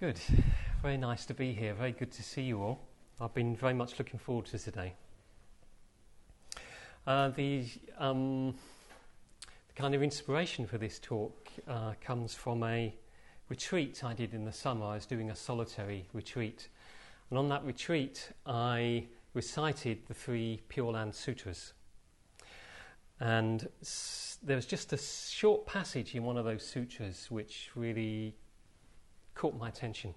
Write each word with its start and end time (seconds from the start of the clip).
Good. 0.00 0.18
Very 0.80 0.96
nice 0.96 1.26
to 1.26 1.34
be 1.34 1.52
here. 1.52 1.74
Very 1.74 1.92
good 1.92 2.10
to 2.12 2.22
see 2.22 2.40
you 2.40 2.62
all. 2.62 2.80
I've 3.20 3.34
been 3.34 3.54
very 3.54 3.74
much 3.74 3.98
looking 3.98 4.18
forward 4.18 4.46
to 4.46 4.58
today. 4.58 4.94
Uh, 7.06 7.28
the, 7.28 7.66
um, 7.98 8.54
the, 9.42 9.74
kind 9.74 9.94
of 9.94 10.02
inspiration 10.02 10.66
for 10.66 10.78
this 10.78 10.98
talk 10.98 11.50
uh, 11.68 11.92
comes 12.00 12.34
from 12.34 12.62
a 12.62 12.94
retreat 13.50 14.02
I 14.02 14.14
did 14.14 14.32
in 14.32 14.46
the 14.46 14.54
summer. 14.54 14.86
I 14.86 14.94
was 14.94 15.04
doing 15.04 15.30
a 15.30 15.36
solitary 15.36 16.06
retreat. 16.14 16.68
And 17.28 17.38
on 17.38 17.50
that 17.50 17.62
retreat, 17.62 18.30
I 18.46 19.04
recited 19.34 19.98
the 20.08 20.14
three 20.14 20.62
Pure 20.70 20.92
Land 20.92 21.14
Sutras. 21.14 21.74
And 23.20 23.68
s- 23.82 24.38
there 24.42 24.56
was 24.56 24.64
just 24.64 24.94
a 24.94 24.96
short 24.96 25.66
passage 25.66 26.14
in 26.14 26.24
one 26.24 26.38
of 26.38 26.46
those 26.46 26.66
sutras 26.66 27.26
which 27.30 27.68
really 27.74 28.34
caught 29.34 29.56
my 29.58 29.68
attention, 29.68 30.14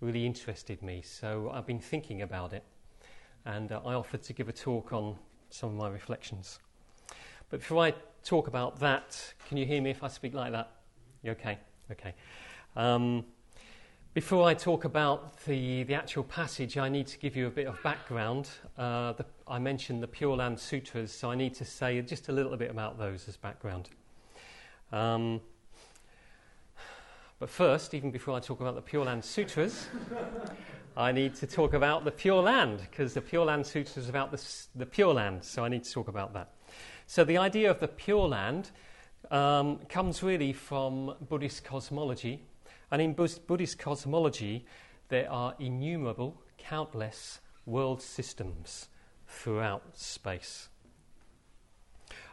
really 0.00 0.26
interested 0.26 0.82
me. 0.82 1.02
So 1.02 1.50
I've 1.52 1.66
been 1.66 1.80
thinking 1.80 2.22
about 2.22 2.52
it, 2.52 2.64
and 3.44 3.72
uh, 3.72 3.80
I 3.84 3.94
offered 3.94 4.22
to 4.24 4.32
give 4.32 4.48
a 4.48 4.52
talk 4.52 4.92
on 4.92 5.16
some 5.50 5.70
of 5.70 5.76
my 5.76 5.88
reflections. 5.88 6.58
But 7.50 7.60
before 7.60 7.84
I 7.84 7.94
talk 8.24 8.48
about 8.48 8.80
that, 8.80 9.34
can 9.48 9.56
you 9.56 9.66
hear 9.66 9.80
me 9.80 9.90
if 9.90 10.02
I 10.02 10.08
speak 10.08 10.34
like 10.34 10.52
that? 10.52 10.70
You 11.22 11.30
okay? 11.32 11.58
Okay. 11.90 12.14
Um, 12.74 13.24
before 14.14 14.48
I 14.48 14.54
talk 14.54 14.84
about 14.84 15.36
the, 15.44 15.82
the 15.82 15.94
actual 15.94 16.24
passage, 16.24 16.78
I 16.78 16.88
need 16.88 17.06
to 17.08 17.18
give 17.18 17.36
you 17.36 17.46
a 17.46 17.50
bit 17.50 17.66
of 17.66 17.80
background. 17.82 18.48
Uh, 18.78 19.12
the, 19.12 19.26
I 19.46 19.58
mentioned 19.58 20.02
the 20.02 20.08
Pure 20.08 20.38
Land 20.38 20.58
Sutras, 20.58 21.12
so 21.12 21.30
I 21.30 21.34
need 21.34 21.54
to 21.54 21.64
say 21.64 22.00
just 22.00 22.28
a 22.28 22.32
little 22.32 22.56
bit 22.56 22.70
about 22.70 22.98
those 22.98 23.28
as 23.28 23.36
background. 23.36 23.90
Um, 24.90 25.40
but 27.38 27.50
first, 27.50 27.94
even 27.94 28.10
before 28.10 28.34
I 28.34 28.40
talk 28.40 28.60
about 28.60 28.74
the 28.74 28.82
Pure 28.82 29.04
Land 29.06 29.24
Sutras, 29.24 29.88
I 30.96 31.12
need 31.12 31.34
to 31.36 31.46
talk 31.46 31.74
about 31.74 32.04
the 32.04 32.10
Pure 32.10 32.42
Land, 32.42 32.80
because 32.90 33.14
the 33.14 33.20
Pure 33.20 33.46
Land 33.46 33.66
Sutras 33.66 33.96
is 33.96 34.08
about 34.08 34.30
the, 34.30 34.42
the 34.74 34.86
Pure 34.86 35.14
Land, 35.14 35.44
so 35.44 35.64
I 35.64 35.68
need 35.68 35.84
to 35.84 35.92
talk 35.92 36.08
about 36.08 36.32
that. 36.34 36.52
So, 37.06 37.24
the 37.24 37.38
idea 37.38 37.70
of 37.70 37.78
the 37.78 37.88
Pure 37.88 38.28
Land 38.28 38.70
um, 39.30 39.78
comes 39.88 40.22
really 40.22 40.52
from 40.52 41.14
Buddhist 41.28 41.64
cosmology. 41.64 42.42
And 42.90 43.02
in 43.02 43.14
Buddhist 43.14 43.78
cosmology, 43.78 44.64
there 45.08 45.30
are 45.30 45.54
innumerable, 45.58 46.40
countless 46.58 47.40
world 47.64 48.00
systems 48.00 48.88
throughout 49.26 49.82
space. 49.98 50.68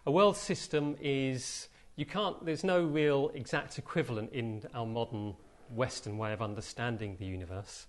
A 0.05 0.11
world 0.11 0.37
system 0.37 0.95
is 0.99 1.69
you 1.95 2.05
can't, 2.05 2.43
there's 2.45 2.63
no 2.63 2.83
real 2.83 3.31
exact 3.35 3.77
equivalent 3.77 4.31
in 4.33 4.63
our 4.73 4.85
modern 4.85 5.35
Western 5.69 6.17
way 6.17 6.33
of 6.33 6.41
understanding 6.41 7.15
the 7.19 7.25
universe. 7.25 7.87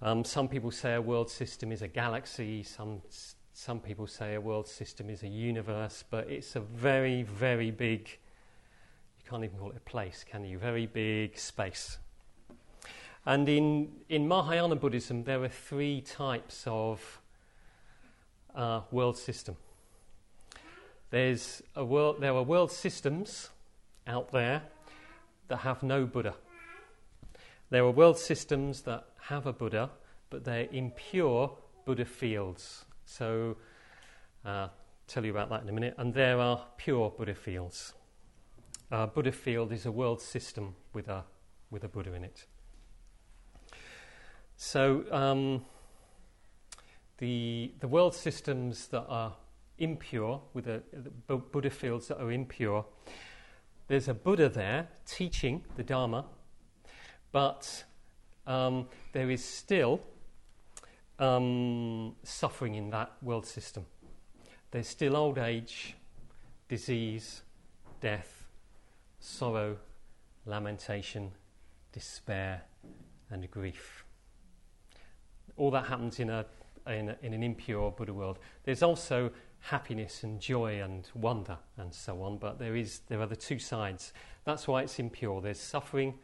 Um, 0.00 0.24
some 0.24 0.48
people 0.48 0.70
say 0.70 0.94
a 0.94 1.00
world 1.00 1.30
system 1.30 1.72
is 1.72 1.82
a 1.82 1.88
galaxy, 1.88 2.62
some, 2.62 3.02
some 3.52 3.80
people 3.80 4.06
say 4.06 4.34
a 4.34 4.40
world 4.40 4.68
system 4.68 5.10
is 5.10 5.22
a 5.22 5.28
universe, 5.28 6.04
but 6.08 6.28
it's 6.28 6.54
a 6.54 6.60
very, 6.60 7.22
very 7.22 7.70
big, 7.70 8.08
you 9.18 9.30
can't 9.30 9.42
even 9.42 9.58
call 9.58 9.70
it 9.70 9.76
a 9.78 9.90
place, 9.90 10.24
can 10.28 10.44
you? 10.44 10.58
Very 10.58 10.86
big 10.86 11.38
space. 11.38 11.98
And 13.24 13.48
in, 13.48 13.90
in 14.08 14.28
Mahayana 14.28 14.76
Buddhism, 14.76 15.24
there 15.24 15.42
are 15.42 15.48
three 15.48 16.00
types 16.00 16.62
of 16.66 17.20
uh, 18.54 18.82
world 18.92 19.18
system. 19.18 19.56
There's 21.10 21.62
a 21.74 21.84
world, 21.84 22.20
there 22.20 22.34
are 22.34 22.42
world 22.42 22.72
systems 22.72 23.50
out 24.06 24.32
there 24.32 24.62
that 25.48 25.58
have 25.58 25.82
no 25.82 26.04
Buddha. 26.04 26.34
There 27.70 27.84
are 27.84 27.90
world 27.90 28.18
systems 28.18 28.82
that 28.82 29.06
have 29.22 29.46
a 29.46 29.52
Buddha, 29.52 29.90
but 30.30 30.44
they're 30.44 30.68
impure 30.72 31.56
Buddha 31.84 32.04
fields. 32.04 32.84
So, 33.04 33.56
uh, 34.44 34.68
tell 35.06 35.24
you 35.24 35.30
about 35.30 35.48
that 35.50 35.62
in 35.62 35.68
a 35.68 35.72
minute. 35.72 35.94
And 35.98 36.12
there 36.12 36.40
are 36.40 36.64
pure 36.76 37.10
Buddha 37.10 37.34
fields. 37.34 37.94
A 38.90 39.06
Buddha 39.06 39.32
field 39.32 39.72
is 39.72 39.86
a 39.86 39.92
world 39.92 40.20
system 40.20 40.74
with 40.92 41.08
a 41.08 41.24
with 41.70 41.82
a 41.82 41.88
Buddha 41.88 42.14
in 42.14 42.24
it. 42.24 42.46
So, 44.56 45.04
um, 45.10 45.64
the 47.18 47.72
the 47.80 47.88
world 47.88 48.14
systems 48.14 48.88
that 48.88 49.04
are 49.08 49.34
impure, 49.78 50.40
with 50.54 50.66
a, 50.68 50.82
the 50.92 51.36
Buddha 51.36 51.70
fields 51.70 52.08
that 52.08 52.20
are 52.20 52.32
impure. 52.32 52.84
There's 53.88 54.08
a 54.08 54.14
Buddha 54.14 54.48
there 54.48 54.88
teaching 55.06 55.64
the 55.76 55.82
Dharma, 55.82 56.24
but 57.32 57.84
um, 58.46 58.88
there 59.12 59.30
is 59.30 59.44
still 59.44 60.00
um, 61.18 62.14
suffering 62.22 62.74
in 62.74 62.90
that 62.90 63.12
world 63.22 63.46
system. 63.46 63.86
There's 64.70 64.88
still 64.88 65.16
old 65.16 65.38
age, 65.38 65.94
disease, 66.68 67.42
death, 68.00 68.46
sorrow, 69.20 69.76
lamentation, 70.44 71.32
despair, 71.92 72.62
and 73.30 73.50
grief. 73.50 74.04
All 75.56 75.70
that 75.70 75.86
happens 75.86 76.20
in, 76.20 76.30
a, 76.30 76.44
in, 76.86 77.10
a, 77.10 77.16
in 77.22 77.32
an 77.32 77.42
impure 77.42 77.90
Buddha 77.90 78.12
world. 78.12 78.38
There's 78.64 78.82
also 78.82 79.30
happiness 79.70 80.22
and 80.22 80.40
joy 80.40 80.80
and 80.80 81.08
wonder 81.14 81.58
and 81.76 81.92
so 81.92 82.22
on, 82.22 82.38
but 82.38 82.58
there, 82.58 82.76
is, 82.76 83.00
there 83.08 83.20
are 83.20 83.26
the 83.26 83.36
two 83.36 83.58
sides. 83.58 84.12
That's 84.44 84.68
why 84.68 84.82
it's 84.82 84.98
impure. 84.98 85.40
There's 85.40 85.60
suffering 85.60 86.14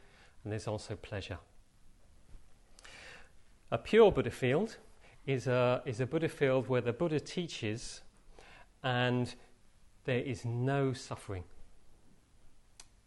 and 0.45 0.53
there's 0.53 0.69
also 0.69 0.95
pleasure. 0.95 1.39
A 3.73 3.79
pure 3.79 4.13
Buddha 4.13 4.31
field 4.31 4.77
is 5.27 5.49
a, 5.49 5.83
is 5.85 6.01
a 6.01 6.07
Buddha 6.07 6.29
field 6.29 6.69
where 6.69 6.81
the 6.81 6.93
Buddha 6.93 7.19
teaches 7.19 8.03
and 8.85 9.35
there 10.05 10.21
is 10.21 10.45
no 10.45 10.93
suffering. 10.93 11.45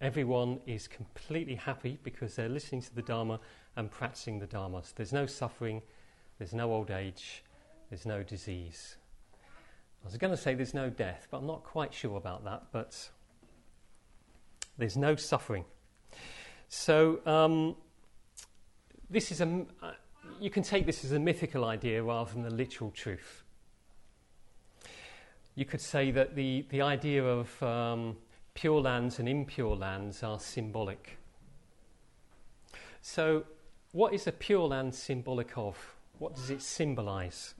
Everyone 0.01 0.59
is 0.65 0.87
completely 0.87 1.55
happy 1.55 1.97
because 2.03 2.35
they're 2.35 2.49
listening 2.49 2.81
to 2.81 2.93
the 2.93 3.01
Dharma 3.01 3.39
and 3.77 3.89
practicing 3.89 4.39
the 4.39 4.47
Dharma. 4.47 4.83
So 4.83 4.91
there's 4.97 5.13
no 5.13 5.25
suffering, 5.25 5.81
there's 6.39 6.53
no 6.53 6.73
old 6.73 6.91
age, 6.91 7.43
there's 7.89 8.05
no 8.05 8.21
disease. 8.21 8.97
I 10.05 10.07
was 10.07 10.17
going 10.17 10.31
to 10.31 10.37
say 10.37 10.53
there's 10.53 10.75
no 10.75 10.91
death, 10.91 11.27
but 11.31 11.39
I'm 11.39 11.47
not 11.47 11.63
quite 11.63 11.91
sure 11.91 12.15
about 12.15 12.43
that. 12.45 12.65
But 12.71 13.09
there's 14.77 14.95
no 14.95 15.15
suffering. 15.15 15.65
So 16.67 17.25
um, 17.25 17.75
this 19.09 19.31
is 19.31 19.41
a. 19.41 19.65
Uh, 19.81 19.93
you 20.39 20.51
can 20.51 20.61
take 20.61 20.85
this 20.85 21.03
as 21.03 21.11
a 21.11 21.19
mythical 21.19 21.65
idea 21.65 22.03
rather 22.03 22.31
than 22.31 22.43
the 22.43 22.51
literal 22.51 22.91
truth. 22.91 23.43
You 25.55 25.65
could 25.65 25.81
say 25.81 26.11
that 26.11 26.35
the, 26.35 26.65
the 26.69 26.81
idea 26.81 27.23
of 27.23 27.63
um, 27.63 28.17
pure 28.53 28.81
lands 28.81 29.17
and 29.17 29.27
impure 29.27 29.75
lands 29.75 30.21
are 30.21 30.39
symbolic. 30.39 31.17
So, 33.01 33.45
what 33.91 34.13
is 34.13 34.27
a 34.27 34.31
pure 34.31 34.67
land 34.67 34.93
symbolic 34.93 35.57
of? 35.57 35.95
What 36.19 36.35
does 36.35 36.51
it 36.51 36.61
symbolize? 36.61 37.55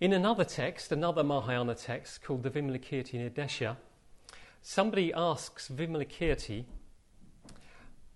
In 0.00 0.12
another 0.12 0.42
text, 0.42 0.90
another 0.90 1.22
Mahayana 1.22 1.76
text 1.76 2.20
called 2.22 2.42
the 2.42 2.50
Vimalakirti 2.50 3.14
Nidesha, 3.14 3.76
somebody 4.60 5.12
asks 5.14 5.68
Vimalakirti, 5.68 6.64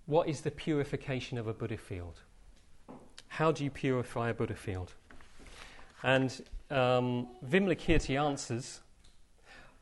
what 0.07 0.29
is 0.29 0.41
the 0.41 0.51
purification 0.51 1.39
of 1.39 1.47
a 1.47 1.53
Buddha 1.53 1.77
field? 1.77 2.23
How 3.29 3.53
do 3.53 3.63
you 3.63 3.71
purify 3.71 4.31
a 4.31 4.35
Buddha 4.35 4.57
field? 4.57 4.95
And 6.03 6.43
um, 6.69 7.29
Vimalakirti 7.47 8.21
answers, 8.21 8.81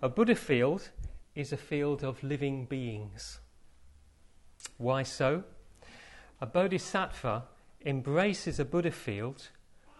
a 0.03 0.11
Buddha 0.11 0.35
field 0.35 0.91
is 1.35 1.51
a 1.51 1.56
field 1.56 2.05
of 2.05 2.23
living 2.23 2.67
beings. 2.67 3.41
Why 4.77 5.03
so? 5.03 5.45
A 6.43 6.47
bodhisattva 6.47 7.44
embraces 7.87 8.61
a 8.61 8.67
Buddha 8.67 8.91
field 8.91 9.49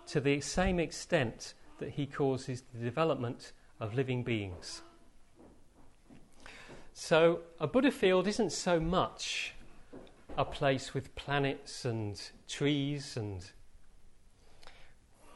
to 0.09 0.21
the 0.21 0.43
same 0.43 0.79
extent 0.79 1.55
that 1.79 1.91
he 1.91 2.07
causes 2.07 2.63
the 2.73 2.85
development 2.85 3.53
of 3.81 3.95
living 3.95 4.23
beings. 4.23 4.83
So, 6.93 7.41
a 7.61 7.67
Buddha 7.67 7.91
field 7.91 8.27
isn't 8.27 8.53
so 8.53 8.81
much 8.81 9.53
a 10.39 10.45
place 10.45 10.95
with 10.95 11.15
planets 11.15 11.85
and 11.85 12.21
trees 12.49 13.17
and 13.17 13.51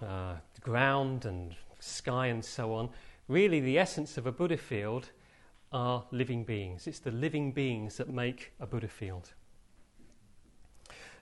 uh, 0.02 0.36
ground 0.60 1.26
and 1.26 1.54
sky 1.78 2.26
and 2.26 2.44
so 2.44 2.72
on. 2.74 2.90
Really, 3.28 3.60
the 3.60 3.78
essence 3.78 4.16
of 4.16 4.26
a 4.26 4.32
Buddha 4.32 4.56
field 4.56 5.10
are 5.72 6.04
living 6.10 6.44
beings. 6.44 6.86
It's 6.86 6.98
the 6.98 7.10
living 7.10 7.52
beings 7.52 7.96
that 7.98 8.08
make 8.08 8.52
a 8.58 8.66
Buddha 8.66 8.88
field. 8.88 9.32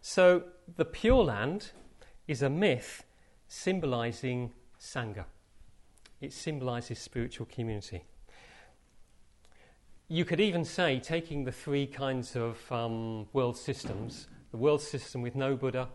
So, 0.01 0.45
the 0.77 0.85
Pure 0.85 1.25
Land 1.25 1.73
is 2.27 2.43
a 2.43 2.49
myth 2.51 3.05
symbolizing 3.49 4.53
Sangha. 4.81 5.25
It 6.21 6.33
symbolizes 6.33 6.99
spiritual 6.99 7.47
community. 7.47 8.05
you 10.09 10.25
could 10.25 10.41
even 10.41 10.65
say, 10.65 10.99
taking 10.99 11.45
the 11.45 11.53
three 11.53 11.87
kinds 11.87 12.35
of 12.35 12.57
um, 12.73 13.27
world 13.33 13.57
systems 13.57 14.27
the 14.51 14.57
world 14.57 14.81
system 14.81 15.21
with 15.21 15.35
no 15.35 15.57
Buddha, 15.57 15.89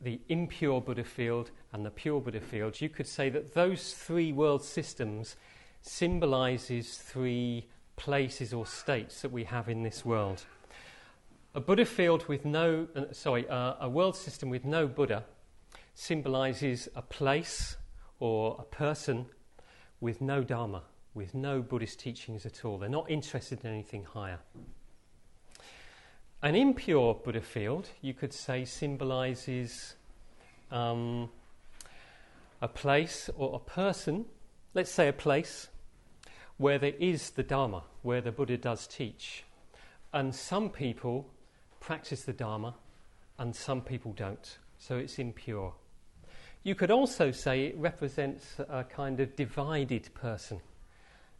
the 0.00 0.20
impure 0.28 0.80
Buddha 0.80 1.04
field, 1.04 1.50
and 1.72 1.84
the 1.84 1.90
pure 1.90 2.20
Buddha 2.20 2.40
field, 2.40 2.80
you 2.80 2.88
could 2.88 3.06
say 3.06 3.28
that 3.30 3.54
those 3.54 3.94
three 3.94 4.32
world 4.32 4.62
systems 4.62 5.36
symbolizes 5.82 6.96
three 6.96 7.66
places 7.96 8.52
or 8.52 8.66
states 8.66 9.22
that 9.22 9.32
we 9.32 9.44
have 9.44 9.68
in 9.68 9.82
this 9.82 10.04
world. 10.04 10.44
A 11.54 11.60
Buddha 11.60 11.84
field 11.84 12.26
with 12.28 12.44
no, 12.44 12.86
uh, 12.96 13.12
sorry, 13.12 13.48
uh, 13.48 13.74
a 13.80 13.88
world 13.88 14.16
system 14.16 14.50
with 14.50 14.64
no 14.64 14.86
Buddha 14.86 15.24
symbolizes 15.94 16.88
a 16.94 17.02
place 17.02 17.76
or 18.18 18.56
a 18.58 18.64
person 18.64 19.26
with 20.00 20.20
no 20.20 20.42
Dharma 20.42 20.82
with 21.14 21.34
no 21.34 21.62
Buddhist 21.62 22.00
teachings 22.00 22.44
at 22.44 22.64
all. 22.64 22.76
They're 22.78 22.88
not 22.88 23.10
interested 23.10 23.64
in 23.64 23.70
anything 23.70 24.04
higher. 24.04 24.40
An 26.42 26.54
impure 26.54 27.14
Buddha 27.14 27.40
field, 27.40 27.88
you 28.02 28.12
could 28.12 28.32
say, 28.32 28.64
symbolizes 28.64 29.94
um, 30.70 31.30
a 32.60 32.68
place 32.68 33.30
or 33.36 33.54
a 33.54 33.58
person, 33.58 34.26
let's 34.74 34.90
say 34.90 35.08
a 35.08 35.12
place, 35.12 35.68
where 36.58 36.78
there 36.78 36.94
is 36.98 37.30
the 37.30 37.42
Dharma, 37.42 37.84
where 38.02 38.20
the 38.20 38.32
Buddha 38.32 38.56
does 38.56 38.86
teach. 38.86 39.44
And 40.12 40.34
some 40.34 40.68
people 40.68 41.30
practice 41.80 42.24
the 42.24 42.32
Dharma 42.32 42.74
and 43.38 43.54
some 43.54 43.80
people 43.80 44.12
don't. 44.12 44.58
So 44.78 44.96
it's 44.98 45.18
impure. 45.18 45.72
You 46.64 46.74
could 46.74 46.90
also 46.90 47.30
say 47.30 47.66
it 47.66 47.76
represents 47.76 48.56
a 48.68 48.84
kind 48.84 49.20
of 49.20 49.36
divided 49.36 50.12
person 50.14 50.60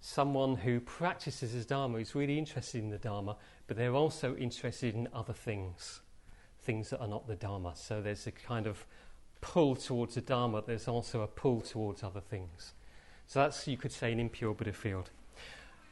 someone 0.05 0.55
who 0.55 0.81
practices 0.81 1.53
his 1.53 1.65
Dharma, 1.65 1.97
who's 1.97 2.15
really 2.15 2.39
interested 2.39 2.83
in 2.83 2.91
the 2.91 2.99
Dharma, 2.99 3.39
but 3.67 3.79
they're 3.79 3.95
also 3.95 4.37
interested 4.37 4.95
in 4.95 5.09
other 5.15 5.33
things, 5.33 6.03
things 6.61 6.91
that 6.91 7.01
are 7.01 7.09
not 7.09 7.27
the 7.27 7.37
Dharma. 7.37 7.73
So 7.75 8.03
there's 8.03 8.27
a 8.27 8.31
kind 8.31 8.67
of 8.67 8.85
pull 9.41 9.75
towards 9.75 10.17
the 10.17 10.21
Dharma, 10.21 10.63
there's 10.67 10.89
also 10.89 11.23
a 11.23 11.27
pull 11.27 11.63
towards 11.63 12.03
other 12.03 12.21
things. 12.21 12.75
So 13.27 13.41
that's, 13.41 13.67
you 13.67 13.79
could 13.79 13.93
say, 13.93 14.13
an 14.13 14.21
impure 14.21 14.53
Buddha 14.53 14.75
field. 14.75 15.09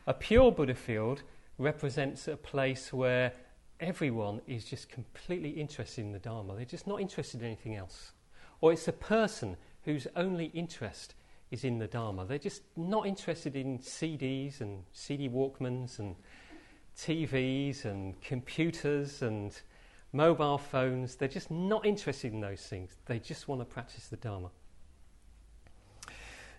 A 0.06 0.12
pure 0.12 0.52
Buddha 0.52 0.75
field 0.75 1.23
represents 1.56 2.28
a 2.28 2.37
place 2.37 2.93
where 2.93 3.32
everyone 3.81 4.43
is 4.46 4.67
just 4.67 4.90
completely 4.90 5.50
interested 5.50 6.02
in 6.02 6.12
the 6.12 6.19
Dharma. 6.19 6.55
They're 6.55 6.67
just 6.67 6.87
not 6.87 7.00
interested 7.00 7.40
in 7.40 7.46
anything 7.46 7.76
else. 7.76 8.12
Or 8.62 8.73
it's 8.73 8.88
a 8.88 8.93
person 8.93 9.59
whose 9.85 10.06
only 10.17 10.47
interest 10.47 11.14
is 11.50 11.64
in 11.64 11.79
the 11.79 11.87
Dharma. 11.87 12.25
They're 12.25 12.38
just 12.38 12.62
not 12.76 13.06
interested 13.06 13.55
in 13.56 13.79
CDs 13.81 14.62
and 14.62 14.85
CD 14.94 15.29
Walkmans 15.29 15.99
and 15.99 16.17
TVs 16.97 17.85
and 17.85 18.19
computers 18.23 19.20
and 19.20 19.55
mobile 20.12 20.59
phones. 20.59 21.17
They're 21.17 21.29
just 21.29 21.50
not 21.50 21.85
interested 21.85 22.32
in 22.32 22.41
those 22.41 22.62
things. 22.62 22.97
They 23.06 23.19
just 23.19 23.49
want 23.49 23.61
to 23.61 23.64
practice 23.64 24.06
the 24.06 24.17
Dharma. 24.17 24.50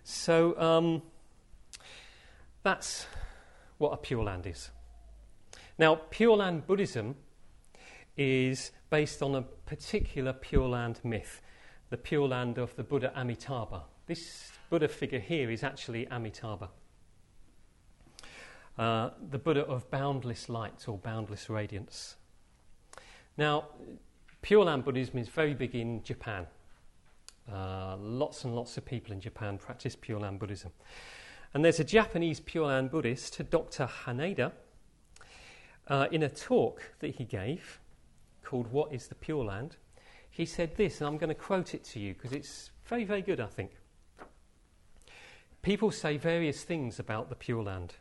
So 0.04 0.60
um, 0.60 1.02
that's 2.62 3.06
what 3.78 3.92
a 3.92 3.96
Pure 3.96 4.24
Land 4.24 4.46
is. 4.46 4.70
Now, 5.78 5.96
Pure 5.96 6.36
Land 6.36 6.66
Buddhism 6.66 7.16
is 8.16 8.70
based 8.90 9.22
on 9.22 9.34
a 9.34 9.42
particular 9.42 10.32
Pure 10.32 10.68
Land 10.68 11.00
myth, 11.02 11.40
the 11.90 11.96
Pure 11.96 12.28
Land 12.28 12.58
of 12.58 12.74
the 12.76 12.82
Buddha 12.82 13.12
Amitabha. 13.16 13.82
This 14.06 14.52
Buddha 14.70 14.88
figure 14.88 15.18
here 15.18 15.50
is 15.50 15.62
actually 15.62 16.06
Amitabha, 16.08 16.68
uh, 18.78 19.10
the 19.30 19.38
Buddha 19.38 19.64
of 19.66 19.90
boundless 19.90 20.48
light 20.48 20.88
or 20.88 20.98
boundless 20.98 21.48
radiance. 21.48 22.16
Now, 23.36 23.66
Pure 24.42 24.64
Land 24.64 24.84
Buddhism 24.84 25.18
is 25.18 25.28
very 25.28 25.54
big 25.54 25.74
in 25.74 26.02
Japan. 26.02 26.46
Uh, 27.50 27.96
lots 27.98 28.44
and 28.44 28.54
lots 28.54 28.76
of 28.76 28.84
people 28.84 29.12
in 29.12 29.20
Japan 29.20 29.58
practice 29.58 29.96
Pure 30.00 30.20
Land 30.20 30.38
Buddhism. 30.38 30.72
And 31.52 31.64
there's 31.64 31.80
a 31.80 31.84
Japanese 31.84 32.40
Pure 32.40 32.66
Land 32.66 32.90
Buddhist, 32.90 33.40
Dr. 33.50 33.86
Haneda, 33.86 34.52
uh, 35.88 36.08
in 36.10 36.22
a 36.22 36.28
talk 36.28 36.82
that 37.00 37.14
he 37.16 37.24
gave 37.24 37.80
called 38.42 38.72
What 38.72 38.92
is 38.92 39.08
the 39.08 39.14
Pure 39.14 39.44
Land? 39.44 39.76
He 40.34 40.46
said 40.46 40.74
this, 40.74 41.00
and 41.00 41.06
I'm 41.06 41.16
going 41.16 41.28
to 41.28 41.34
quote 41.36 41.74
it 41.74 41.84
to 41.84 42.00
you 42.00 42.12
because 42.12 42.32
it's 42.32 42.72
very, 42.86 43.04
very 43.04 43.22
good, 43.22 43.38
I 43.38 43.46
think. 43.46 43.70
People 45.62 45.92
say 45.92 46.16
various 46.16 46.64
things 46.64 46.98
about 46.98 47.28
the 47.28 47.36
Pure 47.36 47.62
Land. 47.62 47.94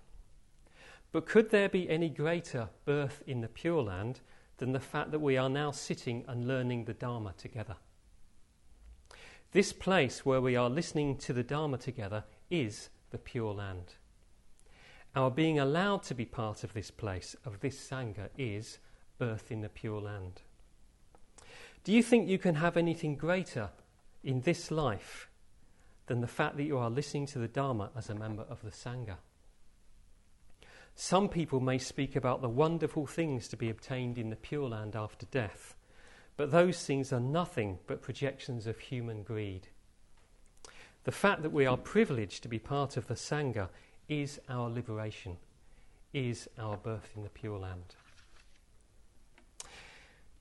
But 1.11 1.27
could 1.27 1.51
there 1.51 1.69
be 1.69 1.87
any 1.87 2.09
greater 2.09 2.69
birth 2.85 3.21
in 3.27 3.41
the 3.41 3.47
Pure 3.47 3.83
Land 3.83 4.21
than 4.57 4.71
the 4.71 4.79
fact 4.79 5.11
that 5.11 5.19
we 5.19 5.37
are 5.37 5.47
now 5.47 5.69
sitting 5.69 6.25
and 6.27 6.47
learning 6.47 6.85
the 6.85 6.95
Dharma 6.95 7.35
together? 7.37 7.75
This 9.51 9.71
place 9.71 10.25
where 10.25 10.41
we 10.41 10.55
are 10.55 10.71
listening 10.71 11.17
to 11.17 11.33
the 11.33 11.43
Dharma 11.43 11.77
together 11.77 12.23
is 12.49 12.89
the 13.11 13.19
Pure 13.19 13.53
Land. 13.53 13.93
Our 15.15 15.29
being 15.29 15.59
allowed 15.59 16.01
to 16.05 16.15
be 16.15 16.25
part 16.25 16.63
of 16.63 16.73
this 16.73 16.89
place, 16.89 17.35
of 17.45 17.59
this 17.59 17.77
Sangha, 17.79 18.29
is 18.39 18.79
birth 19.19 19.51
in 19.51 19.61
the 19.61 19.69
Pure 19.69 20.01
Land. 20.01 20.41
Do 21.83 21.91
you 21.91 22.03
think 22.03 22.29
you 22.29 22.37
can 22.37 22.55
have 22.55 22.77
anything 22.77 23.15
greater 23.15 23.69
in 24.23 24.41
this 24.41 24.71
life 24.71 25.29
than 26.07 26.21
the 26.21 26.27
fact 26.27 26.57
that 26.57 26.63
you 26.63 26.77
are 26.77 26.89
listening 26.89 27.25
to 27.27 27.39
the 27.39 27.47
Dharma 27.47 27.89
as 27.95 28.09
a 28.09 28.15
member 28.15 28.43
of 28.49 28.61
the 28.61 28.71
Sangha. 28.71 29.17
Some 30.95 31.29
people 31.29 31.59
may 31.59 31.77
speak 31.77 32.15
about 32.15 32.41
the 32.41 32.49
wonderful 32.49 33.07
things 33.07 33.47
to 33.47 33.57
be 33.57 33.69
obtained 33.69 34.17
in 34.17 34.29
the 34.29 34.35
Pure 34.35 34.69
Land 34.69 34.95
after 34.95 35.25
death, 35.27 35.75
but 36.37 36.51
those 36.51 36.85
things 36.85 37.11
are 37.11 37.19
nothing 37.19 37.79
but 37.87 38.01
projections 38.01 38.67
of 38.67 38.77
human 38.77 39.23
greed. 39.23 39.67
The 41.03 41.11
fact 41.11 41.41
that 41.41 41.51
we 41.51 41.65
are 41.65 41.77
privileged 41.77 42.43
to 42.43 42.49
be 42.49 42.59
part 42.59 42.95
of 42.95 43.07
the 43.07 43.15
Sangha 43.15 43.69
is 44.07 44.39
our 44.47 44.69
liberation, 44.69 45.37
is 46.13 46.47
our 46.59 46.77
birth 46.77 47.11
in 47.15 47.23
the 47.23 47.29
Pure 47.29 47.59
Land. 47.59 47.95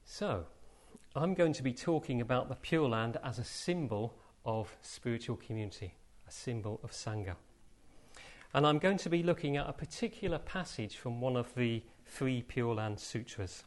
So, 0.04 0.44
I'm 1.14 1.34
going 1.34 1.52
to 1.52 1.62
be 1.62 1.74
talking 1.74 2.22
about 2.22 2.48
the 2.48 2.54
Pure 2.54 2.88
Land 2.88 3.18
as 3.22 3.38
a 3.38 3.44
symbol 3.44 4.14
of 4.46 4.74
spiritual 4.80 5.36
community, 5.36 5.94
a 6.26 6.32
symbol 6.32 6.80
of 6.82 6.92
Sangha. 6.92 7.36
And 8.54 8.66
I'm 8.66 8.78
going 8.78 8.96
to 8.96 9.10
be 9.10 9.22
looking 9.22 9.58
at 9.58 9.68
a 9.68 9.74
particular 9.74 10.38
passage 10.38 10.96
from 10.96 11.20
one 11.20 11.36
of 11.36 11.54
the 11.54 11.82
three 12.06 12.40
Pure 12.40 12.76
Land 12.76 12.98
Sutras. 12.98 13.64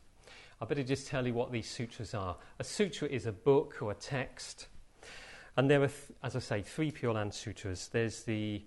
I 0.60 0.66
better 0.66 0.82
just 0.82 1.06
tell 1.06 1.28
you 1.28 1.36
what 1.36 1.52
these 1.52 1.70
sutras 1.70 2.16
are. 2.16 2.36
A 2.58 2.64
sutra 2.64 3.08
is 3.10 3.28
a 3.28 3.32
book 3.32 3.78
or 3.80 3.92
a 3.92 3.96
text. 3.96 4.68
And 5.56 5.70
there 5.70 5.84
are, 5.84 5.88
th- 5.88 6.18
as 6.24 6.36
I 6.36 6.40
say, 6.40 6.62
three 6.64 6.90
Pure 6.90 7.14
Land 7.14 7.36
Sutras. 7.36 7.90
There's 7.90 8.24
the 8.24 8.64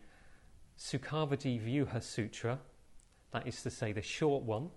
Sukhavati 0.79 1.61
Vyuha 1.61 2.01
Sutra, 2.01 2.61
that 3.33 3.45
is 3.45 3.61
to 3.65 3.71
say, 3.71 3.91
the 3.91 4.03
short 4.03 4.45
one. 4.45 4.71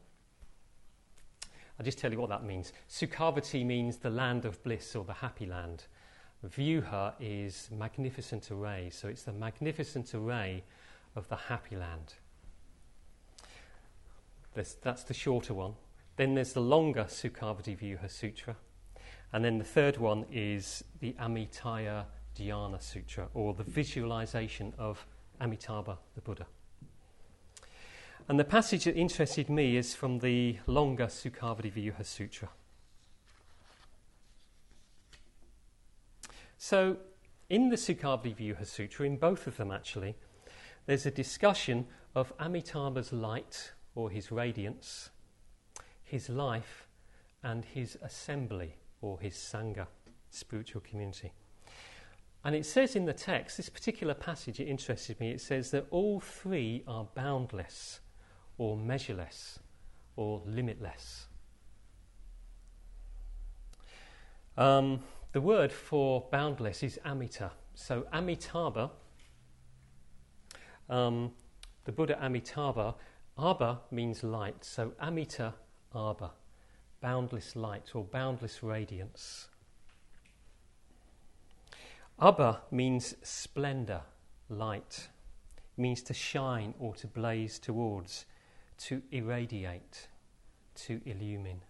I'll 1.82 1.86
just 1.86 1.98
tell 1.98 2.12
you 2.12 2.20
what 2.20 2.30
that 2.30 2.44
means. 2.44 2.74
Sukhavati 2.88 3.66
means 3.66 3.98
the 3.98 4.12
land 4.12 4.46
of 4.46 4.62
bliss 4.62 4.96
or 4.96 5.04
the 5.04 5.14
happy 5.14 5.48
land. 5.48 5.86
Vyuha 6.48 7.16
is 7.20 7.70
magnificent 7.76 8.52
array, 8.52 8.92
so 8.92 9.08
it's 9.08 9.24
the 9.24 9.34
magnificent 9.34 10.14
array 10.14 10.64
of 11.16 11.28
the 11.28 11.36
happy 11.36 11.76
land. 11.76 12.14
that's 14.54 15.02
the 15.02 15.14
shorter 15.16 15.56
one. 15.56 15.74
Then 16.18 16.36
there's 16.36 16.54
the 16.54 16.62
longer 16.62 17.06
Sukhavati 17.06 17.76
Vyuha 17.76 18.12
Sutra. 18.12 18.56
And 19.34 19.44
then 19.44 19.58
the 19.58 19.66
third 19.66 19.98
one 19.98 20.28
is 20.32 20.84
the 21.00 21.14
Amitaya 21.14 22.06
Dhyana 22.38 22.80
Sutra, 22.80 23.28
or 23.34 23.56
the 23.56 23.64
visualization 23.64 24.72
of 24.78 25.04
Amitabha, 25.40 25.98
the 26.14 26.22
Buddha. 26.22 26.46
And 28.32 28.40
the 28.40 28.46
passage 28.46 28.86
that 28.86 28.96
interested 28.96 29.50
me 29.50 29.76
is 29.76 29.94
from 29.94 30.20
the 30.20 30.56
longer 30.66 31.08
Sukhavati 31.08 31.70
Vyuha 31.70 32.06
Sutra. 32.06 32.48
So, 36.58 36.96
in 37.50 37.68
the 37.68 37.76
Sukhavati 37.76 38.34
Vyuha 38.34 38.66
Sutra, 38.66 39.06
in 39.06 39.18
both 39.18 39.48
of 39.48 39.58
them 39.58 39.70
actually, 39.70 40.16
there's 40.86 41.06
a 41.06 41.12
discussion 41.12 41.88
of 42.16 42.32
Amitabha's 42.38 43.12
light 43.12 43.74
or 43.96 44.10
his 44.10 44.32
radiance, 44.32 45.10
his 46.02 46.30
life, 46.30 46.88
and 47.44 47.66
his 47.66 47.98
assembly 48.02 48.76
or 49.02 49.20
his 49.20 49.34
Sangha, 49.34 49.88
spiritual 50.30 50.80
community. 50.90 51.34
And 52.46 52.56
it 52.56 52.66
says 52.66 52.96
in 52.96 53.04
the 53.04 53.12
text, 53.12 53.58
this 53.58 53.68
particular 53.68 54.14
passage, 54.14 54.62
it 54.62 54.70
interested 54.70 55.20
me, 55.20 55.32
it 55.32 55.42
says 55.42 55.72
that 55.72 55.88
all 55.92 56.22
three 56.22 56.86
are 56.88 57.10
boundless 57.14 58.00
or 58.62 58.78
measureless 58.78 59.58
or 60.16 60.40
limitless. 60.46 61.26
Um, 64.56 65.00
the 65.32 65.42
word 65.42 65.72
for 65.72 66.28
boundless 66.32 66.84
is 66.84 67.00
amita. 67.04 67.50
So, 67.74 68.06
Amitabha, 68.14 68.92
um, 70.92 71.32
the 71.86 71.92
Buddha 71.92 72.24
Amitabha, 72.24 72.94
Abha 73.36 73.80
means 73.90 74.24
light, 74.24 74.64
so 74.64 74.92
Amita 75.00 75.56
Abha, 75.96 76.30
boundless 77.02 77.56
light 77.56 77.96
or 77.96 78.04
boundless 78.04 78.62
radiance. 78.62 79.48
Abha 82.22 82.60
means 82.70 83.16
splendor, 83.24 84.02
light. 84.50 85.08
It 85.58 85.82
means 85.82 86.04
to 86.04 86.14
shine 86.14 86.76
or 86.78 86.94
to 86.98 87.08
blaze 87.08 87.58
towards, 87.58 88.26
to 88.86 89.02
irradiate, 89.12 90.08
to 90.76 91.02
illumine. 91.06 91.62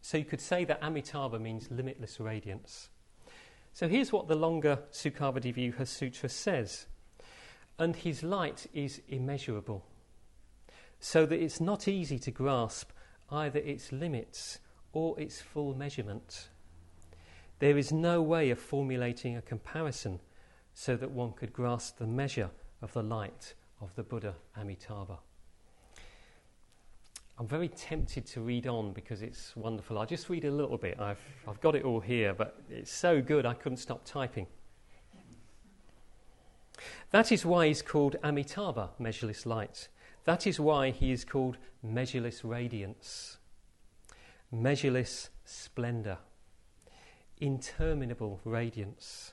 So 0.00 0.18
you 0.18 0.24
could 0.24 0.40
say 0.40 0.64
that 0.64 0.82
Amitabha 0.82 1.38
means 1.38 1.70
limitless 1.70 2.20
radiance. 2.20 2.90
So 3.72 3.88
here's 3.88 4.12
what 4.12 4.28
the 4.28 4.34
longer 4.34 4.80
Sukhavati 4.92 5.86
Sutra 5.86 6.28
says. 6.28 6.86
And 7.78 7.94
his 7.94 8.22
light 8.22 8.66
is 8.74 9.00
immeasurable, 9.08 9.84
so 10.98 11.26
that 11.26 11.40
it's 11.40 11.60
not 11.60 11.86
easy 11.86 12.18
to 12.18 12.30
grasp 12.30 12.90
either 13.30 13.60
its 13.60 13.92
limits 13.92 14.58
or 14.92 15.18
its 15.20 15.40
full 15.40 15.74
measurement. 15.74 16.48
There 17.60 17.78
is 17.78 17.92
no 17.92 18.20
way 18.20 18.50
of 18.50 18.58
formulating 18.58 19.36
a 19.36 19.42
comparison 19.42 20.20
so 20.74 20.96
that 20.96 21.10
one 21.10 21.32
could 21.32 21.52
grasp 21.52 21.98
the 21.98 22.06
measure 22.06 22.50
of 22.82 22.92
the 22.92 23.02
light 23.02 23.54
of 23.80 23.94
the 23.94 24.02
Buddha 24.02 24.34
Amitabha. 24.56 25.18
I'm 27.38 27.46
very 27.46 27.68
tempted 27.68 28.26
to 28.26 28.40
read 28.40 28.66
on 28.66 28.92
because 28.92 29.22
it's 29.22 29.54
wonderful. 29.54 29.96
I'll 29.96 30.06
just 30.06 30.28
read 30.28 30.44
a 30.44 30.50
little 30.50 30.76
bit. 30.76 30.98
I've, 30.98 31.20
I've 31.46 31.60
got 31.60 31.76
it 31.76 31.84
all 31.84 32.00
here, 32.00 32.34
but 32.34 32.60
it's 32.68 32.90
so 32.90 33.22
good 33.22 33.46
I 33.46 33.54
couldn't 33.54 33.78
stop 33.78 34.04
typing. 34.04 34.48
That 37.10 37.30
is 37.30 37.46
why 37.46 37.68
he's 37.68 37.80
called 37.80 38.16
Amitabha, 38.24 38.90
measureless 38.98 39.46
light. 39.46 39.88
That 40.24 40.48
is 40.48 40.58
why 40.58 40.90
he 40.90 41.12
is 41.12 41.24
called 41.24 41.58
measureless 41.80 42.44
radiance, 42.44 43.38
measureless 44.50 45.30
splendor, 45.44 46.18
interminable 47.40 48.40
radiance, 48.44 49.32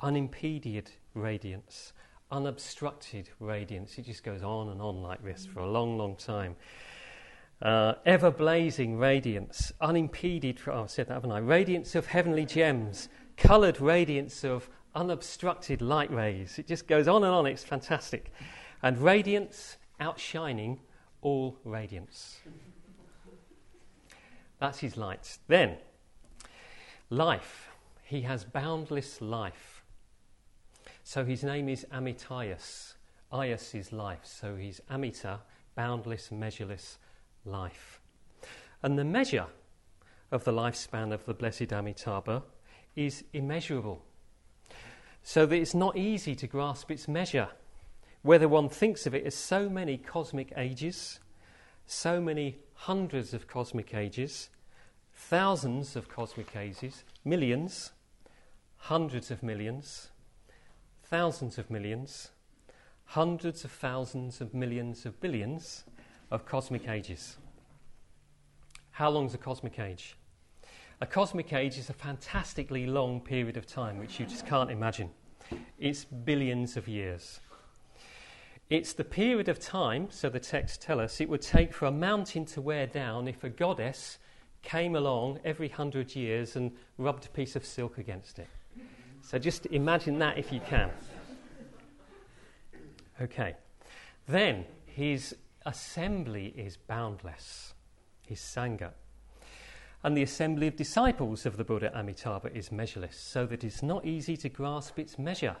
unimpeded 0.00 0.90
radiance, 1.14 1.92
unobstructed 2.30 3.28
radiance. 3.38 3.98
It 3.98 4.06
just 4.06 4.24
goes 4.24 4.42
on 4.42 4.70
and 4.70 4.80
on 4.80 5.02
like 5.02 5.22
this 5.22 5.44
for 5.44 5.60
a 5.60 5.70
long, 5.70 5.98
long 5.98 6.16
time. 6.16 6.56
Uh, 7.62 7.94
ever 8.04 8.32
blazing 8.32 8.98
radiance, 8.98 9.70
unimpeded, 9.80 10.58
oh, 10.66 10.82
I've 10.82 10.90
said 10.90 11.06
that, 11.06 11.14
haven't 11.14 11.30
I? 11.30 11.38
Radiance 11.38 11.94
of 11.94 12.06
heavenly 12.06 12.44
gems, 12.44 13.08
coloured 13.36 13.80
radiance 13.80 14.42
of 14.42 14.68
unobstructed 14.96 15.80
light 15.80 16.10
rays. 16.12 16.58
It 16.58 16.66
just 16.66 16.88
goes 16.88 17.06
on 17.06 17.22
and 17.22 17.32
on, 17.32 17.46
it's 17.46 17.62
fantastic. 17.62 18.32
And 18.82 18.98
radiance 18.98 19.76
outshining 20.00 20.80
all 21.20 21.56
radiance. 21.62 22.40
That's 24.58 24.80
his 24.80 24.96
light. 24.96 25.38
Then, 25.46 25.76
life. 27.10 27.68
He 28.02 28.22
has 28.22 28.42
boundless 28.42 29.20
life. 29.20 29.84
So 31.04 31.24
his 31.24 31.44
name 31.44 31.68
is 31.68 31.86
Amitayas. 31.92 32.94
Ayas 33.32 33.72
is 33.76 33.92
life. 33.92 34.20
So 34.24 34.56
he's 34.56 34.80
Amita, 34.90 35.38
boundless, 35.76 36.32
measureless 36.32 36.98
life. 37.44 38.00
And 38.82 38.98
the 38.98 39.04
measure 39.04 39.46
of 40.30 40.44
the 40.44 40.52
lifespan 40.52 41.12
of 41.12 41.24
the 41.26 41.34
blessed 41.34 41.72
Amitabha 41.72 42.42
is 42.96 43.24
immeasurable. 43.32 44.02
So 45.22 45.46
that 45.46 45.56
it's 45.56 45.74
not 45.74 45.96
easy 45.96 46.34
to 46.34 46.46
grasp 46.46 46.90
its 46.90 47.06
measure, 47.06 47.48
whether 48.22 48.48
one 48.48 48.68
thinks 48.68 49.06
of 49.06 49.14
it 49.14 49.24
as 49.24 49.34
so 49.34 49.68
many 49.68 49.96
cosmic 49.96 50.52
ages, 50.56 51.20
so 51.86 52.20
many 52.20 52.58
hundreds 52.74 53.34
of 53.34 53.46
cosmic 53.46 53.94
ages, 53.94 54.48
thousands 55.14 55.94
of 55.94 56.08
cosmic 56.08 56.56
ages, 56.56 57.04
millions, 57.24 57.92
hundreds 58.76 59.30
of 59.30 59.42
millions, 59.42 60.08
thousands 61.04 61.58
of 61.58 61.70
millions, 61.70 62.30
hundreds 63.04 63.64
of 63.64 63.70
thousands 63.70 64.40
of 64.40 64.54
millions 64.54 65.04
of 65.04 65.20
billions 65.20 65.84
of 66.32 66.46
cosmic 66.46 66.88
ages. 66.88 67.36
How 68.92 69.10
long 69.10 69.26
is 69.26 69.34
a 69.34 69.38
cosmic 69.38 69.78
age? 69.78 70.16
A 71.02 71.06
cosmic 71.06 71.52
age 71.52 71.76
is 71.76 71.90
a 71.90 71.92
fantastically 71.92 72.86
long 72.86 73.20
period 73.20 73.58
of 73.58 73.66
time 73.66 73.98
which 73.98 74.18
you 74.18 74.24
just 74.24 74.46
can't 74.46 74.70
imagine. 74.70 75.10
It's 75.78 76.06
billions 76.06 76.78
of 76.78 76.88
years. 76.88 77.40
It's 78.70 78.94
the 78.94 79.04
period 79.04 79.50
of 79.50 79.60
time, 79.60 80.06
so 80.10 80.30
the 80.30 80.40
texts 80.40 80.82
tell 80.82 81.00
us, 81.00 81.20
it 81.20 81.28
would 81.28 81.42
take 81.42 81.74
for 81.74 81.84
a 81.84 81.92
mountain 81.92 82.46
to 82.46 82.62
wear 82.62 82.86
down 82.86 83.28
if 83.28 83.44
a 83.44 83.50
goddess 83.50 84.18
came 84.62 84.96
along 84.96 85.38
every 85.44 85.68
hundred 85.68 86.16
years 86.16 86.56
and 86.56 86.72
rubbed 86.96 87.26
a 87.26 87.28
piece 87.28 87.56
of 87.56 87.66
silk 87.66 87.98
against 87.98 88.38
it. 88.38 88.48
So 89.20 89.38
just 89.38 89.66
imagine 89.66 90.18
that 90.20 90.38
if 90.38 90.50
you 90.50 90.60
can. 90.60 90.90
Okay. 93.20 93.54
Then 94.26 94.64
his 94.86 95.36
assembly 95.66 96.54
is 96.56 96.76
boundless, 96.76 97.74
his 98.26 98.40
Sangha. 98.40 98.92
And 100.04 100.16
the 100.16 100.22
assembly 100.22 100.66
of 100.66 100.76
disciples 100.76 101.46
of 101.46 101.56
the 101.56 101.64
Buddha 101.64 101.96
Amitabha 101.96 102.54
is 102.54 102.72
measureless, 102.72 103.16
so 103.16 103.46
that 103.46 103.62
it's 103.62 103.82
not 103.82 104.04
easy 104.04 104.36
to 104.38 104.48
grasp 104.48 104.98
its 104.98 105.18
measure. 105.18 105.56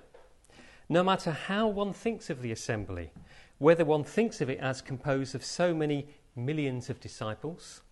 No 0.88 1.04
matter 1.04 1.30
how 1.30 1.68
one 1.68 1.92
thinks 1.92 2.28
of 2.28 2.42
the 2.42 2.52
assembly, 2.52 3.12
whether 3.58 3.84
one 3.84 4.04
thinks 4.04 4.40
of 4.40 4.50
it 4.50 4.58
as 4.58 4.82
composed 4.82 5.34
of 5.34 5.44
so 5.44 5.72
many 5.72 6.08
millions 6.34 6.90
of 6.90 7.00
disciples, 7.00 7.82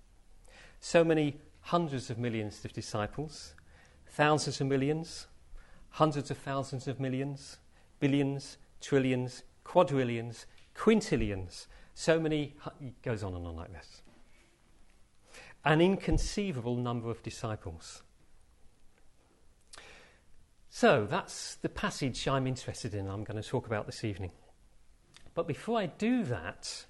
so 0.80 1.04
many 1.04 1.38
hundreds 1.60 2.10
of 2.10 2.18
millions 2.18 2.64
of 2.64 2.72
disciples, 2.72 3.54
thousands 4.08 4.60
of 4.60 4.66
millions, 4.66 5.28
hundreds 5.90 6.30
of 6.30 6.38
thousands 6.38 6.88
of 6.88 6.98
millions, 6.98 7.58
billions, 8.00 8.56
trillions, 8.80 9.44
quadrillions, 9.62 10.46
quintillions, 10.74 11.66
so 11.94 12.18
many, 12.18 12.54
goes 13.02 13.22
on 13.22 13.34
and 13.34 13.46
on 13.46 13.56
like 13.56 13.72
this. 13.72 14.02
An 15.64 15.80
inconceivable 15.80 16.76
number 16.76 17.10
of 17.10 17.22
disciples. 17.22 18.02
So 20.70 21.04
that's 21.04 21.56
the 21.56 21.68
passage 21.68 22.26
I'm 22.28 22.46
interested 22.46 22.94
in, 22.94 23.08
I'm 23.08 23.24
going 23.24 23.42
to 23.42 23.48
talk 23.48 23.66
about 23.66 23.86
this 23.86 24.04
evening. 24.04 24.30
But 25.34 25.46
before 25.46 25.78
I 25.78 25.86
do 25.86 26.22
that, 26.24 26.86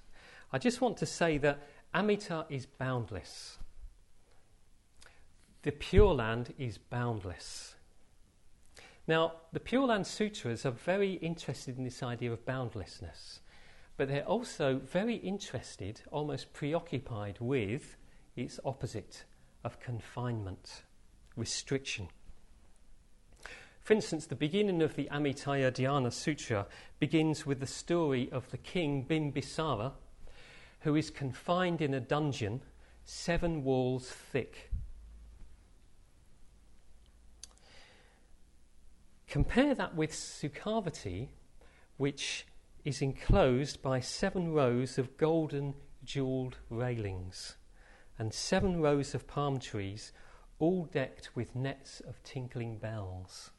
I 0.53 0.57
just 0.57 0.81
want 0.81 0.97
to 0.97 1.05
say 1.05 1.37
that 1.39 1.59
Amita 1.93 2.45
is 2.49 2.65
boundless. 2.65 3.57
The 5.63 5.71
Pure 5.71 6.15
Land 6.15 6.53
is 6.57 6.77
boundless. 6.77 7.75
Now, 9.07 9.33
the 9.51 9.59
Pure 9.59 9.87
Land 9.87 10.07
Sutras 10.07 10.65
are 10.65 10.71
very 10.71 11.13
interested 11.13 11.77
in 11.77 11.83
this 11.83 12.03
idea 12.03 12.31
of 12.31 12.45
boundlessness, 12.45 13.41
but 13.97 14.07
they're 14.07 14.27
also 14.27 14.79
very 14.79 15.15
interested, 15.15 16.01
almost 16.11 16.53
preoccupied 16.53 17.37
with 17.39 17.97
its 18.35 18.59
opposite 18.65 19.25
of 19.63 19.79
confinement, 19.79 20.83
restriction. 21.35 22.07
For 23.81 23.93
instance, 23.93 24.27
the 24.27 24.35
beginning 24.35 24.81
of 24.81 24.95
the 24.95 25.09
Amitaya 25.11 25.71
Dhyana 25.71 26.11
Sutra 26.13 26.67
begins 26.99 27.45
with 27.45 27.59
the 27.59 27.67
story 27.67 28.29
of 28.31 28.49
the 28.51 28.57
king 28.57 29.05
Bimbisara, 29.05 29.93
who 30.81 30.95
is 30.95 31.09
confined 31.09 31.81
in 31.81 31.93
a 31.93 31.99
dungeon 31.99 32.61
seven 33.05 33.63
walls 33.63 34.09
thick. 34.09 34.71
Compare 39.27 39.75
that 39.75 39.95
with 39.95 40.11
Sukhavati, 40.11 41.29
which 41.97 42.45
is 42.83 43.01
enclosed 43.01 43.81
by 43.81 43.99
seven 43.99 44.53
rows 44.53 44.97
of 44.97 45.17
golden 45.17 45.75
jewelled 46.03 46.57
railings 46.69 47.55
and 48.17 48.33
seven 48.33 48.81
rows 48.81 49.15
of 49.15 49.27
palm 49.27 49.59
trees, 49.59 50.11
all 50.59 50.85
decked 50.85 51.29
with 51.35 51.55
nets 51.55 52.01
of 52.01 52.21
tinkling 52.23 52.77
bells. 52.77 53.51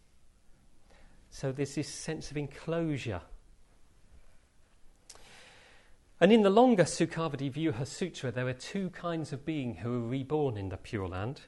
So 1.31 1.51
there's 1.51 1.75
this 1.75 1.89
sense 1.89 2.31
of 2.31 2.37
enclosure. 2.37 3.23
And 6.21 6.33
in 6.33 6.43
the 6.43 6.51
longer 6.51 6.85
Sukhavati 6.85 7.53
Vyuha 7.53 7.85
Sutra, 7.87 8.31
there 8.31 8.47
are 8.47 8.53
two 8.53 8.91
kinds 8.91 9.33
of 9.33 9.45
being 9.45 9.77
who 9.77 9.95
are 9.95 10.09
reborn 10.09 10.57
in 10.57 10.69
the 10.69 10.77
Pure 10.77 11.09
Land. 11.09 11.41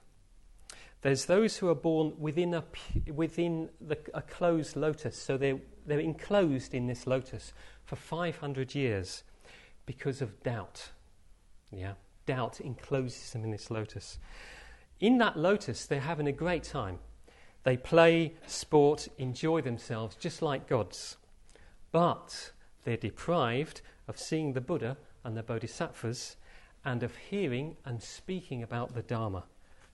There's 1.05 1.27
those 1.27 1.59
who 1.59 1.69
are 1.69 1.75
born 1.75 2.15
within 2.19 2.55
a, 2.55 2.65
within 3.13 3.69
the, 3.79 3.99
a 4.15 4.23
closed 4.23 4.75
lotus, 4.75 5.21
so 5.21 5.37
they're, 5.37 5.61
they're 5.85 6.01
enclosed 6.01 6.73
in 6.73 6.87
this 6.87 7.07
lotus 7.07 7.53
for 7.85 7.95
500 7.95 8.75
years 8.75 9.23
because 9.85 10.23
of 10.23 10.43
doubt. 10.43 10.93
Yeah, 11.71 11.93
doubt 12.25 12.59
encloses 12.59 13.33
them 13.33 13.45
in 13.45 13.51
this 13.51 13.71
lotus. 13.71 14.19
In 14.99 15.19
that 15.19 15.37
lotus, 15.37 15.85
they're 15.85 16.01
having 16.01 16.27
a 16.27 16.33
great 16.33 16.63
time. 16.63 17.01
They 17.65 17.77
play, 17.77 18.37
sport, 18.47 19.07
enjoy 19.19 19.61
themselves 19.61 20.17
just 20.17 20.41
like 20.41 20.67
gods. 20.67 21.19
But 21.93 22.53
they're 22.85 22.97
deprived 22.97 23.83
of 24.09 24.19
seeing 24.19 24.55
the 24.55 24.63
Buddha 24.63 24.97
and 25.23 25.37
the 25.37 25.43
Bodhisattvas 25.43 26.37
and 26.83 27.03
of 27.03 27.15
hearing 27.17 27.77
and 27.85 28.03
speaking 28.03 28.63
about 28.63 28.95
the 28.95 29.03
Dharma. 29.03 29.45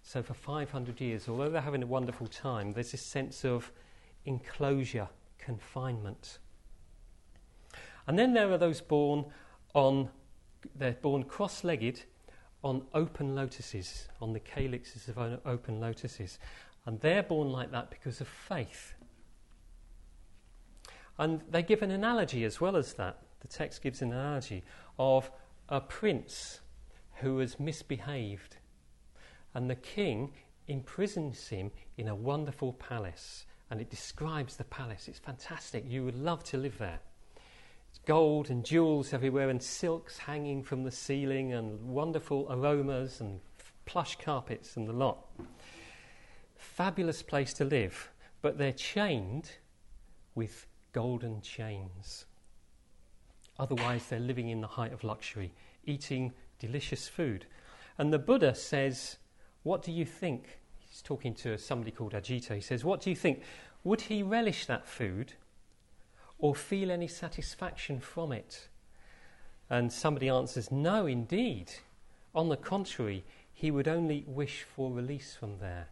So, 0.02 0.22
for 0.22 0.34
500 0.34 1.00
years, 1.00 1.28
although 1.28 1.50
they're 1.50 1.60
having 1.60 1.82
a 1.82 1.86
wonderful 1.86 2.26
time, 2.26 2.72
there's 2.72 2.92
this 2.92 3.04
sense 3.04 3.44
of 3.44 3.70
enclosure, 4.24 5.08
confinement. 5.38 6.38
And 8.06 8.18
then 8.18 8.32
there 8.32 8.50
are 8.50 8.58
those 8.58 8.80
born 8.80 9.26
on, 9.74 10.08
they're 10.74 10.92
born 10.92 11.24
cross 11.24 11.64
legged 11.64 12.04
on 12.62 12.82
open 12.92 13.34
lotuses, 13.34 14.08
on 14.20 14.32
the 14.32 14.40
calyxes 14.40 15.08
of 15.08 15.18
open 15.44 15.80
lotuses. 15.80 16.38
And 16.86 17.00
they're 17.00 17.22
born 17.22 17.50
like 17.50 17.70
that 17.72 17.90
because 17.90 18.20
of 18.20 18.28
faith. 18.28 18.94
And 21.18 21.42
they 21.50 21.62
give 21.62 21.82
an 21.82 21.90
analogy 21.90 22.44
as 22.44 22.60
well 22.60 22.76
as 22.76 22.94
that. 22.94 23.18
The 23.40 23.48
text 23.48 23.82
gives 23.82 24.02
an 24.02 24.12
analogy 24.12 24.64
of 24.98 25.30
a 25.68 25.80
prince 25.80 26.60
who 27.16 27.38
has 27.38 27.60
misbehaved. 27.60 28.56
And 29.54 29.68
the 29.68 29.76
king 29.76 30.32
imprisons 30.68 31.48
him 31.48 31.70
in 31.96 32.08
a 32.08 32.14
wonderful 32.14 32.72
palace. 32.74 33.46
And 33.70 33.80
it 33.80 33.90
describes 33.90 34.56
the 34.56 34.64
palace. 34.64 35.08
It's 35.08 35.18
fantastic. 35.18 35.84
You 35.86 36.04
would 36.04 36.16
love 36.16 36.44
to 36.44 36.56
live 36.56 36.78
there. 36.78 37.00
It's 37.90 37.98
gold 38.06 38.50
and 38.50 38.64
jewels 38.64 39.12
everywhere, 39.12 39.50
and 39.50 39.62
silks 39.62 40.18
hanging 40.18 40.62
from 40.62 40.84
the 40.84 40.92
ceiling, 40.92 41.52
and 41.52 41.80
wonderful 41.88 42.46
aromas, 42.50 43.20
and 43.20 43.40
plush 43.84 44.16
carpets, 44.16 44.76
and 44.76 44.88
the 44.88 44.92
lot. 44.92 45.26
Fabulous 46.56 47.22
place 47.22 47.52
to 47.54 47.64
live, 47.64 48.10
but 48.42 48.58
they're 48.58 48.72
chained 48.72 49.50
with 50.34 50.66
golden 50.92 51.40
chains. 51.40 52.26
Otherwise, 53.58 54.06
they're 54.06 54.20
living 54.20 54.48
in 54.48 54.60
the 54.60 54.66
height 54.66 54.92
of 54.92 55.04
luxury, 55.04 55.52
eating 55.84 56.32
delicious 56.58 57.08
food. 57.08 57.46
And 57.98 58.12
the 58.12 58.18
Buddha 58.18 58.54
says, 58.54 59.18
What 59.62 59.82
do 59.82 59.92
you 59.92 60.04
think? 60.04 60.58
He's 60.78 61.02
talking 61.02 61.34
to 61.36 61.58
somebody 61.58 61.90
called 61.90 62.12
Ajita. 62.12 62.54
He 62.54 62.60
says, 62.60 62.84
What 62.84 63.00
do 63.00 63.10
you 63.10 63.16
think? 63.16 63.42
Would 63.84 64.02
he 64.02 64.22
relish 64.22 64.66
that 64.66 64.86
food 64.86 65.34
or 66.38 66.54
feel 66.54 66.90
any 66.90 67.08
satisfaction 67.08 68.00
from 68.00 68.32
it? 68.32 68.68
And 69.68 69.92
somebody 69.92 70.28
answers, 70.28 70.70
No, 70.70 71.06
indeed. 71.06 71.70
On 72.34 72.48
the 72.48 72.56
contrary, 72.56 73.24
he 73.52 73.70
would 73.70 73.88
only 73.88 74.24
wish 74.26 74.62
for 74.62 74.90
release 74.90 75.36
from 75.38 75.58
there. 75.58 75.88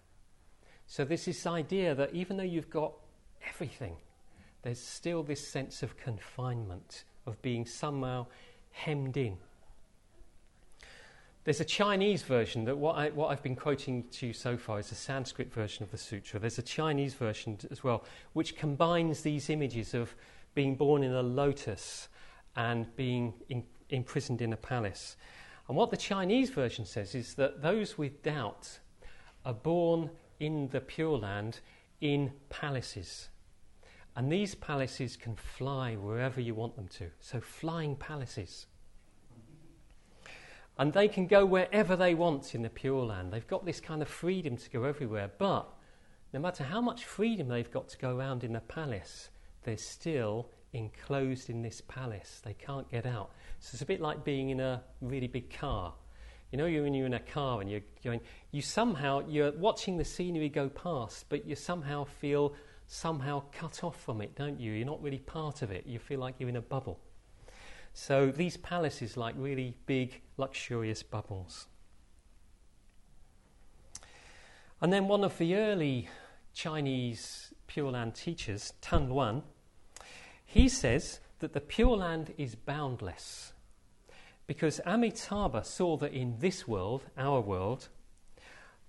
So 0.86 1.04
this 1.04 1.46
idea 1.46 1.94
that 1.94 2.14
even 2.14 2.38
though 2.38 2.42
you've 2.42 2.70
got 2.70 2.94
everything, 3.46 3.96
there's 4.62 4.80
still 4.80 5.22
this 5.22 5.46
sense 5.46 5.82
of 5.82 5.96
confinement, 5.96 7.04
of 7.26 7.40
being 7.42 7.66
somehow 7.66 8.26
hemmed 8.70 9.16
in. 9.16 9.36
There's 11.48 11.62
a 11.62 11.64
Chinese 11.64 12.24
version 12.24 12.66
that 12.66 12.76
what, 12.76 12.96
I, 12.96 13.08
what 13.08 13.28
I've 13.28 13.42
been 13.42 13.56
quoting 13.56 14.04
to 14.10 14.26
you 14.26 14.32
so 14.34 14.58
far 14.58 14.80
is 14.80 14.92
a 14.92 14.94
Sanskrit 14.94 15.50
version 15.50 15.82
of 15.82 15.90
the 15.90 15.96
sutra. 15.96 16.38
There's 16.38 16.58
a 16.58 16.62
Chinese 16.62 17.14
version 17.14 17.56
as 17.70 17.82
well, 17.82 18.04
which 18.34 18.54
combines 18.54 19.22
these 19.22 19.48
images 19.48 19.94
of 19.94 20.14
being 20.52 20.74
born 20.74 21.02
in 21.02 21.14
a 21.14 21.22
lotus 21.22 22.08
and 22.54 22.94
being 22.96 23.32
in, 23.48 23.64
imprisoned 23.88 24.42
in 24.42 24.52
a 24.52 24.58
palace. 24.58 25.16
And 25.68 25.74
what 25.78 25.90
the 25.90 25.96
Chinese 25.96 26.50
version 26.50 26.84
says 26.84 27.14
is 27.14 27.32
that 27.36 27.62
those 27.62 27.96
with 27.96 28.22
doubt 28.22 28.80
are 29.46 29.54
born 29.54 30.10
in 30.40 30.68
the 30.68 30.82
Pure 30.82 31.20
Land 31.20 31.60
in 32.02 32.30
palaces. 32.50 33.30
And 34.16 34.30
these 34.30 34.54
palaces 34.54 35.16
can 35.16 35.34
fly 35.34 35.94
wherever 35.94 36.42
you 36.42 36.54
want 36.54 36.76
them 36.76 36.88
to. 36.98 37.06
So, 37.20 37.40
flying 37.40 37.96
palaces. 37.96 38.66
And 40.78 40.92
they 40.92 41.08
can 41.08 41.26
go 41.26 41.44
wherever 41.44 41.96
they 41.96 42.14
want 42.14 42.54
in 42.54 42.62
the 42.62 42.70
Pure 42.70 43.06
Land. 43.06 43.32
They've 43.32 43.46
got 43.46 43.66
this 43.66 43.80
kind 43.80 44.00
of 44.00 44.08
freedom 44.08 44.56
to 44.56 44.70
go 44.70 44.84
everywhere. 44.84 45.30
But 45.36 45.68
no 46.32 46.38
matter 46.38 46.62
how 46.62 46.80
much 46.80 47.04
freedom 47.04 47.48
they've 47.48 47.70
got 47.70 47.88
to 47.88 47.98
go 47.98 48.16
around 48.16 48.44
in 48.44 48.52
the 48.52 48.60
palace, 48.60 49.30
they're 49.64 49.76
still 49.76 50.48
enclosed 50.72 51.50
in 51.50 51.62
this 51.62 51.80
palace. 51.80 52.40
They 52.44 52.54
can't 52.54 52.88
get 52.90 53.06
out. 53.06 53.30
So 53.58 53.70
it's 53.72 53.82
a 53.82 53.86
bit 53.86 54.00
like 54.00 54.24
being 54.24 54.50
in 54.50 54.60
a 54.60 54.82
really 55.00 55.26
big 55.26 55.52
car. 55.52 55.94
You 56.52 56.58
know, 56.58 56.64
when 56.64 56.94
you're 56.94 57.06
in 57.06 57.14
a 57.14 57.20
car 57.20 57.60
and 57.60 57.70
you're 57.70 57.82
going, 58.04 58.20
you 58.52 58.62
somehow, 58.62 59.22
you're 59.28 59.52
watching 59.52 59.96
the 59.98 60.04
scenery 60.04 60.48
go 60.48 60.68
past, 60.68 61.26
but 61.28 61.44
you 61.44 61.56
somehow 61.56 62.04
feel 62.04 62.54
somehow 62.86 63.42
cut 63.52 63.84
off 63.84 64.00
from 64.00 64.22
it, 64.22 64.34
don't 64.34 64.58
you? 64.58 64.72
You're 64.72 64.86
not 64.86 65.02
really 65.02 65.18
part 65.18 65.62
of 65.62 65.70
it. 65.70 65.86
You 65.86 65.98
feel 65.98 66.20
like 66.20 66.36
you're 66.38 66.48
in 66.48 66.56
a 66.56 66.62
bubble. 66.62 67.00
So 68.00 68.30
these 68.30 68.56
palaces 68.56 69.16
like 69.16 69.34
really 69.36 69.74
big, 69.86 70.22
luxurious 70.36 71.02
bubbles. 71.02 71.66
And 74.80 74.92
then 74.92 75.08
one 75.08 75.24
of 75.24 75.36
the 75.36 75.56
early 75.56 76.08
Chinese 76.54 77.52
Pure 77.66 77.90
Land 77.90 78.14
teachers, 78.14 78.72
Tan 78.80 79.10
Luan, 79.10 79.42
he 80.46 80.68
says 80.68 81.18
that 81.40 81.54
the 81.54 81.60
Pure 81.60 81.96
Land 81.96 82.34
is 82.38 82.54
boundless. 82.54 83.52
Because 84.46 84.80
Amitabha 84.86 85.64
saw 85.64 85.96
that 85.96 86.12
in 86.12 86.36
this 86.38 86.68
world, 86.68 87.02
our 87.16 87.40
world, 87.40 87.88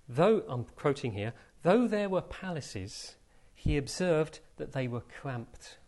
though, 0.08 0.44
I'm 0.48 0.66
quoting 0.76 1.12
here, 1.12 1.34
though 1.62 1.88
there 1.88 2.08
were 2.08 2.22
palaces, 2.22 3.16
he 3.56 3.76
observed 3.76 4.38
that 4.56 4.72
they 4.72 4.86
were 4.86 5.02
cramped. 5.20 5.78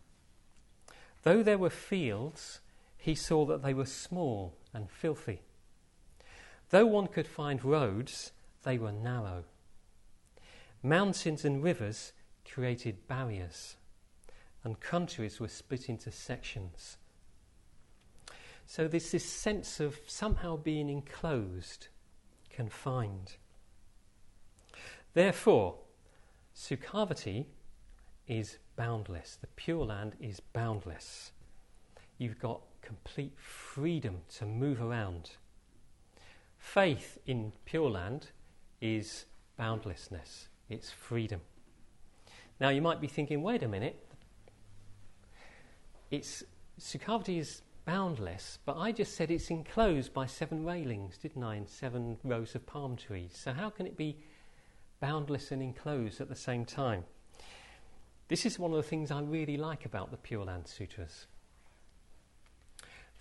Though 1.23 1.41
there 1.41 1.57
were 1.57 1.69
fields, 1.69 2.59
he 3.03 3.15
saw 3.15 3.45
that 3.45 3.61
they 3.61 3.73
were 3.73 3.85
small 3.85 4.55
and 4.73 4.89
filthy. 4.89 5.41
Though 6.69 6.85
one 6.85 7.07
could 7.07 7.27
find 7.27 7.63
roads, 7.65 8.31
they 8.63 8.77
were 8.77 8.93
narrow. 8.93 9.43
Mountains 10.81 11.43
and 11.43 11.61
rivers 11.61 12.13
created 12.49 13.05
barriers, 13.09 13.75
and 14.63 14.79
countries 14.79 15.41
were 15.41 15.49
split 15.49 15.89
into 15.89 16.11
sections. 16.11 16.95
So 18.65 18.87
there's 18.87 19.11
this 19.11 19.25
sense 19.25 19.81
of 19.81 19.99
somehow 20.07 20.55
being 20.55 20.89
enclosed, 20.89 21.89
confined. 22.49 23.35
Therefore, 25.13 25.75
Sukhavati 26.55 27.47
is 28.29 28.59
boundless. 28.77 29.37
The 29.41 29.47
Pure 29.47 29.87
Land 29.87 30.15
is 30.21 30.39
boundless. 30.39 31.33
You've 32.17 32.39
got 32.39 32.61
complete 32.83 33.33
freedom 33.37 34.21
to 34.37 34.45
move 34.45 34.81
around. 34.81 35.31
Faith 36.57 37.17
in 37.25 37.51
Pure 37.65 37.91
Land 37.91 38.27
is 38.81 39.25
boundlessness, 39.57 40.47
it's 40.69 40.91
freedom. 40.91 41.41
Now 42.59 42.69
you 42.69 42.81
might 42.81 43.01
be 43.01 43.07
thinking, 43.07 43.41
wait 43.41 43.63
a 43.63 43.67
minute, 43.67 43.99
it's 46.11 46.43
Sukhavati 46.79 47.39
is 47.39 47.61
boundless, 47.85 48.59
but 48.65 48.77
I 48.77 48.91
just 48.91 49.15
said 49.15 49.29
it's 49.29 49.49
enclosed 49.49 50.13
by 50.13 50.25
seven 50.25 50.65
railings, 50.65 51.17
didn't 51.17 51.43
I, 51.43 51.55
and 51.55 51.67
seven 51.67 52.17
rows 52.23 52.55
of 52.55 52.65
palm 52.65 52.95
trees. 52.95 53.31
So 53.35 53.53
how 53.53 53.69
can 53.69 53.85
it 53.85 53.97
be 53.97 54.17
boundless 54.99 55.51
and 55.51 55.61
enclosed 55.61 56.21
at 56.21 56.29
the 56.29 56.35
same 56.35 56.65
time? 56.65 57.03
This 58.27 58.45
is 58.45 58.57
one 58.57 58.71
of 58.71 58.77
the 58.77 58.83
things 58.83 59.11
I 59.11 59.21
really 59.21 59.57
like 59.57 59.85
about 59.85 60.11
the 60.11 60.17
Pure 60.17 60.45
Land 60.45 60.67
Sutras. 60.67 61.27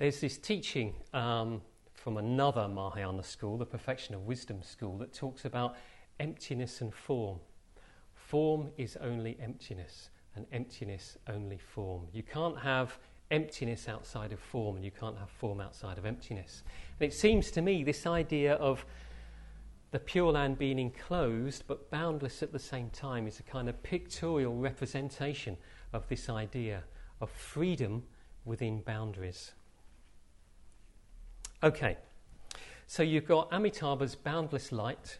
There's 0.03 0.21
this 0.21 0.37
teaching 0.37 0.95
um, 1.15 1.63
from 1.95 2.17
another 2.17 2.67
Mahayana 2.67 3.23
school, 3.23 3.57
the 3.57 3.65
Perfection 3.65 4.17
of 4.17 4.23
Wisdom 4.23 4.61
school, 4.61 4.99
that 4.99 5.13
talks 5.13 5.45
about 5.45 5.77
emptiness 6.19 6.81
and 6.81 6.93
form. 6.93 7.39
Form 8.13 8.71
is 8.77 8.97
only 8.97 9.39
emptiness, 9.41 10.11
and 10.35 10.45
emptiness 10.51 11.19
only 11.29 11.57
form. 11.57 12.09
You 12.13 12.25
can't 12.25 12.59
have 12.59 12.99
emptiness 13.31 13.89
outside 13.89 14.33
of 14.33 14.41
form, 14.41 14.75
and 14.75 14.85
you 14.85 14.91
can't 14.91 15.17
have 15.19 15.31
form 15.31 15.61
outside 15.61 15.99
of 15.99 16.05
emptiness. 16.05 16.65
And 16.99 17.09
it 17.09 17.15
seems 17.15 17.53
to 17.53 17.63
me 17.63 17.85
this 17.85 18.05
idea 18.05 18.55
of 18.55 18.85
the 19.93 20.01
Pure 20.01 20.33
Land 20.33 20.59
being 20.59 20.81
enclosed 20.81 21.63
but 21.69 21.93
boundless 21.93 22.43
at 22.43 22.51
the 22.51 22.59
same 22.59 22.91
time 22.91 23.29
is 23.29 23.39
a 23.39 23.45
kind 23.45 23.69
of 23.69 23.81
pictorial 23.85 24.57
representation 24.57 25.57
of 25.93 26.09
this 26.09 26.29
idea 26.29 26.83
of 27.21 27.31
freedom 27.31 28.03
within 28.45 28.81
boundaries. 28.81 29.53
Okay, 31.65 31.97
so 32.89 33.05
you've 33.05 33.29
got 33.29 33.49
Amitabha's 33.53 34.17
boundless 34.17 34.73
light, 34.73 35.19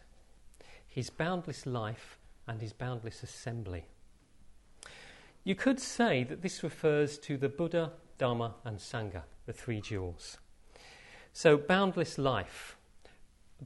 his 0.85 1.09
boundless 1.09 1.65
life, 1.65 2.17
and 2.45 2.59
his 2.59 2.73
boundless 2.73 3.23
assembly. 3.23 3.85
You 5.45 5.55
could 5.55 5.79
say 5.79 6.25
that 6.25 6.41
this 6.41 6.61
refers 6.61 7.17
to 7.19 7.37
the 7.37 7.47
Buddha, 7.47 7.93
Dharma, 8.17 8.55
and 8.65 8.77
Sangha, 8.77 9.21
the 9.45 9.53
three 9.53 9.79
jewels. 9.79 10.37
So, 11.31 11.55
boundless 11.55 12.17
life, 12.17 12.75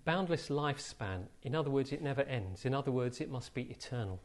boundless 0.05 0.49
lifespan, 0.49 1.23
in 1.41 1.55
other 1.55 1.71
words, 1.71 1.91
it 1.91 2.03
never 2.03 2.21
ends. 2.21 2.63
In 2.63 2.75
other 2.75 2.91
words, 2.91 3.19
it 3.19 3.31
must 3.31 3.55
be 3.55 3.63
eternal. 3.63 4.19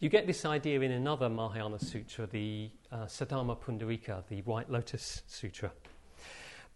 You 0.00 0.10
get 0.10 0.26
this 0.26 0.44
idea 0.44 0.82
in 0.82 0.90
another 0.90 1.30
Mahayana 1.30 1.78
sutra, 1.78 2.26
the 2.26 2.68
uh, 2.92 3.06
Saddharma 3.06 3.58
Pundarika, 3.58 4.22
the 4.28 4.42
White 4.42 4.70
Lotus 4.70 5.22
Sutra. 5.26 5.72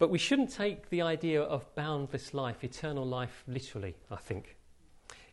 But 0.00 0.08
we 0.08 0.16
shouldn't 0.16 0.50
take 0.50 0.88
the 0.88 1.02
idea 1.02 1.42
of 1.42 1.72
boundless 1.74 2.32
life, 2.32 2.64
eternal 2.64 3.04
life, 3.04 3.44
literally, 3.46 3.94
I 4.10 4.16
think. 4.16 4.56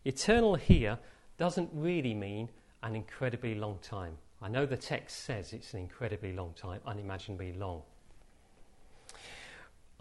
Eternal 0.04 0.56
here 0.56 1.00
doesn't 1.38 1.70
really 1.72 2.14
mean 2.14 2.50
an 2.84 2.94
incredibly 2.94 3.56
long 3.56 3.80
time. 3.82 4.18
I 4.42 4.50
know 4.50 4.66
the 4.66 4.76
text 4.76 5.24
says 5.24 5.54
it's 5.54 5.74
an 5.74 5.80
incredibly 5.80 6.34
long 6.34 6.54
time, 6.54 6.82
unimaginably 6.86 7.54
long. 7.54 7.82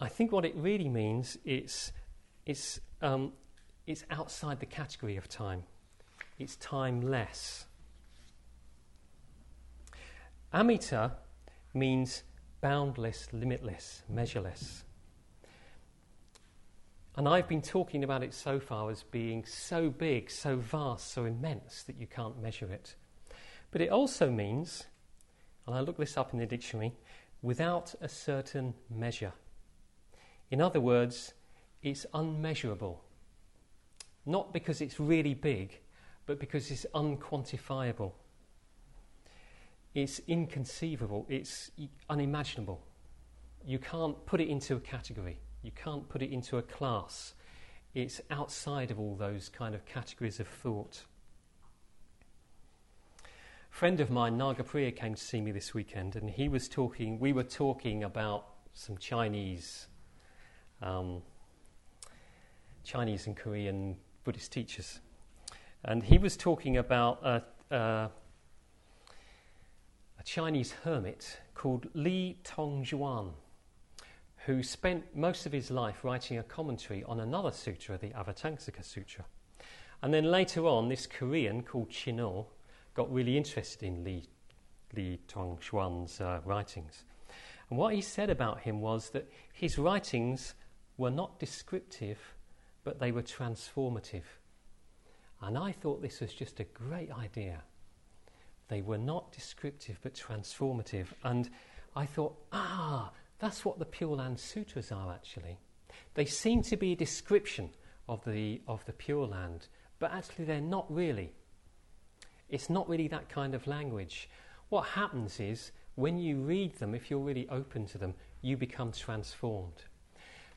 I 0.01 0.09
think 0.09 0.33
what 0.33 0.43
it 0.43 0.53
really 0.57 0.89
means 0.89 1.37
is 1.45 1.93
it's, 2.45 2.81
um, 3.01 3.31
it's 3.85 4.03
outside 4.11 4.59
the 4.59 4.65
category 4.65 5.15
of 5.15 5.29
time. 5.29 5.63
It's 6.39 6.57
timeless. 6.57 7.67
Amita 10.51 11.13
means 11.73 12.23
boundless, 12.61 13.27
limitless, 13.31 14.03
measureless. 14.09 14.83
And 17.15 17.27
I've 17.27 17.47
been 17.47 17.63
talking 17.63 18.03
about 18.03 18.23
it 18.23 18.33
so 18.33 18.59
far 18.59 18.91
as 18.91 19.03
being 19.03 19.43
so 19.45 19.89
big, 19.89 20.29
so 20.29 20.57
vast, 20.57 21.11
so 21.11 21.25
immense 21.25 21.83
that 21.83 21.99
you 21.99 22.05
can't 22.05 22.39
measure 22.41 22.71
it. 22.71 22.95
But 23.71 23.81
it 23.81 23.89
also 23.89 24.29
means, 24.29 24.85
and 25.65 25.75
I 25.75 25.79
looked 25.79 25.99
this 25.99 26.15
up 26.15 26.33
in 26.33 26.39
the 26.39 26.45
dictionary, 26.45 26.93
without 27.41 27.95
a 28.01 28.09
certain 28.09 28.73
measure. 28.89 29.33
In 30.51 30.61
other 30.61 30.79
words, 30.79 31.33
it's 31.81 32.05
unmeasurable. 32.13 33.03
Not 34.25 34.53
because 34.53 34.81
it's 34.81 34.99
really 34.99 35.33
big, 35.33 35.79
but 36.25 36.39
because 36.39 36.69
it's 36.69 36.85
unquantifiable. 36.93 38.11
It's 39.97 40.21
inconceivable, 40.27 41.25
it's 41.27 41.71
unimaginable. 42.07 42.85
You 43.65 43.79
can't 43.79 44.23
put 44.27 44.39
it 44.39 44.47
into 44.47 44.75
a 44.75 44.79
category, 44.79 45.39
you 45.63 45.71
can't 45.71 46.07
put 46.07 46.21
it 46.21 46.31
into 46.31 46.59
a 46.59 46.61
class. 46.61 47.33
It's 47.95 48.21
outside 48.29 48.91
of 48.91 48.99
all 48.99 49.15
those 49.15 49.49
kind 49.49 49.73
of 49.73 49.87
categories 49.87 50.39
of 50.39 50.47
thought. 50.47 51.03
A 53.23 53.27
friend 53.71 53.99
of 53.99 54.11
mine, 54.11 54.37
Nagapriya, 54.37 54.95
came 54.95 55.15
to 55.15 55.19
see 55.19 55.41
me 55.41 55.51
this 55.51 55.73
weekend, 55.73 56.15
and 56.15 56.29
he 56.29 56.47
was 56.47 56.69
talking, 56.69 57.19
we 57.19 57.33
were 57.33 57.41
talking 57.41 58.03
about 58.03 58.45
some 58.75 58.99
Chinese, 58.99 59.87
um, 60.83 61.23
Chinese 62.83 63.25
and 63.25 63.35
Korean 63.35 63.97
Buddhist 64.23 64.51
teachers. 64.51 64.99
And 65.83 66.03
he 66.03 66.19
was 66.19 66.37
talking 66.37 66.77
about 66.77 67.25
a, 67.25 67.41
a 67.75 68.11
Chinese 70.27 70.73
hermit 70.83 71.39
called 71.55 71.87
Li 71.93 72.37
Tongxuan, 72.43 73.31
who 74.45 74.61
spent 74.61 75.15
most 75.15 75.45
of 75.45 75.53
his 75.53 75.71
life 75.71 76.03
writing 76.03 76.37
a 76.37 76.43
commentary 76.43 77.01
on 77.05 77.21
another 77.21 77.49
sutra, 77.49 77.97
the 77.97 78.09
Avatamsaka 78.09 78.83
Sutra. 78.83 79.23
And 80.03 80.13
then 80.13 80.25
later 80.25 80.65
on, 80.65 80.89
this 80.89 81.07
Korean 81.07 81.63
called 81.63 81.91
Chinul 81.91 82.47
got 82.93 83.09
really 83.09 83.37
interested 83.37 83.87
in 83.87 84.03
Li, 84.03 84.25
Li 84.97 85.17
Tongxuan's 85.29 86.19
uh, 86.19 86.41
writings. 86.43 87.05
And 87.69 87.79
what 87.79 87.93
he 87.93 88.01
said 88.01 88.29
about 88.29 88.59
him 88.59 88.81
was 88.81 89.11
that 89.11 89.31
his 89.53 89.77
writings 89.77 90.55
were 90.97 91.09
not 91.09 91.39
descriptive, 91.39 92.19
but 92.83 92.99
they 92.99 93.13
were 93.13 93.23
transformative. 93.23 94.25
And 95.41 95.57
I 95.57 95.71
thought 95.71 96.01
this 96.01 96.19
was 96.19 96.33
just 96.33 96.59
a 96.59 96.65
great 96.65 97.13
idea. 97.13 97.63
They 98.67 98.81
were 98.81 98.97
not 98.97 99.31
descriptive 99.31 99.99
but 100.01 100.13
transformative. 100.13 101.07
And 101.23 101.49
I 101.95 102.05
thought, 102.05 102.37
ah, 102.51 103.11
that's 103.39 103.63
what 103.63 103.79
the 103.79 103.85
Pure 103.85 104.17
Land 104.17 104.39
Sutras 104.39 104.91
are 104.91 105.13
actually. 105.13 105.57
They 106.13 106.25
seem 106.25 106.61
to 106.63 106.77
be 106.77 106.93
a 106.93 106.95
description 106.95 107.69
of 108.09 108.23
the, 108.25 108.61
of 108.67 108.85
the 108.85 108.93
Pure 108.93 109.27
Land, 109.27 109.67
but 109.99 110.11
actually 110.11 110.45
they're 110.45 110.61
not 110.61 110.85
really. 110.93 111.33
It's 112.49 112.69
not 112.69 112.87
really 112.87 113.07
that 113.09 113.29
kind 113.29 113.53
of 113.53 113.67
language. 113.67 114.29
What 114.69 114.85
happens 114.85 115.39
is, 115.39 115.71
when 115.95 116.17
you 116.17 116.37
read 116.37 116.75
them, 116.75 116.93
if 116.93 117.09
you're 117.09 117.19
really 117.19 117.47
open 117.49 117.85
to 117.87 117.97
them, 117.97 118.13
you 118.41 118.57
become 118.57 118.91
transformed. 118.91 119.83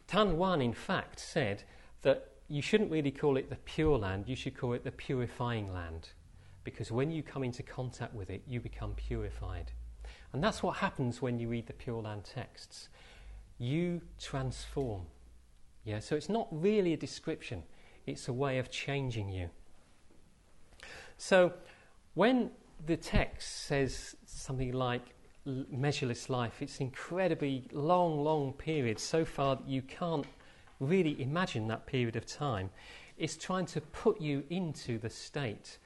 Tan 0.07 0.35
Luan, 0.35 0.61
in 0.61 0.75
fact, 0.75 1.19
said 1.19 1.63
that 2.03 2.29
you 2.49 2.61
shouldn't 2.61 2.91
really 2.91 3.11
call 3.11 3.37
it 3.37 3.49
the 3.49 3.57
Pure 3.57 3.99
Land, 3.99 4.29
you 4.29 4.37
should 4.37 4.57
call 4.57 4.73
it 4.73 4.85
the 4.85 4.91
Purifying 4.91 5.73
Land 5.73 6.11
because 6.65 6.91
when 6.91 7.11
you 7.11 7.23
come 7.23 7.43
into 7.43 7.63
contact 7.63 8.15
with 8.15 8.31
it, 8.31 8.43
you 8.47 8.61
become 8.61 8.95
purified. 8.95 9.73
And 10.33 10.43
that's 10.43 10.63
what 10.63 10.77
happens 10.77 11.21
when 11.21 11.39
you 11.39 11.49
read 11.49 11.67
the 11.67 11.73
Pure 11.73 12.03
Land 12.03 12.25
texts. 12.25 12.89
You 13.59 14.01
transform. 14.19 15.03
Yeah, 15.85 15.99
so 15.99 16.15
it's 16.17 16.29
not 16.29 16.49
really 16.51 16.93
a 16.93 16.97
description, 16.97 17.63
it's 18.07 18.29
a 18.29 18.33
way 18.33 18.59
of 18.59 18.71
changing 18.71 19.31
you. 19.31 19.51
So 21.17 21.53
when 22.15 22.51
the 22.87 22.97
text 22.97 23.67
says 23.67 24.17
something 24.27 24.73
like 24.73 25.03
measureless 25.71 26.29
life, 26.29 26.61
it's 26.61 26.81
incredibly 26.81 27.65
long, 27.73 28.23
long 28.23 28.53
period, 28.53 28.99
so 28.99 29.25
far 29.25 29.57
that 29.57 29.69
you 29.69 29.83
can't 29.83 30.27
really 30.81 31.21
imagine 31.21 31.69
that 31.69 31.87
period 31.87 32.17
of 32.17 32.27
time. 32.27 32.71
It's 33.19 33.37
trying 33.37 33.67
to 33.67 33.81
put 33.81 34.21
you 34.21 34.45
into 34.49 34.99
the 34.99 35.11
state 35.11 35.79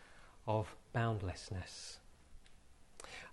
of 0.46 0.74
boundlessness. 0.92 1.98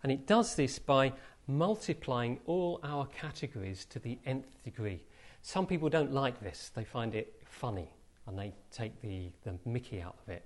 And 0.03 0.11
it 0.11 0.25
does 0.25 0.55
this 0.55 0.79
by 0.79 1.13
multiplying 1.47 2.39
all 2.45 2.79
our 2.83 3.05
categories 3.07 3.85
to 3.85 3.99
the 3.99 4.17
nth 4.25 4.63
degree. 4.63 5.03
Some 5.41 5.65
people 5.65 5.89
don't 5.89 6.11
like 6.11 6.39
this, 6.39 6.71
they 6.75 6.83
find 6.83 7.15
it 7.15 7.33
funny, 7.45 7.89
and 8.27 8.37
they 8.37 8.53
take 8.71 8.99
the, 9.01 9.31
the 9.43 9.57
mickey 9.65 10.01
out 10.01 10.17
of 10.25 10.33
it. 10.33 10.45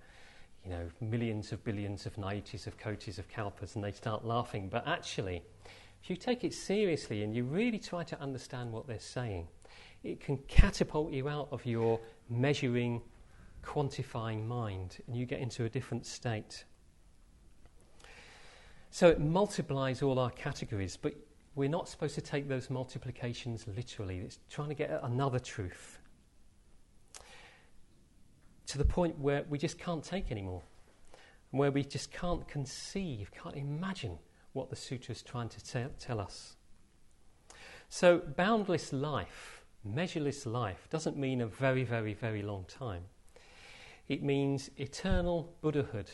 You 0.63 0.71
know, 0.71 0.89
millions 0.99 1.51
of 1.51 1.63
billions 1.63 2.05
of 2.05 2.15
naitis, 2.15 2.65
of 2.65 2.77
kotis, 2.77 3.19
of 3.19 3.29
kalpas, 3.29 3.75
and 3.75 3.83
they 3.83 3.91
start 3.91 4.25
laughing. 4.25 4.67
But 4.67 4.87
actually, 4.87 5.43
if 6.01 6.09
you 6.09 6.15
take 6.15 6.43
it 6.43 6.53
seriously 6.53 7.23
and 7.23 7.35
you 7.35 7.43
really 7.43 7.77
try 7.77 8.03
to 8.03 8.19
understand 8.19 8.71
what 8.71 8.87
they're 8.87 8.99
saying, 8.99 9.47
it 10.03 10.19
can 10.19 10.37
catapult 10.47 11.11
you 11.11 11.27
out 11.29 11.49
of 11.51 11.65
your 11.65 11.99
measuring, 12.29 13.01
quantifying 13.65 14.45
mind, 14.45 14.97
and 15.07 15.15
you 15.15 15.25
get 15.25 15.39
into 15.39 15.65
a 15.65 15.69
different 15.69 16.05
state. 16.05 16.65
So 18.91 19.09
it 19.09 19.19
multiplies 19.19 20.01
all 20.01 20.19
our 20.19 20.29
categories, 20.29 20.97
but 20.97 21.13
we're 21.55 21.69
not 21.69 21.89
supposed 21.89 22.15
to 22.15 22.21
take 22.21 22.47
those 22.47 22.69
multiplications 22.69 23.65
literally. 23.67 24.19
It's 24.19 24.39
trying 24.49 24.69
to 24.69 24.75
get 24.75 24.99
another 25.03 25.39
truth 25.39 25.99
to 28.67 28.77
the 28.77 28.85
point 28.85 29.17
where 29.19 29.43
we 29.49 29.57
just 29.57 29.77
can't 29.77 30.03
take 30.03 30.31
anymore, 30.31 30.61
where 31.51 31.71
we 31.71 31.83
just 31.83 32.11
can't 32.11 32.47
conceive, 32.47 33.31
can't 33.31 33.55
imagine 33.55 34.17
what 34.53 34.69
the 34.69 34.75
sutra 34.75 35.13
is 35.13 35.21
trying 35.21 35.49
to 35.49 35.63
te- 35.63 35.93
tell 35.99 36.19
us. 36.19 36.55
So, 37.89 38.19
boundless 38.19 38.91
life, 38.91 39.63
measureless 39.83 40.45
life, 40.45 40.87
doesn't 40.89 41.17
mean 41.17 41.41
a 41.41 41.47
very, 41.47 41.83
very, 41.83 42.13
very 42.13 42.41
long 42.41 42.65
time. 42.67 43.03
It 44.07 44.23
means 44.23 44.69
eternal 44.77 45.53
Buddhahood. 45.61 46.11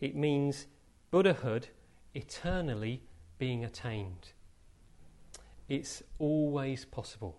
It 0.00 0.14
means 0.14 0.66
Buddhahood 1.10 1.68
eternally 2.14 3.02
being 3.38 3.64
attained. 3.64 4.32
It's 5.68 6.02
always 6.18 6.84
possible. 6.84 7.38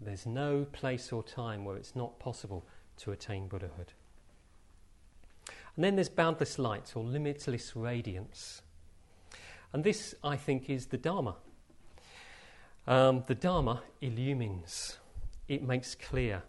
There's 0.00 0.26
no 0.26 0.66
place 0.72 1.12
or 1.12 1.22
time 1.22 1.64
where 1.64 1.76
it's 1.76 1.96
not 1.96 2.18
possible 2.18 2.66
to 2.98 3.12
attain 3.12 3.48
Buddhahood. 3.48 3.92
And 5.74 5.84
then 5.84 5.94
there's 5.94 6.08
boundless 6.08 6.58
light 6.58 6.92
or 6.94 7.04
limitless 7.04 7.76
radiance. 7.76 8.62
And 9.72 9.84
this, 9.84 10.14
I 10.24 10.36
think, 10.36 10.68
is 10.68 10.86
the 10.86 10.98
Dharma. 10.98 11.36
Um, 12.86 13.24
the 13.26 13.34
Dharma 13.34 13.82
illumines, 14.00 14.96
it 15.46 15.62
makes 15.62 15.94
clear. 15.94 16.42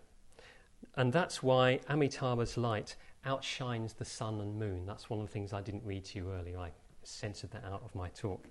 And 0.99 1.13
that's 1.13 1.41
why 1.41 1.79
Amitabha's 1.89 2.57
light 2.57 2.97
outshines 3.25 3.93
the 3.93 4.03
sun 4.03 4.41
and 4.41 4.59
moon. 4.59 4.85
That's 4.85 5.09
one 5.09 5.21
of 5.21 5.27
the 5.27 5.31
things 5.31 5.53
I 5.53 5.61
didn't 5.61 5.85
read 5.85 6.03
to 6.03 6.17
you 6.17 6.29
earlier. 6.29 6.59
I 6.59 6.71
censored 7.03 7.51
that 7.51 7.63
out 7.63 7.81
of 7.85 7.95
my 7.95 8.09
talk. 8.09 8.45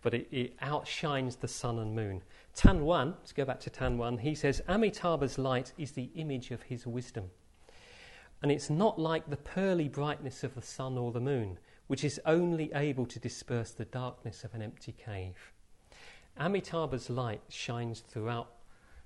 But 0.00 0.14
it, 0.14 0.28
it 0.30 0.56
outshines 0.62 1.34
the 1.34 1.48
sun 1.48 1.80
and 1.80 1.92
moon. 1.96 2.22
Tan 2.54 2.84
Luan, 2.84 3.16
let's 3.18 3.32
go 3.32 3.44
back 3.44 3.58
to 3.62 3.70
Tan 3.70 3.98
Luan, 3.98 4.18
he 4.18 4.36
says 4.36 4.62
Amitabha's 4.68 5.36
light 5.36 5.72
is 5.78 5.90
the 5.90 6.10
image 6.14 6.52
of 6.52 6.62
his 6.62 6.86
wisdom. 6.86 7.24
And 8.40 8.52
it's 8.52 8.70
not 8.70 8.96
like 8.96 9.28
the 9.28 9.36
pearly 9.36 9.88
brightness 9.88 10.44
of 10.44 10.54
the 10.54 10.62
sun 10.62 10.96
or 10.96 11.10
the 11.10 11.18
moon, 11.18 11.58
which 11.88 12.04
is 12.04 12.20
only 12.24 12.70
able 12.72 13.06
to 13.06 13.18
disperse 13.18 13.72
the 13.72 13.84
darkness 13.84 14.44
of 14.44 14.54
an 14.54 14.62
empty 14.62 14.92
cave. 14.92 15.34
Amitabha's 16.38 17.10
light 17.10 17.42
shines 17.48 17.98
throughout 17.98 18.52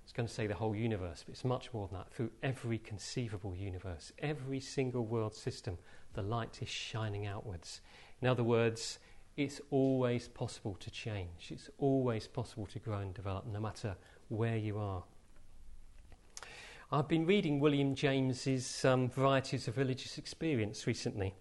was 0.05 0.13
going 0.13 0.29
to 0.29 0.33
say 0.33 0.47
the 0.47 0.55
whole 0.55 0.77
universe, 0.77 1.25
but 1.27 1.33
it's 1.33 1.45
much 1.45 1.73
more 1.73 1.89
than 1.89 1.99
that. 1.99 2.13
Through 2.13 2.31
every 2.43 2.79
conceivable 2.79 3.55
universe, 3.57 4.13
every 4.19 4.61
single 4.61 5.07
world 5.07 5.35
system, 5.35 5.79
the 6.13 6.23
light 6.23 6.61
is 6.63 6.69
shining 6.69 7.27
outwards. 7.27 7.81
In 8.21 8.29
other 8.29 8.45
words, 8.45 8.99
it's 9.37 9.61
always 9.71 10.29
possible 10.29 10.77
to 10.81 10.91
change. 10.91 11.51
It's 11.51 11.71
always 11.79 12.29
possible 12.29 12.67
to 12.67 12.79
grow 12.79 12.99
and 12.99 13.15
develop, 13.15 13.47
no 13.47 13.61
matter 13.61 13.97
where 14.29 14.57
you 14.57 14.79
are. 14.79 15.03
I've 16.93 17.09
been 17.09 17.27
reading 17.27 17.59
William 17.59 17.95
James's 17.95 18.85
um, 18.85 19.09
Varieties 19.09 19.67
of 19.67 19.79
Religious 19.79 20.19
Experience 20.19 20.87
recently, 20.87 21.35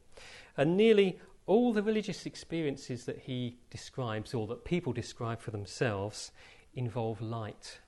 and 0.58 0.76
nearly 0.78 1.19
all 1.45 1.73
the 1.73 1.84
religious 1.84 2.26
experiences 2.26 3.06
that 3.06 3.19
he 3.19 3.58
describes, 3.69 4.34
or 4.34 4.47
that 4.47 4.63
people 4.63 4.93
describe 4.93 5.41
for 5.41 5.52
themselves, 5.52 6.32
involve 6.73 7.21
light. 7.21 7.80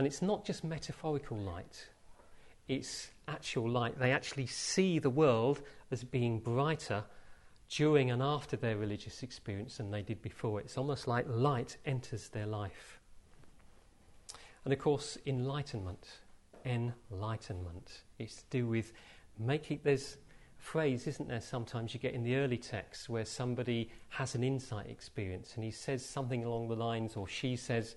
And 0.00 0.06
it's 0.06 0.22
not 0.22 0.46
just 0.46 0.64
metaphorical 0.64 1.36
light, 1.36 1.88
it's 2.68 3.10
actual 3.28 3.68
light. 3.68 3.98
They 3.98 4.12
actually 4.12 4.46
see 4.46 4.98
the 4.98 5.10
world 5.10 5.60
as 5.90 6.04
being 6.04 6.38
brighter 6.38 7.04
during 7.68 8.10
and 8.10 8.22
after 8.22 8.56
their 8.56 8.78
religious 8.78 9.22
experience 9.22 9.76
than 9.76 9.90
they 9.90 10.00
did 10.00 10.22
before. 10.22 10.58
It's 10.58 10.78
almost 10.78 11.06
like 11.06 11.26
light 11.28 11.76
enters 11.84 12.30
their 12.30 12.46
life. 12.46 12.98
And 14.64 14.72
of 14.72 14.78
course, 14.78 15.18
enlightenment, 15.26 16.08
enlightenment, 16.64 18.00
it's 18.18 18.36
to 18.36 18.44
do 18.48 18.66
with 18.66 18.94
making, 19.38 19.80
there's 19.82 20.16
a 20.58 20.62
phrase, 20.62 21.06
isn't 21.08 21.28
there, 21.28 21.42
sometimes 21.42 21.92
you 21.92 22.00
get 22.00 22.14
in 22.14 22.22
the 22.22 22.36
early 22.36 22.56
texts 22.56 23.10
where 23.10 23.26
somebody 23.26 23.90
has 24.08 24.34
an 24.34 24.44
insight 24.44 24.86
experience 24.86 25.56
and 25.56 25.62
he 25.62 25.70
says 25.70 26.02
something 26.02 26.42
along 26.42 26.68
the 26.68 26.76
lines, 26.76 27.16
or 27.16 27.28
she 27.28 27.54
says 27.54 27.96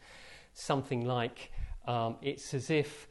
something 0.53 1.05
like, 1.05 1.49
um, 1.85 2.17
it's 2.21 2.53
as 2.53 2.69
if 2.69 3.07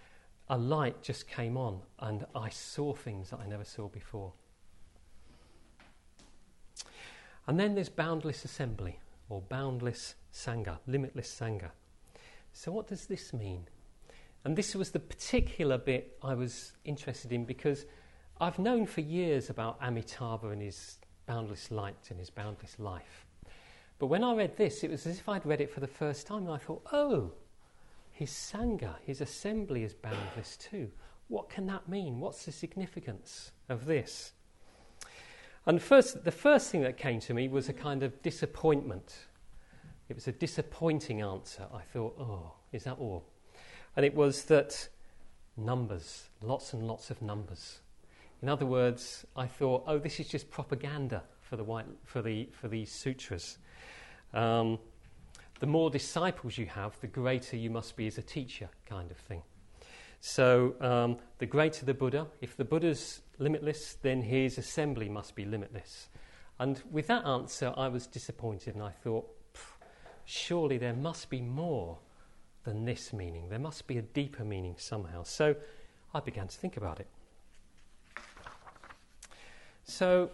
a 0.48 0.56
light 0.56 1.02
just 1.02 1.28
came 1.28 1.56
on 1.56 1.80
and 2.00 2.26
I 2.34 2.48
saw 2.48 2.92
things 2.92 3.30
that 3.30 3.40
I 3.40 3.46
never 3.46 3.64
saw 3.64 3.88
before. 3.88 4.32
And 7.46 7.58
then 7.58 7.74
there's 7.74 7.88
boundless 7.88 8.44
assembly 8.44 8.98
or 9.28 9.40
boundless 9.40 10.14
Sangha, 10.32 10.78
limitless 10.86 11.34
Sangha. 11.40 11.70
So, 12.52 12.70
what 12.70 12.86
does 12.86 13.06
this 13.06 13.32
mean? 13.32 13.66
And 14.44 14.56
this 14.56 14.74
was 14.74 14.90
the 14.90 15.00
particular 15.00 15.78
bit 15.78 16.18
I 16.22 16.34
was 16.34 16.72
interested 16.84 17.32
in 17.32 17.44
because 17.44 17.86
I've 18.40 18.58
known 18.58 18.86
for 18.86 19.00
years 19.00 19.50
about 19.50 19.78
Amitabha 19.80 20.48
and 20.48 20.60
his 20.60 20.98
boundless 21.26 21.70
light 21.70 22.08
and 22.10 22.18
his 22.18 22.30
boundless 22.30 22.78
life. 22.78 23.26
But 23.98 24.06
when 24.06 24.24
I 24.24 24.34
read 24.34 24.56
this, 24.56 24.82
it 24.82 24.90
was 24.90 25.06
as 25.06 25.18
if 25.18 25.28
I'd 25.28 25.46
read 25.46 25.60
it 25.60 25.70
for 25.70 25.80
the 25.80 25.86
first 25.86 26.26
time, 26.26 26.46
and 26.46 26.50
I 26.50 26.58
thought, 26.58 26.82
oh, 26.92 27.32
his 28.22 28.30
Sangha, 28.30 28.94
his 29.04 29.20
assembly 29.20 29.82
is 29.82 29.94
boundless 29.94 30.56
too. 30.56 30.88
What 31.26 31.50
can 31.50 31.66
that 31.66 31.88
mean? 31.88 32.20
What's 32.20 32.44
the 32.44 32.52
significance 32.52 33.50
of 33.68 33.84
this? 33.84 34.32
And 35.66 35.82
first, 35.82 36.22
the 36.22 36.30
first 36.30 36.70
thing 36.70 36.82
that 36.82 36.96
came 36.96 37.18
to 37.18 37.34
me 37.34 37.48
was 37.48 37.68
a 37.68 37.72
kind 37.72 38.04
of 38.04 38.22
disappointment. 38.22 39.26
It 40.08 40.14
was 40.14 40.28
a 40.28 40.32
disappointing 40.32 41.20
answer. 41.20 41.66
I 41.74 41.80
thought, 41.80 42.14
oh, 42.16 42.52
is 42.70 42.84
that 42.84 42.98
all? 43.00 43.24
And 43.96 44.06
it 44.06 44.14
was 44.14 44.44
that 44.44 44.88
numbers, 45.56 46.28
lots 46.42 46.74
and 46.74 46.86
lots 46.86 47.10
of 47.10 47.20
numbers. 47.22 47.80
In 48.40 48.48
other 48.48 48.66
words, 48.66 49.26
I 49.34 49.48
thought, 49.48 49.82
oh, 49.88 49.98
this 49.98 50.20
is 50.20 50.28
just 50.28 50.48
propaganda 50.48 51.24
for 51.40 51.56
the, 51.56 51.64
white, 51.64 51.86
for 52.04 52.22
the, 52.22 52.48
for 52.52 52.68
these 52.68 52.92
sutras. 52.92 53.58
Um, 54.32 54.78
the 55.62 55.66
more 55.68 55.90
disciples 55.90 56.58
you 56.58 56.66
have, 56.66 56.98
the 57.00 57.06
greater 57.06 57.56
you 57.56 57.70
must 57.70 57.94
be 57.94 58.08
as 58.08 58.18
a 58.18 58.22
teacher, 58.22 58.68
kind 58.84 59.12
of 59.12 59.16
thing. 59.16 59.42
So, 60.18 60.74
um, 60.80 61.18
the 61.38 61.46
greater 61.46 61.86
the 61.86 61.94
Buddha, 61.94 62.26
if 62.40 62.56
the 62.56 62.64
Buddha's 62.64 63.20
limitless, 63.38 63.96
then 64.02 64.22
his 64.22 64.58
assembly 64.58 65.08
must 65.08 65.36
be 65.36 65.44
limitless. 65.44 66.08
And 66.58 66.82
with 66.90 67.06
that 67.06 67.24
answer, 67.24 67.72
I 67.76 67.86
was 67.86 68.08
disappointed 68.08 68.74
and 68.74 68.82
I 68.82 68.90
thought, 68.90 69.24
surely 70.24 70.78
there 70.78 70.94
must 70.94 71.30
be 71.30 71.40
more 71.40 71.98
than 72.64 72.84
this 72.84 73.12
meaning. 73.12 73.48
There 73.48 73.60
must 73.60 73.86
be 73.86 73.98
a 73.98 74.02
deeper 74.02 74.44
meaning 74.44 74.74
somehow. 74.78 75.22
So, 75.22 75.54
I 76.12 76.18
began 76.18 76.48
to 76.48 76.58
think 76.58 76.76
about 76.76 76.98
it. 76.98 77.06
So, 79.84 80.32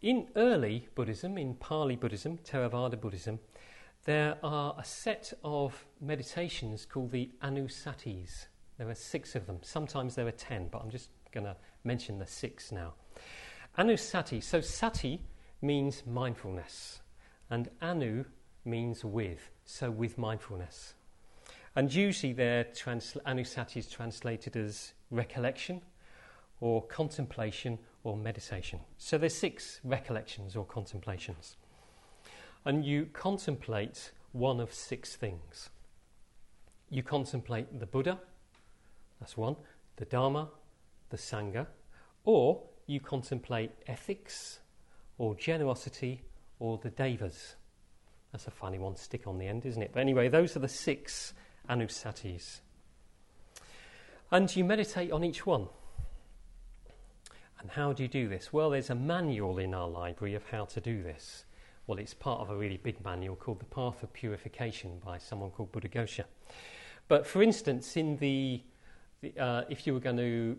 in 0.00 0.28
early 0.36 0.88
Buddhism, 0.94 1.36
in 1.36 1.52
Pali 1.52 1.96
Buddhism, 1.96 2.38
Theravada 2.38 2.98
Buddhism, 2.98 3.38
there 4.04 4.36
are 4.42 4.74
a 4.78 4.84
set 4.84 5.32
of 5.42 5.86
meditations 6.00 6.84
called 6.86 7.10
the 7.10 7.30
Anusatis. 7.42 8.46
There 8.78 8.88
are 8.88 8.94
six 8.94 9.34
of 9.34 9.46
them. 9.46 9.58
Sometimes 9.62 10.14
there 10.14 10.26
are 10.26 10.32
ten, 10.32 10.68
but 10.68 10.82
I'm 10.82 10.90
just 10.90 11.10
going 11.32 11.46
to 11.46 11.56
mention 11.84 12.18
the 12.18 12.26
six 12.26 12.70
now. 12.70 12.94
Anusati. 13.78 14.42
So 14.42 14.60
sati 14.60 15.20
means 15.62 16.02
mindfulness, 16.06 17.00
and 17.50 17.70
anu 17.80 18.24
means 18.64 19.04
with. 19.04 19.50
So 19.64 19.90
with 19.90 20.18
mindfulness. 20.18 20.94
And 21.76 21.92
usually 21.92 22.32
their 22.32 22.64
trans- 22.64 23.16
anusati 23.26 23.78
is 23.78 23.88
translated 23.88 24.56
as 24.56 24.92
recollection, 25.10 25.80
or 26.60 26.82
contemplation, 26.86 27.78
or 28.04 28.16
meditation. 28.16 28.80
So 28.98 29.18
there's 29.18 29.34
six 29.34 29.80
recollections 29.82 30.56
or 30.56 30.64
contemplations. 30.64 31.56
And 32.64 32.84
you 32.84 33.06
contemplate 33.12 34.12
one 34.32 34.60
of 34.60 34.72
six 34.72 35.16
things. 35.16 35.70
You 36.90 37.02
contemplate 37.02 37.78
the 37.78 37.86
Buddha, 37.86 38.18
that's 39.20 39.36
one, 39.36 39.56
the 39.96 40.04
Dharma, 40.04 40.48
the 41.10 41.16
Sangha, 41.16 41.66
or 42.24 42.62
you 42.86 43.00
contemplate 43.00 43.70
ethics, 43.86 44.60
or 45.18 45.34
generosity, 45.34 46.22
or 46.58 46.78
the 46.78 46.90
Devas. 46.90 47.56
That's 48.32 48.46
a 48.46 48.50
funny 48.50 48.78
one 48.78 48.96
stick 48.96 49.26
on 49.26 49.38
the 49.38 49.46
end, 49.46 49.64
isn't 49.64 49.82
it? 49.82 49.90
But 49.92 50.00
anyway, 50.00 50.28
those 50.28 50.56
are 50.56 50.60
the 50.60 50.68
six 50.68 51.34
Anusatis. 51.68 52.60
And 54.30 54.54
you 54.54 54.64
meditate 54.64 55.12
on 55.12 55.22
each 55.22 55.46
one. 55.46 55.68
And 57.60 57.70
how 57.70 57.92
do 57.92 58.02
you 58.02 58.08
do 58.08 58.28
this? 58.28 58.52
Well, 58.52 58.70
there's 58.70 58.90
a 58.90 58.94
manual 58.94 59.58
in 59.58 59.72
our 59.72 59.88
library 59.88 60.34
of 60.34 60.46
how 60.46 60.64
to 60.66 60.80
do 60.80 61.02
this. 61.02 61.44
Well, 61.86 61.98
it's 61.98 62.14
part 62.14 62.40
of 62.40 62.48
a 62.48 62.56
really 62.56 62.78
big 62.78 63.04
manual 63.04 63.36
called 63.36 63.60
The 63.60 63.66
Path 63.66 64.02
of 64.02 64.12
Purification 64.12 65.00
by 65.04 65.18
someone 65.18 65.50
called 65.50 65.70
Buddhaghosa. 65.70 66.24
But 67.08 67.26
for 67.26 67.42
instance, 67.42 67.96
in 67.96 68.16
the 68.16 68.62
the, 69.20 69.42
uh, 69.42 69.64
if 69.68 69.86
you 69.86 69.94
were 69.94 70.00
going 70.00 70.16
to 70.16 70.56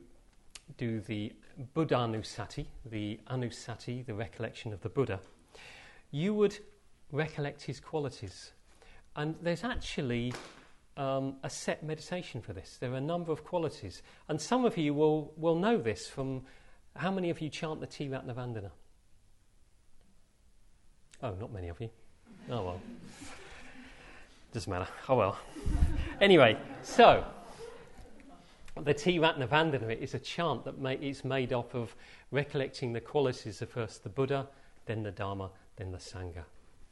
do 0.77 0.99
the 0.99 1.33
Buddhanusati, 1.75 2.65
the 2.85 3.19
Anusati, 3.29 4.05
the 4.05 4.13
recollection 4.13 4.73
of 4.73 4.81
the 4.81 4.89
Buddha, 4.89 5.19
you 6.11 6.33
would 6.33 6.57
recollect 7.11 7.61
his 7.61 7.79
qualities. 7.79 8.51
And 9.15 9.35
there's 9.41 9.63
actually 9.63 10.33
um, 10.97 11.37
a 11.43 11.49
set 11.49 11.83
meditation 11.83 12.41
for 12.41 12.53
this. 12.53 12.77
There 12.79 12.91
are 12.91 12.97
a 12.97 13.01
number 13.01 13.31
of 13.31 13.43
qualities. 13.43 14.01
And 14.29 14.39
some 14.39 14.65
of 14.65 14.77
you 14.77 14.93
will, 14.93 15.33
will 15.37 15.55
know 15.55 15.77
this 15.77 16.07
from 16.07 16.43
how 16.95 17.11
many 17.11 17.29
of 17.29 17.41
you 17.41 17.49
chant 17.49 17.79
the 17.81 17.87
Triratnavandana? 17.87 18.71
Oh, 21.23 21.33
not 21.39 21.51
many 21.53 21.69
of 21.69 21.79
you. 21.79 21.89
Oh 22.49 22.63
well. 22.63 22.81
Doesn't 24.53 24.71
matter. 24.71 24.87
Oh 25.09 25.15
well. 25.15 25.37
Anyway, 26.21 26.57
so 26.83 27.23
the 28.75 28.93
Triratnavandana 28.93 29.97
is 29.97 30.13
a 30.13 30.19
chant 30.19 30.65
that 30.65 31.03
is 31.03 31.23
made 31.23 31.53
up 31.53 31.73
of 31.73 31.95
recollecting 32.31 32.93
the 32.93 33.01
qualities 33.01 33.61
of 33.61 33.69
first 33.69 34.03
the 34.03 34.09
Buddha, 34.09 34.47
then 34.85 35.03
the 35.03 35.11
Dharma, 35.11 35.49
then 35.77 35.91
the 35.91 35.97
Sangha. 35.97 36.43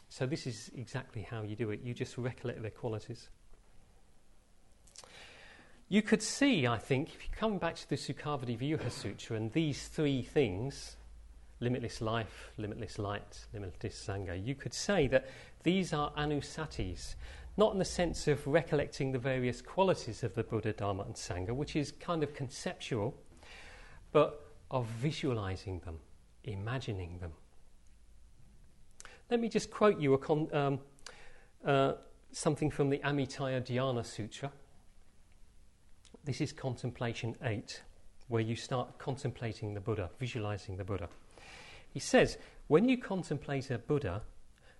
So 0.09 0.25
this 0.25 0.47
is 0.47 0.71
exactly 0.77 1.23
how 1.23 1.41
you 1.41 1.55
do 1.55 1.71
it. 1.71 1.81
You 1.83 1.93
just 1.93 2.17
recollect 2.17 2.62
their 2.62 2.71
qualities. 2.71 3.29
You 5.89 6.01
could 6.01 6.21
see, 6.21 6.65
I 6.65 6.77
think, 6.77 7.09
if 7.09 7.23
you 7.23 7.29
come 7.38 7.57
back 7.57 7.75
to 7.75 7.89
the 7.89 7.97
Sukhavati 7.97 8.57
Vyuha 8.57 8.91
Sutra 8.91 9.38
and 9.38 9.51
these 9.51 9.88
three 9.88 10.21
things 10.21 10.95
limitless 11.63 12.02
life, 12.02 12.52
limitless 12.58 12.99
light, 12.99 13.45
limitless 13.54 14.06
Sangha 14.08 14.36
you 14.45 14.56
could 14.56 14.73
say 14.73 15.08
that 15.08 15.30
these 15.63 15.93
are 15.93 16.12
anusatis 16.13 17.15
not 17.56 17.73
in 17.73 17.80
the 17.80 17.86
sense 17.86 18.28
of 18.28 18.45
recollecting 18.47 19.12
the 19.12 19.19
various 19.19 19.62
qualities 19.62 20.23
of 20.23 20.34
the 20.34 20.43
Buddha, 20.43 20.73
Dharma, 20.73 21.04
and 21.04 21.13
Sangha, 21.13 21.52
which 21.52 21.76
is 21.76 21.91
kind 21.91 22.23
of 22.23 22.34
conceptual, 22.34 23.13
but 24.12 24.47
of 24.71 24.88
visualizing 24.88 25.80
them, 25.80 25.99
imagining 26.43 27.19
them. 27.19 27.32
Let 29.30 29.39
me 29.39 29.49
just 29.49 29.69
quote 29.69 29.99
you 29.99 30.17
con- 30.17 30.49
um, 30.54 30.80
uh, 31.63 31.93
something 32.32 32.71
from 32.71 32.89
the 32.89 32.97
Amitaya 32.99 33.62
Dhyana 33.62 34.04
Sutra. 34.04 34.52
This 36.23 36.41
is 36.41 36.52
contemplation 36.52 37.36
8, 37.43 37.84
where 38.30 38.41
you 38.41 38.56
start 38.56 38.97
contemplating 38.97 39.76
the 39.76 39.80
Buddha, 39.80 40.10
visualizing 40.19 40.78
the 40.78 40.84
Buddha. 40.84 41.08
He 41.93 41.99
says, 41.99 42.39
when 42.67 42.89
you 42.89 42.97
contemplate 42.97 43.69
a 43.69 43.77
Buddha, 43.77 44.23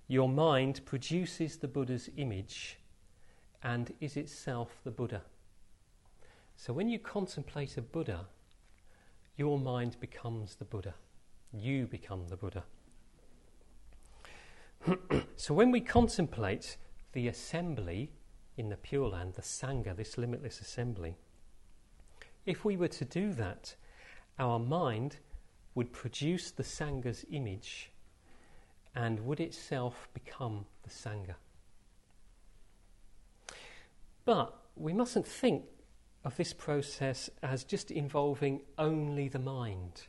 your 0.08 0.28
mind 0.28 0.82
produces 0.84 1.58
the 1.58 1.68
Buddha's 1.68 2.10
image 2.18 2.80
and 3.62 3.94
is 4.02 4.18
itself 4.18 4.80
the 4.84 4.90
Buddha. 4.90 5.22
So 6.58 6.74
when 6.74 6.90
you 6.90 6.98
contemplate 6.98 7.78
a 7.78 7.84
Buddha, 7.84 8.26
your 9.38 9.60
mind 9.60 9.98
becomes 10.00 10.56
the 10.56 10.66
Buddha. 10.66 10.96
You 11.54 11.86
become 11.86 12.28
the 12.30 12.36
Buddha. 12.36 12.64
so 15.36 15.54
when 15.54 15.70
we 15.70 15.82
contemplate 15.82 16.78
the 17.12 17.28
assembly 17.28 18.12
in 18.58 18.70
the 18.70 18.78
Pure 18.78 19.10
Land, 19.10 19.36
the 19.36 19.44
Sangha, 19.44 19.96
this 19.96 20.18
limitless 20.18 20.62
assembly, 20.62 21.16
if 22.48 22.66
we 22.66 22.76
were 22.76 22.88
to 22.88 23.06
do 23.06 23.34
that, 23.34 23.76
our 24.40 24.58
mind 24.58 25.18
would 25.76 25.92
produce 25.92 26.52
the 26.52 26.64
Sangha's 26.64 27.26
image 27.32 27.92
and 28.96 29.20
would 29.22 29.40
itself 29.40 30.08
become 30.14 30.66
the 30.84 30.90
Sangha. 30.90 31.36
But 34.26 34.56
we 34.76 34.94
mustn't 34.94 35.28
think 35.28 35.66
of 36.24 36.38
this 36.38 36.54
process 36.54 37.30
as 37.42 37.64
just 37.64 37.92
involving 37.92 38.62
only 38.78 39.28
the 39.28 39.40
mind 39.40 40.04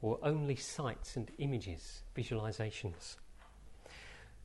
or 0.00 0.18
only 0.22 0.56
sights 0.56 1.16
and 1.16 1.30
images, 1.38 2.02
visualizations. 2.16 3.16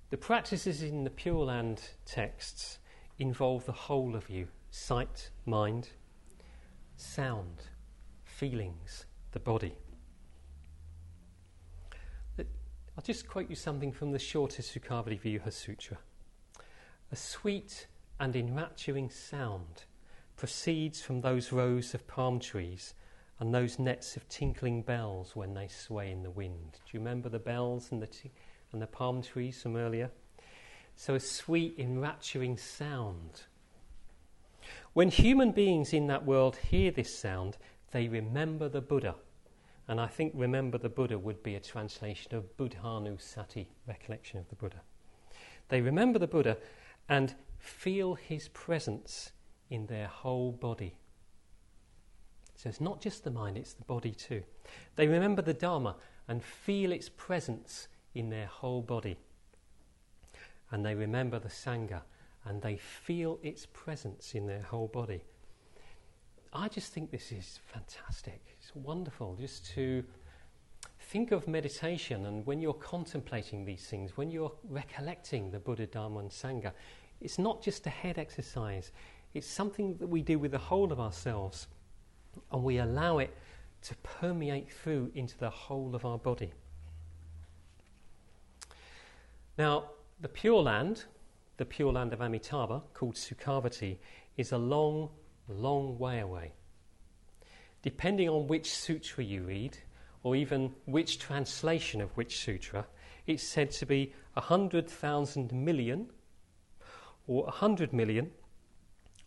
The 0.10 0.17
practices 0.17 0.81
in 0.83 1.03
the 1.03 1.10
Pure 1.10 1.45
Land 1.45 1.81
texts 2.05 2.79
involve 3.19 3.65
the 3.65 3.71
whole 3.71 4.15
of 4.15 4.29
you 4.29 4.47
sight, 4.69 5.31
mind, 5.45 5.89
sound, 6.95 7.63
feelings, 8.23 9.05
the 9.31 9.39
body. 9.39 9.75
I'll 12.97 13.03
just 13.03 13.27
quote 13.27 13.47
you 13.47 13.55
something 13.55 13.91
from 13.91 14.12
the 14.12 14.17
shortest 14.17 14.73
Sukhavati 14.73 15.21
Vyuha 15.21 15.53
Sutra. 15.53 15.99
A 17.12 17.15
sweet 17.15 17.86
and 18.19 18.36
enrapturing 18.36 19.12
sound 19.12 19.83
proceeds 20.36 20.99
from 20.99 21.21
those 21.21 21.51
rows 21.51 21.93
of 21.93 22.07
palm 22.07 22.39
trees 22.39 22.95
and 23.39 23.53
those 23.53 23.77
nets 23.77 24.17
of 24.17 24.27
tinkling 24.29 24.81
bells 24.81 25.36
when 25.36 25.53
they 25.53 25.67
sway 25.67 26.12
in 26.12 26.23
the 26.23 26.31
wind. 26.31 26.71
Do 26.73 26.97
you 26.97 26.99
remember 26.99 27.29
the 27.29 27.38
bells 27.38 27.91
and 27.91 28.01
the, 28.01 28.07
t- 28.07 28.31
and 28.71 28.81
the 28.81 28.88
palm 28.88 29.21
trees 29.21 29.62
from 29.62 29.75
earlier? 29.75 30.10
So, 30.95 31.13
a 31.13 31.19
sweet, 31.19 31.75
enrapturing 31.77 32.57
sound. 32.57 33.43
When 34.93 35.10
human 35.10 35.51
beings 35.51 35.93
in 35.93 36.07
that 36.07 36.25
world 36.25 36.55
hear 36.55 36.89
this 36.89 37.15
sound, 37.15 37.57
they 37.91 38.07
remember 38.07 38.67
the 38.67 38.81
Buddha. 38.81 39.13
And 39.88 40.02
I 40.02 40.08
think 40.08 40.34
remember 40.36 40.78
the 40.78 40.89
Buddha 40.89 41.17
would 41.17 41.41
be 41.43 41.56
a 41.56 41.60
translation 41.60 42.36
of 42.36 42.58
Buddhanusati, 42.58 43.67
recollection 43.88 44.39
of 44.39 44.50
the 44.50 44.56
Buddha. 44.56 44.82
They 45.69 45.82
remember 45.82 46.19
the 46.19 46.28
Buddha 46.28 46.58
and 47.08 47.34
feel 47.58 48.15
his 48.15 48.50
presence 48.50 49.32
in 49.69 49.88
their 49.88 50.08
whole 50.08 50.52
body. 50.52 50.95
So 52.56 52.69
it's 52.69 52.82
not 52.82 53.02
just 53.02 53.23
the 53.23 53.32
mind, 53.32 53.58
it's 53.58 53.73
the 53.73 53.84
body 53.86 54.12
too. 54.12 54.43
They 54.95 55.08
remember 55.08 55.41
the 55.41 55.54
Dharma 55.54 55.95
and 56.28 56.43
feel 56.43 56.91
its 56.91 57.10
presence 57.10 57.88
in 58.13 58.30
their 58.30 58.47
whole 58.47 58.82
body. 58.82 59.17
And 60.71 60.86
they 60.86 60.95
remember 60.95 61.39
the 61.39 61.50
Sangha 61.50 62.02
and 62.45 62.62
they 62.62 62.78
feel 62.78 63.39
its 63.41 63.67
presence 63.67 64.34
in 64.34 64.47
their 64.47 64.63
whole 64.63 64.88
body. 64.88 65.23
I 66.52 66.67
just 66.67 66.93
think 66.93 67.12
this 67.12 67.32
is 67.32 67.60
fantastic. 67.65 68.57
It's 68.67 68.75
wonderful 68.75 69.38
just 69.39 69.65
to 69.75 70.03
think 70.99 71.32
of 71.32 71.47
meditation 71.47 72.25
and 72.25 72.45
when 72.45 72.60
you're 72.60 72.73
contemplating 72.73 73.63
these 73.63 73.86
things, 73.86 74.17
when 74.17 74.30
you're 74.30 74.51
recollecting 74.67 75.51
the 75.51 75.58
Buddha, 75.58 75.88
Dharma, 75.88 76.19
and 76.19 76.30
Sangha, 76.30 76.73
it's 77.21 77.39
not 77.39 77.63
just 77.63 77.88
a 77.88 77.89
head 77.89 78.17
exercise, 78.17 78.91
it's 79.34 79.47
something 79.47 79.95
that 79.99 80.08
we 80.08 80.21
do 80.21 80.38
with 80.38 80.51
the 80.51 80.58
whole 80.58 80.91
of 80.91 80.99
ourselves 80.99 81.67
and 82.51 82.62
we 82.62 82.80
allow 82.80 83.19
it 83.19 83.34
to 83.84 83.95
permeate 84.03 84.69
through 84.69 85.13
into 85.15 85.38
the 85.38 85.49
whole 85.49 85.95
of 85.95 86.03
our 86.03 86.17
body. 86.17 86.51
Now, 89.58 89.91
the 90.19 90.27
Pure 90.27 90.63
Land, 90.63 91.06
the 91.56 91.63
Pure 91.63 91.93
Land 91.93 92.12
of 92.12 92.19
Amitabha, 92.19 92.82
called 92.93 93.15
Sukhavati, 93.15 93.95
is 94.36 94.51
a 94.51 94.58
long, 94.58 95.10
long 95.47 95.97
way 95.97 96.19
away. 96.19 96.51
Depending 97.81 98.29
on 98.29 98.47
which 98.47 98.71
sutra 98.71 99.23
you 99.23 99.43
read, 99.43 99.77
or 100.23 100.35
even 100.35 100.73
which 100.85 101.19
translation 101.19 102.01
of 102.01 102.09
which 102.17 102.37
sutra, 102.37 102.85
it's 103.25 103.43
said 103.43 103.71
to 103.71 103.85
be 103.85 104.13
100,000 104.33 105.51
million, 105.51 106.07
or 107.27 107.43
100 107.43 107.93
million, 107.93 108.31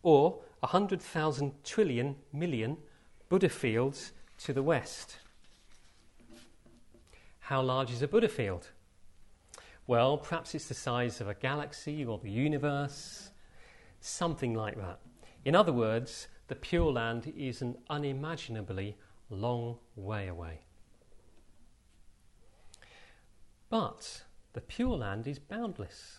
or 0.03 0.41
100,000 0.61 1.53
trillion 1.65 2.17
million 2.33 2.77
Buddha 3.29 3.49
fields 3.49 4.13
to 4.39 4.53
the 4.53 4.63
west. 4.63 5.17
How 7.41 7.63
large 7.63 7.91
is 7.91 8.03
a 8.03 8.09
Buddha 8.09 8.29
field? 8.29 8.69
Well, 9.87 10.19
perhaps 10.19 10.55
it's 10.55 10.69
the 10.69 10.75
size 10.75 11.21
of 11.21 11.29
a 11.29 11.35
galaxy 11.35 12.05
or 12.05 12.19
the 12.19 12.31
universe, 12.31 13.31
something 14.01 14.55
like 14.55 14.77
that. 14.77 15.01
In 15.45 15.55
other 15.57 15.73
words, 15.73 16.29
the 16.51 16.57
Pure 16.57 16.95
Land 16.95 17.33
is 17.37 17.63
an 17.63 17.77
unimaginably 17.89 18.97
long 19.31 19.79
way 19.95 20.27
away. 20.27 20.63
But 23.69 24.25
the 24.53 24.61
Pure 24.61 24.97
Land 24.97 25.29
is 25.29 25.39
boundless. 25.39 26.19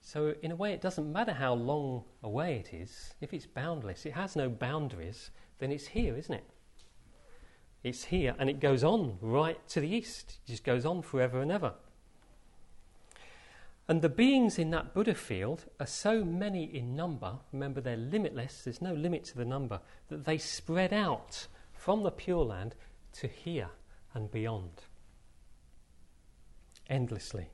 So, 0.00 0.34
in 0.42 0.50
a 0.50 0.56
way, 0.56 0.72
it 0.72 0.80
doesn't 0.80 1.12
matter 1.12 1.32
how 1.32 1.54
long 1.54 2.02
away 2.24 2.56
it 2.56 2.74
is. 2.74 3.14
If 3.20 3.32
it's 3.32 3.46
boundless, 3.46 4.04
it 4.04 4.14
has 4.14 4.34
no 4.34 4.48
boundaries, 4.48 5.30
then 5.60 5.70
it's 5.70 5.86
here, 5.86 6.16
isn't 6.16 6.34
it? 6.34 6.44
It's 7.84 8.02
here, 8.02 8.34
and 8.40 8.50
it 8.50 8.58
goes 8.58 8.82
on 8.82 9.16
right 9.20 9.64
to 9.68 9.80
the 9.80 9.88
east. 9.88 10.40
It 10.44 10.50
just 10.50 10.64
goes 10.64 10.84
on 10.84 11.02
forever 11.02 11.40
and 11.40 11.52
ever. 11.52 11.74
And 13.90 14.02
the 14.02 14.08
beings 14.08 14.56
in 14.56 14.70
that 14.70 14.94
Buddha 14.94 15.16
field 15.16 15.64
are 15.80 15.86
so 15.86 16.24
many 16.24 16.62
in 16.62 16.94
number, 16.94 17.40
remember 17.52 17.80
they're 17.80 17.96
limitless, 17.96 18.62
there's 18.62 18.80
no 18.80 18.94
limit 18.94 19.24
to 19.24 19.36
the 19.36 19.44
number, 19.44 19.80
that 20.10 20.24
they 20.24 20.38
spread 20.38 20.92
out 20.92 21.48
from 21.72 22.04
the 22.04 22.12
Pure 22.12 22.44
Land 22.44 22.76
to 23.14 23.26
here 23.26 23.70
and 24.14 24.30
beyond. 24.30 24.84
Endlessly. 26.88 27.50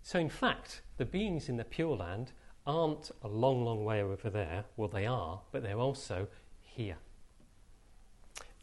So, 0.00 0.18
in 0.18 0.30
fact, 0.30 0.80
the 0.96 1.04
beings 1.04 1.50
in 1.50 1.58
the 1.58 1.64
Pure 1.64 1.98
Land 1.98 2.32
aren't 2.66 3.10
a 3.22 3.28
long, 3.28 3.62
long 3.62 3.84
way 3.84 4.02
over 4.02 4.30
there. 4.30 4.64
Well, 4.78 4.88
they 4.88 5.04
are, 5.04 5.42
but 5.52 5.62
they're 5.62 5.78
also 5.78 6.28
here. 6.62 6.96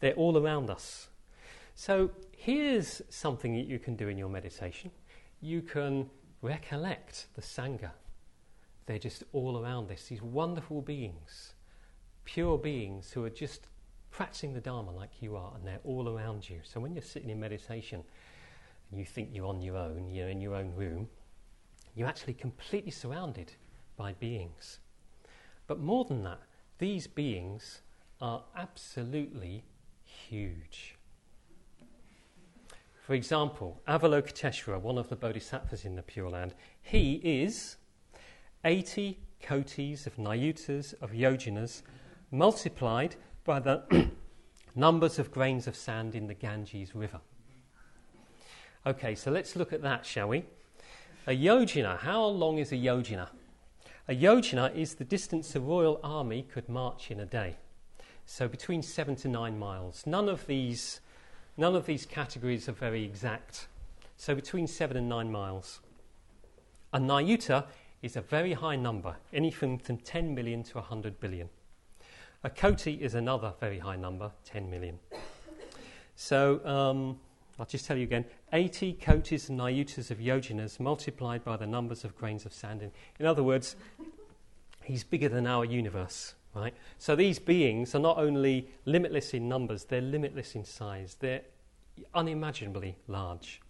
They're 0.00 0.14
all 0.14 0.36
around 0.36 0.70
us. 0.70 1.06
So, 1.76 2.10
here's 2.32 3.00
something 3.10 3.54
that 3.54 3.68
you 3.68 3.78
can 3.78 3.94
do 3.94 4.08
in 4.08 4.18
your 4.18 4.28
meditation 4.28 4.90
you 5.42 5.60
can 5.60 6.08
recollect 6.42 7.28
the 7.34 7.40
Sangha. 7.42 7.92
They're 8.86 8.98
just 8.98 9.22
all 9.32 9.62
around 9.62 9.88
this, 9.88 10.08
these 10.08 10.20
wonderful 10.20 10.82
beings, 10.82 11.54
pure 12.24 12.58
beings 12.58 13.12
who 13.12 13.24
are 13.24 13.30
just 13.30 13.68
practicing 14.10 14.52
the 14.52 14.60
Dharma 14.60 14.90
like 14.90 15.22
you 15.22 15.36
are, 15.36 15.52
and 15.54 15.66
they're 15.66 15.80
all 15.84 16.08
around 16.08 16.48
you. 16.50 16.60
So, 16.64 16.80
when 16.80 16.94
you're 16.94 17.02
sitting 17.02 17.30
in 17.30 17.40
meditation 17.40 18.02
and 18.90 19.00
you 19.00 19.06
think 19.06 19.30
you're 19.32 19.46
on 19.46 19.62
your 19.62 19.76
own, 19.76 20.10
you're 20.10 20.28
in 20.28 20.40
your 20.40 20.54
own 20.54 20.74
room, 20.74 21.08
you're 21.94 22.08
actually 22.08 22.34
completely 22.34 22.90
surrounded 22.90 23.52
by 23.96 24.12
beings. 24.14 24.80
But 25.66 25.80
more 25.80 26.04
than 26.04 26.24
that, 26.24 26.40
these 26.78 27.06
beings 27.06 27.82
are 28.20 28.42
absolutely 28.56 29.64
huge. 30.04 30.91
For 33.12 33.16
example, 33.16 33.78
Avalokiteshvara, 33.86 34.80
one 34.80 34.96
of 34.96 35.10
the 35.10 35.16
bodhisattvas 35.16 35.84
in 35.84 35.96
the 35.96 36.02
Pure 36.02 36.30
Land, 36.30 36.54
he 36.80 37.20
is 37.22 37.76
80 38.64 39.18
kotis 39.42 40.06
of 40.06 40.16
nayutas, 40.16 40.94
of 41.02 41.10
yojanas, 41.10 41.82
multiplied 42.30 43.16
by 43.44 43.60
the 43.60 44.08
numbers 44.74 45.18
of 45.18 45.30
grains 45.30 45.66
of 45.66 45.76
sand 45.76 46.14
in 46.14 46.26
the 46.26 46.32
Ganges 46.32 46.94
River. 46.94 47.20
Okay, 48.86 49.14
so 49.14 49.30
let's 49.30 49.56
look 49.56 49.74
at 49.74 49.82
that, 49.82 50.06
shall 50.06 50.28
we? 50.28 50.46
A 51.26 51.36
yojana, 51.36 51.98
how 51.98 52.24
long 52.24 52.56
is 52.56 52.72
a 52.72 52.76
yojana? 52.76 53.28
A 54.08 54.14
yojana 54.14 54.74
is 54.74 54.94
the 54.94 55.04
distance 55.04 55.54
a 55.54 55.60
royal 55.60 56.00
army 56.02 56.46
could 56.50 56.66
march 56.66 57.10
in 57.10 57.20
a 57.20 57.26
day. 57.26 57.56
So 58.24 58.48
between 58.48 58.80
seven 58.80 59.16
to 59.16 59.28
nine 59.28 59.58
miles. 59.58 60.04
None 60.06 60.30
of 60.30 60.46
these, 60.46 61.02
none 61.56 61.74
of 61.74 61.86
these 61.86 62.06
categories 62.06 62.68
are 62.68 62.72
very 62.72 63.04
exact. 63.04 63.66
So 64.16 64.34
between 64.34 64.66
seven 64.66 64.96
and 64.96 65.08
nine 65.08 65.30
miles. 65.30 65.80
A 66.92 66.98
nayuta 66.98 67.64
is 68.02 68.16
a 68.16 68.20
very 68.20 68.52
high 68.52 68.76
number, 68.76 69.16
anything 69.32 69.78
from 69.78 69.96
10 69.96 70.34
million 70.34 70.62
to 70.64 70.74
100 70.78 71.18
billion. 71.20 71.48
A 72.44 72.50
koti 72.50 72.94
is 72.94 73.14
another 73.14 73.54
very 73.60 73.78
high 73.78 73.96
number, 73.96 74.32
10 74.44 74.68
million. 74.68 74.98
So 76.16 76.64
um, 76.66 77.18
I'll 77.58 77.66
just 77.66 77.86
tell 77.86 77.96
you 77.96 78.02
again 78.02 78.24
80 78.52 78.94
kotis 78.94 79.48
and 79.48 79.58
nayutas 79.58 80.10
of 80.10 80.18
yojanas 80.18 80.80
multiplied 80.80 81.44
by 81.44 81.56
the 81.56 81.66
numbers 81.66 82.04
of 82.04 82.16
grains 82.16 82.44
of 82.44 82.52
sand. 82.52 82.82
In, 82.82 82.90
in 83.20 83.26
other 83.26 83.42
words, 83.42 83.76
he's 84.82 85.04
bigger 85.04 85.28
than 85.28 85.46
our 85.46 85.64
universe, 85.64 86.34
right? 86.54 86.74
So 86.98 87.16
these 87.16 87.38
beings 87.38 87.94
are 87.94 88.00
not 88.00 88.18
only 88.18 88.68
limitless 88.84 89.34
in 89.34 89.48
numbers, 89.48 89.84
they're 89.84 90.00
limitless 90.00 90.54
in 90.54 90.64
size. 90.64 91.16
They're 91.18 91.42
unimaginably 92.14 92.96
large. 93.08 93.60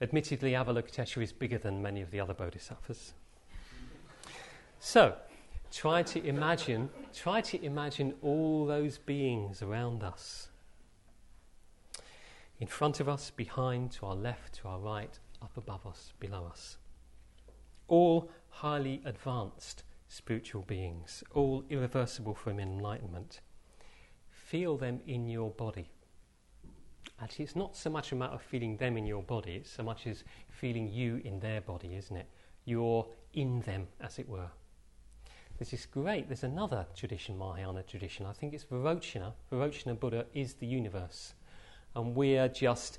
Admittedly, 0.00 0.52
Avalokiteshvara 0.52 1.22
is 1.22 1.32
bigger 1.32 1.58
than 1.58 1.80
many 1.80 2.00
of 2.00 2.10
the 2.10 2.18
other 2.18 2.34
bodhisattvas. 2.34 3.12
So, 4.80 5.14
try 5.70 6.02
to 6.02 6.26
imagine, 6.26 6.90
try 7.14 7.40
to 7.42 7.64
imagine 7.64 8.14
all 8.20 8.66
those 8.66 8.98
beings 8.98 9.62
around 9.62 10.02
us. 10.02 10.48
In 12.58 12.66
front 12.66 12.98
of 12.98 13.08
us, 13.08 13.30
behind, 13.30 13.92
to 13.92 14.06
our 14.06 14.16
left, 14.16 14.54
to 14.54 14.68
our 14.68 14.80
right, 14.80 15.16
up 15.40 15.56
above 15.56 15.86
us, 15.86 16.12
below 16.18 16.46
us. 16.50 16.78
All 17.86 18.28
highly 18.52 19.00
advanced 19.04 19.82
spiritual 20.08 20.62
beings, 20.62 21.24
all 21.34 21.64
irreversible 21.70 22.34
from 22.34 22.60
enlightenment. 22.60 23.40
Feel 24.30 24.76
them 24.76 25.00
in 25.06 25.28
your 25.28 25.50
body. 25.50 25.88
Actually, 27.20 27.44
it's 27.44 27.56
not 27.56 27.76
so 27.76 27.88
much 27.88 28.12
a 28.12 28.14
matter 28.14 28.34
of 28.34 28.42
feeling 28.42 28.76
them 28.76 28.96
in 28.96 29.06
your 29.06 29.22
body, 29.22 29.54
it's 29.54 29.70
so 29.70 29.82
much 29.82 30.06
as 30.06 30.22
feeling 30.48 30.88
you 30.88 31.20
in 31.24 31.40
their 31.40 31.60
body, 31.60 31.94
isn't 31.96 32.16
it? 32.16 32.26
You're 32.64 33.06
in 33.32 33.60
them, 33.60 33.86
as 34.00 34.18
it 34.18 34.28
were. 34.28 34.50
This 35.58 35.72
is 35.72 35.86
great. 35.86 36.28
There's 36.28 36.44
another 36.44 36.86
tradition, 36.94 37.38
Mahayana 37.38 37.84
tradition. 37.84 38.26
I 38.26 38.32
think 38.32 38.52
it's 38.52 38.64
Vairocana. 38.64 39.32
Vairocana 39.50 39.98
Buddha 39.98 40.26
is 40.34 40.54
the 40.54 40.66
universe. 40.66 41.34
And 41.94 42.14
we're 42.14 42.48
just 42.48 42.98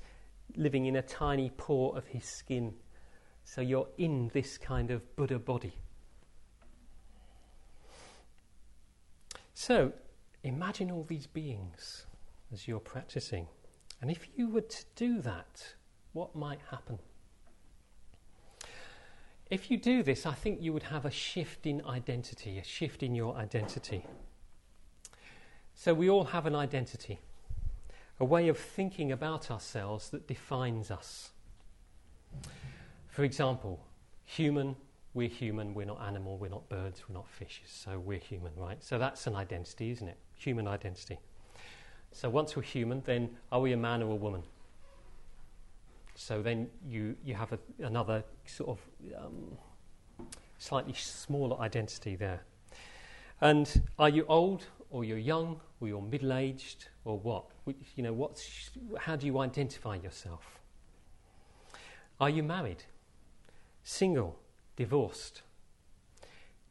living 0.56 0.86
in 0.86 0.96
a 0.96 1.02
tiny 1.02 1.50
pore 1.56 1.96
of 1.96 2.06
his 2.06 2.24
skin. 2.24 2.74
So 3.44 3.60
you're 3.60 3.88
in 3.98 4.30
this 4.32 4.58
kind 4.58 4.90
of 4.90 5.16
Buddha 5.16 5.38
body. 5.38 5.74
So 9.54 9.92
imagine 10.42 10.90
all 10.90 11.04
these 11.04 11.26
beings 11.26 12.06
as 12.52 12.66
you're 12.66 12.80
practicing. 12.80 13.46
And 14.00 14.10
if 14.10 14.28
you 14.36 14.48
were 14.48 14.60
to 14.60 14.84
do 14.96 15.20
that, 15.22 15.74
what 16.12 16.34
might 16.34 16.60
happen? 16.70 16.98
If 19.50 19.70
you 19.70 19.76
do 19.76 20.02
this, 20.02 20.26
I 20.26 20.32
think 20.32 20.60
you 20.60 20.72
would 20.72 20.84
have 20.84 21.04
a 21.04 21.10
shift 21.10 21.66
in 21.66 21.84
identity, 21.86 22.58
a 22.58 22.64
shift 22.64 23.02
in 23.02 23.14
your 23.14 23.36
identity. 23.36 24.04
So 25.74 25.92
we 25.92 26.08
all 26.08 26.24
have 26.24 26.46
an 26.46 26.54
identity, 26.54 27.20
a 28.18 28.24
way 28.24 28.48
of 28.48 28.58
thinking 28.58 29.12
about 29.12 29.50
ourselves 29.50 30.10
that 30.10 30.26
defines 30.26 30.90
us. 30.90 31.30
For 33.14 33.22
example, 33.22 33.78
human, 34.24 34.74
we're 35.14 35.28
human, 35.28 35.72
we're 35.72 35.86
not 35.86 36.02
animal, 36.02 36.36
we're 36.36 36.48
not 36.48 36.68
birds, 36.68 37.04
we're 37.08 37.14
not 37.14 37.28
fishes, 37.28 37.70
so 37.70 37.96
we're 37.96 38.18
human, 38.18 38.50
right? 38.56 38.82
So 38.82 38.98
that's 38.98 39.28
an 39.28 39.36
identity, 39.36 39.92
isn't 39.92 40.08
it? 40.08 40.16
Human 40.34 40.66
identity. 40.66 41.18
So 42.10 42.28
once 42.28 42.56
we're 42.56 42.62
human, 42.62 43.04
then 43.06 43.30
are 43.52 43.60
we 43.60 43.72
a 43.72 43.76
man 43.76 44.02
or 44.02 44.10
a 44.10 44.16
woman? 44.16 44.42
So 46.16 46.42
then 46.42 46.66
you, 46.84 47.14
you 47.24 47.34
have 47.34 47.52
a, 47.52 47.58
another 47.84 48.24
sort 48.46 48.70
of 48.70 49.24
um, 49.24 49.58
slightly 50.58 50.94
smaller 50.94 51.56
identity 51.60 52.16
there. 52.16 52.42
And 53.40 53.80
are 53.96 54.08
you 54.08 54.26
old 54.26 54.66
or 54.90 55.04
you're 55.04 55.18
young 55.18 55.60
or 55.80 55.86
you're 55.86 56.02
middle 56.02 56.32
aged 56.32 56.88
or 57.04 57.16
what? 57.20 57.44
You 57.94 58.02
know, 58.02 58.12
what's, 58.12 58.70
how 58.98 59.14
do 59.14 59.26
you 59.26 59.38
identify 59.38 59.94
yourself? 59.94 60.58
Are 62.20 62.30
you 62.30 62.42
married, 62.42 62.82
single, 63.84 64.40
divorced, 64.76 65.42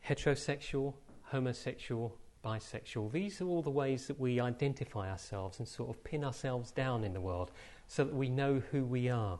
heterosexual, 0.07 0.95
homosexual, 1.21 2.17
bisexual. 2.43 3.11
These 3.11 3.39
are 3.39 3.45
all 3.45 3.61
the 3.61 3.69
ways 3.69 4.07
that 4.07 4.19
we 4.19 4.39
identify 4.39 5.09
ourselves 5.09 5.59
and 5.59 5.67
sort 5.67 5.91
of 5.91 6.03
pin 6.03 6.23
ourselves 6.23 6.71
down 6.71 7.03
in 7.03 7.13
the 7.13 7.21
world 7.21 7.51
so 7.87 8.03
that 8.03 8.13
we 8.13 8.29
know 8.29 8.61
who 8.71 8.83
we 8.83 9.09
are. 9.09 9.39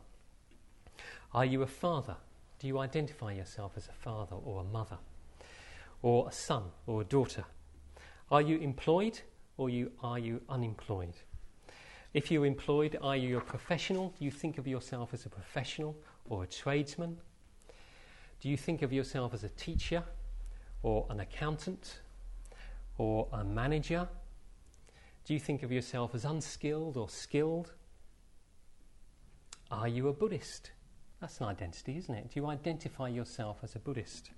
Are 1.34 1.46
you 1.46 1.64
a 1.64 1.68
father? 1.68 2.16
Do 2.60 2.68
you 2.68 2.78
identify 2.78 3.34
yourself 3.34 3.74
as 3.76 3.88
a 3.88 3.94
father 3.94 4.36
or 4.36 4.62
a 4.62 4.64
mother? 4.64 5.00
Or 6.04 6.30
a 6.30 6.32
son 6.32 6.64
or 6.86 7.02
a 7.02 7.06
daughter? 7.06 7.44
Are 8.32 8.42
you 8.42 8.58
employed 8.60 9.20
or 9.58 9.70
you, 9.70 9.92
are 10.02 10.20
you 10.20 10.42
unemployed? 10.48 11.16
If 12.14 12.30
you're 12.30 12.46
employed, 12.46 12.98
are 13.02 13.18
you 13.18 13.40
a 13.40 13.42
professional? 13.42 14.14
Do 14.20 14.26
you 14.26 14.32
think 14.32 14.60
of 14.60 14.68
yourself 14.68 15.14
as 15.14 15.26
a 15.26 15.30
professional 15.30 15.98
or 16.30 16.44
a 16.44 16.48
tradesman? 16.48 17.18
Do 18.44 18.50
you 18.50 18.58
think 18.58 18.82
of 18.82 18.92
yourself 18.92 19.34
as 19.34 19.46
a 19.46 19.50
teacher 19.50 20.04
or 20.82 21.08
an 21.10 21.22
accountant 21.22 22.02
or 22.98 23.30
a 23.32 23.42
manager? 23.42 24.06
Do 25.24 25.34
you 25.34 25.40
think 25.40 25.64
of 25.64 25.72
yourself 25.72 26.14
as 26.14 26.26
unskilled 26.26 26.98
or 26.98 27.08
skilled? 27.08 27.72
Are 29.72 29.88
you 29.88 30.10
a 30.10 30.14
Buddhist? 30.14 30.72
That's 31.22 31.40
an 31.40 31.46
identity, 31.46 31.96
isn't 31.96 32.14
it? 32.14 32.34
Do 32.34 32.42
you 32.42 32.48
identify 32.48 33.08
yourself 33.08 33.60
as 33.64 33.76
a 33.76 33.80
Buddhist? 33.80 34.32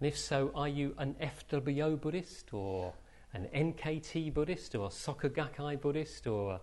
And 0.00 0.08
if 0.08 0.16
so, 0.16 0.50
are 0.54 0.66
you 0.66 0.94
an 0.96 1.14
FWBO 1.20 2.00
Buddhist 2.00 2.54
or 2.54 2.94
an 3.34 3.46
NKT 3.54 4.32
Buddhist 4.32 4.74
or 4.74 4.86
a 4.86 4.90
Soka 4.90 5.28
Gakkai 5.28 5.78
Buddhist 5.78 6.26
or, 6.26 6.60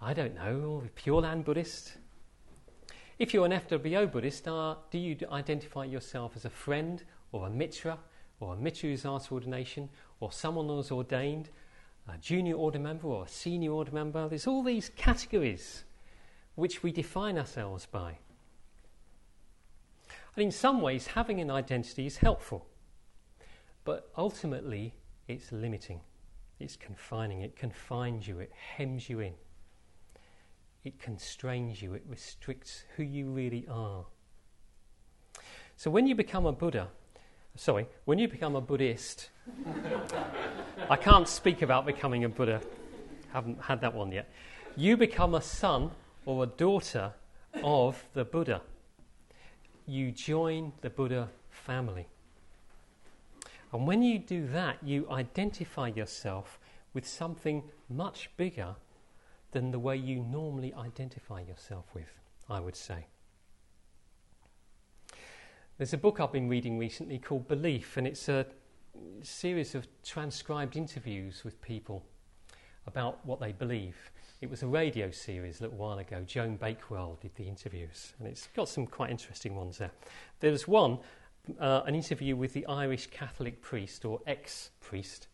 I 0.00 0.14
don't 0.14 0.36
know, 0.36 0.82
a 0.86 0.88
Pure 0.88 1.20
Land 1.20 1.44
Buddhist? 1.44 1.98
If 3.22 3.32
you're 3.32 3.46
an 3.46 3.52
FWBO 3.52 4.10
Buddhist, 4.10 4.48
are, 4.48 4.78
do 4.90 4.98
you 4.98 5.16
identify 5.30 5.84
yourself 5.84 6.32
as 6.34 6.44
a 6.44 6.50
friend 6.50 7.04
or 7.30 7.46
a 7.46 7.50
mitra 7.50 7.96
or 8.40 8.54
a 8.54 8.56
mitra 8.56 8.90
who's 8.90 9.06
asked 9.06 9.30
ordination 9.30 9.88
or 10.18 10.32
someone 10.32 10.66
who's 10.66 10.90
ordained, 10.90 11.48
a 12.12 12.18
junior 12.18 12.56
order 12.56 12.80
member 12.80 13.06
or 13.06 13.24
a 13.24 13.28
senior 13.28 13.70
order 13.70 13.92
member. 13.92 14.28
There's 14.28 14.48
all 14.48 14.64
these 14.64 14.90
categories 14.96 15.84
which 16.56 16.82
we 16.82 16.90
define 16.90 17.38
ourselves 17.38 17.86
by. 17.86 18.18
And 20.34 20.42
in 20.46 20.50
some 20.50 20.80
ways, 20.80 21.06
having 21.06 21.40
an 21.40 21.48
identity 21.48 22.06
is 22.06 22.16
helpful, 22.16 22.66
but 23.84 24.10
ultimately, 24.18 24.94
it's 25.28 25.52
limiting, 25.52 26.00
it's 26.58 26.74
confining, 26.74 27.42
it 27.42 27.54
confines 27.54 28.26
you, 28.26 28.40
it 28.40 28.50
hems 28.52 29.08
you 29.08 29.20
in, 29.20 29.34
it 30.84 30.98
constrains 30.98 31.80
you, 31.80 31.94
it 31.94 32.02
restricts 32.08 32.84
who 32.96 33.02
you 33.02 33.30
really 33.30 33.66
are. 33.70 34.04
So 35.76 35.90
when 35.90 36.06
you 36.06 36.14
become 36.14 36.46
a 36.46 36.52
Buddha, 36.52 36.88
sorry, 37.56 37.86
when 38.04 38.18
you 38.18 38.28
become 38.28 38.56
a 38.56 38.60
Buddhist, 38.60 39.30
I 40.90 40.96
can't 40.96 41.28
speak 41.28 41.62
about 41.62 41.86
becoming 41.86 42.24
a 42.24 42.28
Buddha, 42.28 42.60
haven't 43.32 43.60
had 43.62 43.80
that 43.80 43.94
one 43.94 44.12
yet. 44.12 44.28
You 44.76 44.96
become 44.96 45.34
a 45.34 45.42
son 45.42 45.90
or 46.26 46.44
a 46.44 46.46
daughter 46.46 47.12
of 47.62 48.04
the 48.14 48.24
Buddha. 48.24 48.62
You 49.86 50.10
join 50.10 50.72
the 50.80 50.90
Buddha 50.90 51.28
family. 51.50 52.06
And 53.72 53.86
when 53.86 54.02
you 54.02 54.18
do 54.18 54.46
that, 54.48 54.76
you 54.82 55.08
identify 55.10 55.88
yourself 55.88 56.58
with 56.92 57.06
something 57.06 57.62
much 57.88 58.30
bigger 58.36 58.76
than 59.52 59.70
the 59.70 59.78
way 59.78 59.96
you 59.96 60.20
normally 60.20 60.74
identify 60.74 61.40
yourself 61.40 61.84
with, 61.94 62.12
I 62.48 62.60
would 62.60 62.76
say. 62.76 63.06
There's 65.78 65.92
a 65.92 65.98
book 65.98 66.20
I've 66.20 66.32
been 66.32 66.48
reading 66.48 66.78
recently 66.78 67.18
called 67.18 67.48
Belief, 67.48 67.96
and 67.96 68.06
it's 68.06 68.28
a 68.28 68.46
series 69.22 69.74
of 69.74 69.86
transcribed 70.02 70.76
interviews 70.76 71.44
with 71.44 71.60
people 71.62 72.04
about 72.86 73.24
what 73.24 73.40
they 73.40 73.52
believe. 73.52 73.96
It 74.40 74.50
was 74.50 74.62
a 74.62 74.66
radio 74.66 75.10
series 75.10 75.60
a 75.60 75.64
little 75.64 75.78
while 75.78 75.98
ago. 75.98 76.24
Joan 76.26 76.56
Bakewell 76.56 77.18
did 77.20 77.34
the 77.36 77.44
interviews, 77.44 78.12
and 78.18 78.28
it's 78.28 78.48
got 78.54 78.68
some 78.68 78.86
quite 78.86 79.10
interesting 79.10 79.54
ones 79.54 79.78
there. 79.78 79.92
There's 80.40 80.66
one, 80.66 80.98
uh, 81.60 81.82
an 81.86 81.94
interview 81.94 82.36
with 82.36 82.52
the 82.52 82.66
Irish 82.66 83.06
Catholic 83.08 83.62
priest 83.62 84.04
or 84.04 84.20
ex 84.26 84.70
priest 84.80 85.28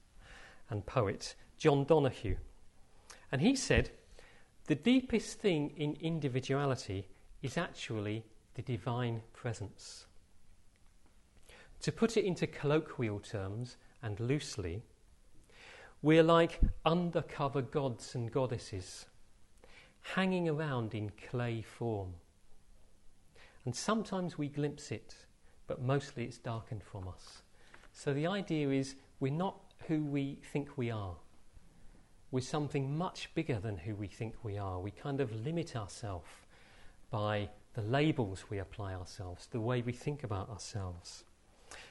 and 0.71 0.85
poet, 0.85 1.35
John 1.57 1.81
O'Donohue. 1.81 2.37
And 3.33 3.41
he 3.41 3.57
said, 3.57 3.91
The 4.69 4.75
deepest 4.75 5.39
thing 5.39 5.73
in 5.79 5.97
individuality 5.99 7.09
is 7.41 7.57
actually 7.57 8.23
the 8.53 8.61
divine 8.61 9.23
presence. 9.33 10.05
To 11.81 11.91
put 11.91 12.19
it 12.19 12.27
into 12.27 12.47
colloquial 12.47 13.19
terms 13.19 13.79
and 14.03 14.21
loosely, 14.21 14.83
we're 16.03 16.23
like 16.23 16.61
undercover 16.85 17.63
gods 17.63 18.15
and 18.15 18.31
goddesses 18.31 19.07
hanging 20.03 20.51
around 20.51 20.95
in 20.95 21.13
clay 21.31 21.63
form. 21.63 22.13
And 23.65 23.75
sometimes 23.75 24.37
we 24.37 24.49
glimpse 24.49 24.93
it, 24.93 25.15
but 25.67 25.81
mostly 25.81 26.25
it's 26.25 26.37
darkened 26.37 26.85
from 26.85 27.09
us. 27.09 27.41
So 27.95 28.13
the 28.13 28.27
idea 28.27 28.69
is 28.69 28.97
we're 29.19 29.33
not 29.33 29.63
who 29.87 30.05
we 30.05 30.41
think 30.53 30.77
we 30.77 30.91
are. 30.91 31.17
We're 32.31 32.41
something 32.41 32.97
much 32.97 33.31
bigger 33.35 33.59
than 33.59 33.79
who 33.79 33.95
we 33.95 34.07
think 34.07 34.35
we 34.43 34.59
are. 34.59 34.79
We 34.81 34.91
kind 34.91 35.21
of 35.21 35.33
limit 35.45 35.77
ourselves 35.77 36.29
by 37.11 37.49
the 37.75 37.83
labels 37.83 38.45
we 38.51 38.59
apply 38.59 38.95
ourselves, 38.95 39.47
the 39.47 39.61
way 39.61 39.83
we 39.83 39.93
think 39.93 40.25
about 40.25 40.51
ourselves. 40.51 41.25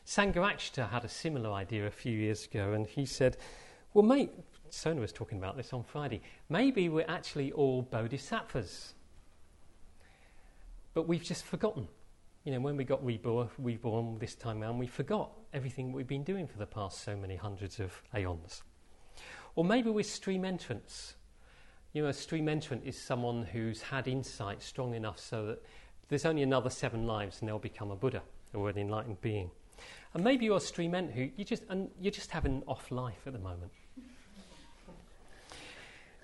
Sangharakshita 0.06 0.90
had 0.90 1.04
a 1.04 1.10
similar 1.10 1.52
idea 1.52 1.88
a 1.88 1.92
few 1.92 2.16
years 2.16 2.46
ago, 2.46 2.74
and 2.74 2.86
he 2.86 3.06
said, 3.06 3.38
Well, 3.94 4.06
mate, 4.06 4.32
Sona 4.70 5.02
was 5.02 5.12
talking 5.12 5.38
about 5.38 5.58
this 5.58 5.74
on 5.74 5.84
Friday, 5.84 6.22
maybe 6.50 6.90
we're 6.90 7.06
actually 7.08 7.52
all 7.52 7.82
bodhisattvas. 7.82 8.94
But 10.94 11.08
we've 11.08 11.24
just 11.24 11.46
forgotten. 11.46 11.88
You 12.44 12.54
know, 12.54 12.60
when 12.60 12.78
we 12.78 12.84
got 12.84 13.06
reborn, 13.06 13.50
reborn 13.58 14.18
this 14.20 14.36
time 14.36 14.62
around, 14.62 14.78
we 14.78 14.88
forgot 14.88 15.32
everything 15.54 15.92
we've 15.92 16.08
been 16.08 16.24
doing 16.24 16.48
for 16.48 16.58
the 16.58 16.66
past 16.66 17.04
so 17.04 17.16
many 17.16 17.36
hundreds 17.36 17.80
of 17.80 18.02
aeons. 18.16 18.64
Or 19.58 19.66
maybe 19.66 19.90
we're 19.90 20.04
stream 20.04 20.46
entrants. 20.46 21.16
You 21.92 22.04
know, 22.04 22.10
a 22.10 22.14
stream 22.14 22.48
entrant 22.48 22.84
is 22.86 22.96
someone 22.96 23.44
who's 23.44 23.82
had 23.82 24.08
insight 24.08 24.62
strong 24.62 24.94
enough 24.94 25.20
so 25.20 25.48
that 25.48 25.64
there's 26.10 26.26
only 26.26 26.44
another 26.44 26.70
seven 26.70 27.08
lives 27.08 27.40
and 27.40 27.50
they'll 27.50 27.58
become 27.58 27.90
a 27.90 27.96
Buddha 27.96 28.22
or 28.54 28.70
an 28.70 28.78
enlightened 28.78 29.20
being. 29.20 29.50
And 30.14 30.24
maybe 30.24 30.46
you're 30.46 30.58
a 30.58 30.62
stream 30.62 30.94
entrant 30.94 31.16
who 31.16 31.30
you 31.36 31.44
just 31.44 31.64
and 31.70 31.90
you're 32.00 32.12
just 32.12 32.30
having 32.30 32.58
an 32.58 32.64
off 32.68 32.92
life 32.92 33.22
at 33.26 33.34
the 33.34 33.40
moment. 33.40 33.72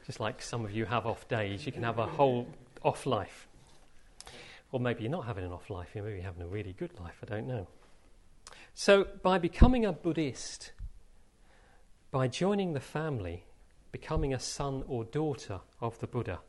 just 0.06 0.20
like 0.20 0.40
some 0.40 0.64
of 0.64 0.72
you 0.72 0.86
have 0.86 1.08
off 1.08 1.28
days, 1.28 1.66
you 1.66 1.72
can 1.72 1.82
have 1.82 1.98
a 1.98 2.06
whole 2.06 2.48
off 2.84 3.08
life. 3.08 3.48
Or 4.72 4.80
maybe 4.80 5.02
you're 5.02 5.12
not 5.12 5.26
having 5.26 5.44
an 5.44 5.52
off 5.52 5.72
life, 5.72 5.90
you're 5.96 6.04
maybe 6.04 6.22
having 6.22 6.44
a 6.44 6.48
really 6.48 6.74
good 6.74 6.92
life, 7.00 7.16
I 7.24 7.26
don't 7.26 7.48
know. 7.48 7.66
So, 8.76 9.08
by 9.24 9.40
becoming 9.40 9.86
a 9.86 9.92
Buddhist, 9.92 10.72
by 12.14 12.28
joining 12.28 12.74
the 12.74 12.80
family, 12.80 13.44
becoming 13.92 14.36
a 14.36 14.40
son 14.40 14.84
or 14.88 15.04
daughter 15.04 15.60
of 15.82 15.98
the 15.98 16.06
Buddha, 16.06 16.40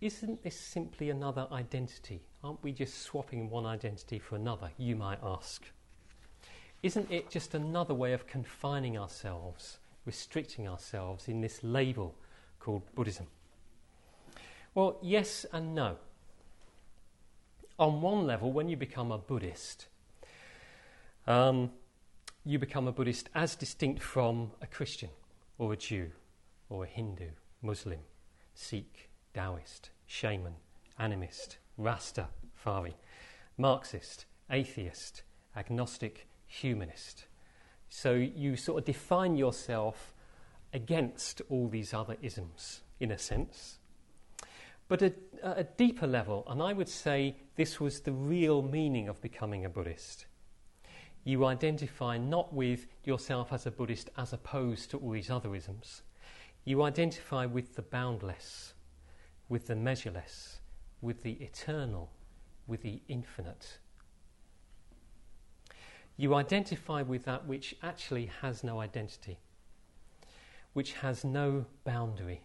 isn't 0.00 0.44
this 0.44 0.54
simply 0.54 1.10
another 1.10 1.48
identity? 1.50 2.22
Aren't 2.44 2.62
we 2.62 2.70
just 2.70 3.02
swapping 3.02 3.50
one 3.50 3.66
identity 3.66 4.20
for 4.20 4.36
another, 4.36 4.70
you 4.78 4.94
might 4.94 5.18
ask? 5.24 5.64
Isn't 6.84 7.10
it 7.10 7.30
just 7.30 7.52
another 7.52 7.94
way 7.94 8.12
of 8.12 8.28
confining 8.28 8.96
ourselves, 8.96 9.78
restricting 10.04 10.68
ourselves 10.68 11.26
in 11.26 11.40
this 11.40 11.64
label 11.64 12.14
called 12.60 12.82
Buddhism? 12.94 13.26
Well, 14.72 14.98
yes 15.02 15.44
and 15.52 15.74
no. 15.74 15.96
On 17.76 18.00
one 18.00 18.24
level, 18.24 18.52
when 18.52 18.68
you 18.68 18.76
become 18.76 19.10
a 19.10 19.18
Buddhist, 19.18 19.88
um, 21.26 21.72
you 22.46 22.60
become 22.60 22.86
a 22.86 22.92
Buddhist 22.92 23.28
as 23.34 23.56
distinct 23.56 24.00
from 24.00 24.52
a 24.62 24.66
Christian? 24.68 25.10
Or 25.58 25.72
a 25.72 25.76
Jew? 25.76 26.12
Or 26.68 26.84
a 26.84 26.86
Hindu, 26.86 27.30
Muslim, 27.60 27.98
Sikh, 28.54 29.10
Taoist, 29.34 29.90
shaman, 30.06 30.54
animist, 31.00 31.56
Rasta, 31.76 32.28
Fari, 32.64 32.94
Marxist, 33.58 34.26
atheist, 34.48 35.22
agnostic, 35.56 36.28
humanist. 36.46 37.26
So 37.88 38.14
you 38.14 38.56
sort 38.56 38.78
of 38.78 38.84
define 38.84 39.36
yourself 39.36 40.14
against 40.72 41.42
all 41.48 41.68
these 41.68 41.92
other 41.92 42.16
isms, 42.22 42.82
in 43.00 43.10
a 43.10 43.18
sense. 43.18 43.78
But 44.88 45.02
at 45.02 45.16
a 45.42 45.64
deeper 45.64 46.06
level, 46.06 46.44
and 46.48 46.62
I 46.62 46.72
would 46.72 46.88
say 46.88 47.36
this 47.56 47.80
was 47.80 48.00
the 48.00 48.12
real 48.12 48.62
meaning 48.62 49.08
of 49.08 49.20
becoming 49.20 49.64
a 49.64 49.68
Buddhist 49.68 50.26
you 51.26 51.44
identify 51.44 52.16
not 52.16 52.54
with 52.54 52.86
yourself 53.02 53.52
as 53.52 53.66
a 53.66 53.70
Buddhist 53.72 54.10
as 54.16 54.32
opposed 54.32 54.92
to 54.92 54.98
all 54.98 55.10
these 55.10 55.28
other 55.28 55.56
isms. 55.56 56.02
You 56.64 56.84
identify 56.84 57.46
with 57.46 57.74
the 57.74 57.82
boundless, 57.82 58.74
with 59.48 59.66
the 59.66 59.74
measureless, 59.74 60.60
with 61.00 61.24
the 61.24 61.32
eternal, 61.32 62.12
with 62.68 62.82
the 62.82 63.02
infinite. 63.08 63.78
You 66.16 66.32
identify 66.36 67.02
with 67.02 67.24
that 67.24 67.44
which 67.44 67.74
actually 67.82 68.30
has 68.40 68.62
no 68.62 68.78
identity, 68.78 69.40
which 70.74 70.92
has 70.92 71.24
no 71.24 71.66
boundary. 71.82 72.42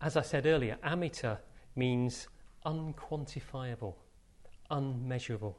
As 0.00 0.16
I 0.16 0.22
said 0.22 0.44
earlier, 0.44 0.76
amita 0.82 1.38
means 1.76 2.26
unquantifiable, 2.66 3.94
unmeasurable 4.70 5.56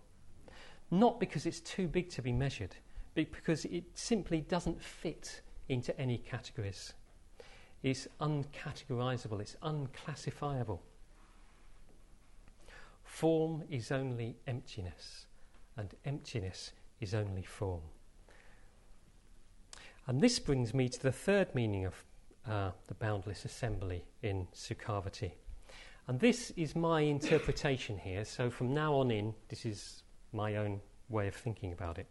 not 0.91 1.19
because 1.19 1.45
it's 1.45 1.59
too 1.59 1.87
big 1.87 2.09
to 2.09 2.21
be 2.21 2.31
measured, 2.31 2.75
but 3.15 3.31
because 3.31 3.65
it 3.65 3.83
simply 3.93 4.41
doesn't 4.41 4.81
fit 4.81 5.41
into 5.67 5.97
any 5.99 6.17
categories. 6.17 6.93
It's 7.83 8.07
uncategorizable, 8.19 9.39
it's 9.39 9.55
unclassifiable. 9.61 10.81
Form 13.03 13.63
is 13.69 13.91
only 13.91 14.37
emptiness, 14.47 15.27
and 15.77 15.93
emptiness 16.05 16.71
is 16.99 17.13
only 17.13 17.43
form. 17.43 17.81
And 20.07 20.21
this 20.21 20.39
brings 20.39 20.73
me 20.73 20.89
to 20.89 21.01
the 21.01 21.11
third 21.11 21.53
meaning 21.53 21.85
of 21.85 22.03
uh, 22.47 22.71
the 22.87 22.95
boundless 22.95 23.45
assembly 23.45 24.05
in 24.23 24.47
Sukhavati. 24.55 25.31
And 26.07 26.19
this 26.19 26.51
is 26.57 26.75
my 26.75 27.01
interpretation 27.01 27.97
here, 27.99 28.25
so 28.25 28.49
from 28.49 28.73
now 28.73 28.95
on 28.95 29.11
in, 29.11 29.35
this 29.49 29.65
is 29.65 30.03
my 30.31 30.55
own 30.55 30.81
way 31.09 31.27
of 31.27 31.35
thinking 31.35 31.71
about 31.71 31.97
it. 31.97 32.07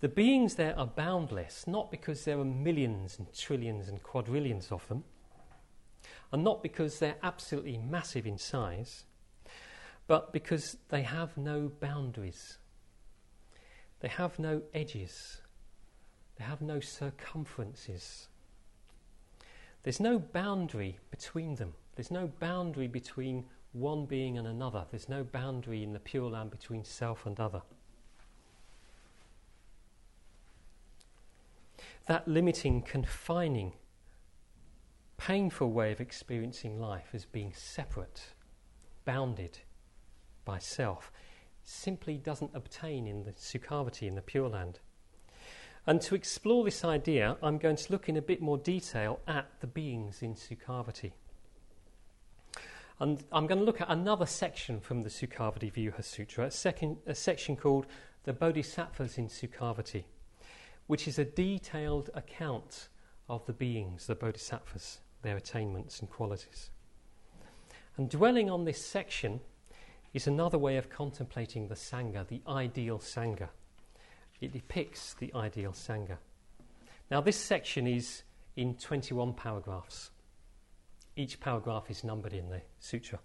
The 0.00 0.08
beings 0.08 0.54
there 0.54 0.78
are 0.78 0.86
boundless, 0.86 1.66
not 1.66 1.90
because 1.90 2.24
there 2.24 2.38
are 2.38 2.44
millions 2.44 3.18
and 3.18 3.32
trillions 3.34 3.88
and 3.88 4.02
quadrillions 4.02 4.72
of 4.72 4.86
them, 4.88 5.04
and 6.32 6.42
not 6.42 6.62
because 6.62 6.98
they're 6.98 7.16
absolutely 7.22 7.76
massive 7.76 8.26
in 8.26 8.38
size, 8.38 9.04
but 10.06 10.32
because 10.32 10.76
they 10.88 11.02
have 11.02 11.36
no 11.36 11.70
boundaries. 11.80 12.58
They 14.00 14.08
have 14.08 14.38
no 14.38 14.62
edges. 14.72 15.42
They 16.36 16.44
have 16.44 16.62
no 16.62 16.80
circumferences. 16.80 18.28
There's 19.82 20.00
no 20.00 20.18
boundary 20.18 20.98
between 21.10 21.56
them. 21.56 21.74
There's 21.94 22.10
no 22.10 22.26
boundary 22.40 22.88
between 22.88 23.44
one 23.72 24.06
being 24.06 24.36
and 24.36 24.46
another. 24.46 24.86
There's 24.90 25.08
no 25.08 25.24
boundary 25.24 25.82
in 25.82 25.92
the 25.92 26.00
Pure 26.00 26.30
Land 26.30 26.50
between 26.50 26.84
self 26.84 27.26
and 27.26 27.38
other. 27.38 27.62
That 32.06 32.26
limiting, 32.26 32.82
confining, 32.82 33.74
painful 35.16 35.70
way 35.70 35.92
of 35.92 36.00
experiencing 36.00 36.80
life 36.80 37.10
as 37.12 37.24
being 37.24 37.52
separate, 37.54 38.34
bounded 39.04 39.58
by 40.44 40.58
self, 40.58 41.12
simply 41.62 42.16
doesn't 42.16 42.50
obtain 42.54 43.06
in 43.06 43.22
the 43.22 43.32
Sukhavati, 43.32 44.08
in 44.08 44.14
the 44.14 44.22
Pure 44.22 44.48
Land. 44.48 44.80
And 45.86 46.00
to 46.02 46.14
explore 46.14 46.64
this 46.64 46.84
idea, 46.84 47.36
I'm 47.42 47.58
going 47.58 47.76
to 47.76 47.92
look 47.92 48.08
in 48.08 48.16
a 48.16 48.22
bit 48.22 48.40
more 48.40 48.58
detail 48.58 49.20
at 49.26 49.46
the 49.60 49.66
beings 49.66 50.22
in 50.22 50.34
Sukhavati. 50.34 51.12
And 53.00 53.24
I'm 53.32 53.46
going 53.46 53.58
to 53.58 53.64
look 53.64 53.80
at 53.80 53.88
another 53.88 54.26
section 54.26 54.78
from 54.78 55.02
the 55.02 55.08
Sukhavati 55.08 55.72
Vyuha 55.72 56.04
Sutra, 56.04 56.46
a, 56.46 56.50
second, 56.50 56.98
a 57.06 57.14
section 57.14 57.56
called 57.56 57.86
The 58.24 58.34
Bodhisattvas 58.34 59.16
in 59.16 59.28
Sukhavati, 59.28 60.04
which 60.86 61.08
is 61.08 61.18
a 61.18 61.24
detailed 61.24 62.10
account 62.12 62.90
of 63.26 63.46
the 63.46 63.54
beings, 63.54 64.06
the 64.06 64.14
Bodhisattvas, 64.14 65.00
their 65.22 65.38
attainments 65.38 66.00
and 66.00 66.10
qualities. 66.10 66.68
And 67.96 68.10
dwelling 68.10 68.50
on 68.50 68.66
this 68.66 68.84
section 68.84 69.40
is 70.12 70.26
another 70.26 70.58
way 70.58 70.76
of 70.76 70.90
contemplating 70.90 71.68
the 71.68 71.76
Sangha, 71.76 72.28
the 72.28 72.42
ideal 72.46 72.98
Sangha. 72.98 73.48
It 74.42 74.52
depicts 74.52 75.14
the 75.14 75.32
ideal 75.34 75.72
Sangha. 75.72 76.18
Now, 77.10 77.22
this 77.22 77.36
section 77.36 77.86
is 77.86 78.24
in 78.56 78.74
21 78.74 79.32
paragraphs. 79.32 80.10
Each 81.16 81.38
paragraph 81.38 81.90
is 81.90 82.04
numbered 82.04 82.32
in 82.32 82.48
the 82.48 82.62
sutra. 82.78 83.18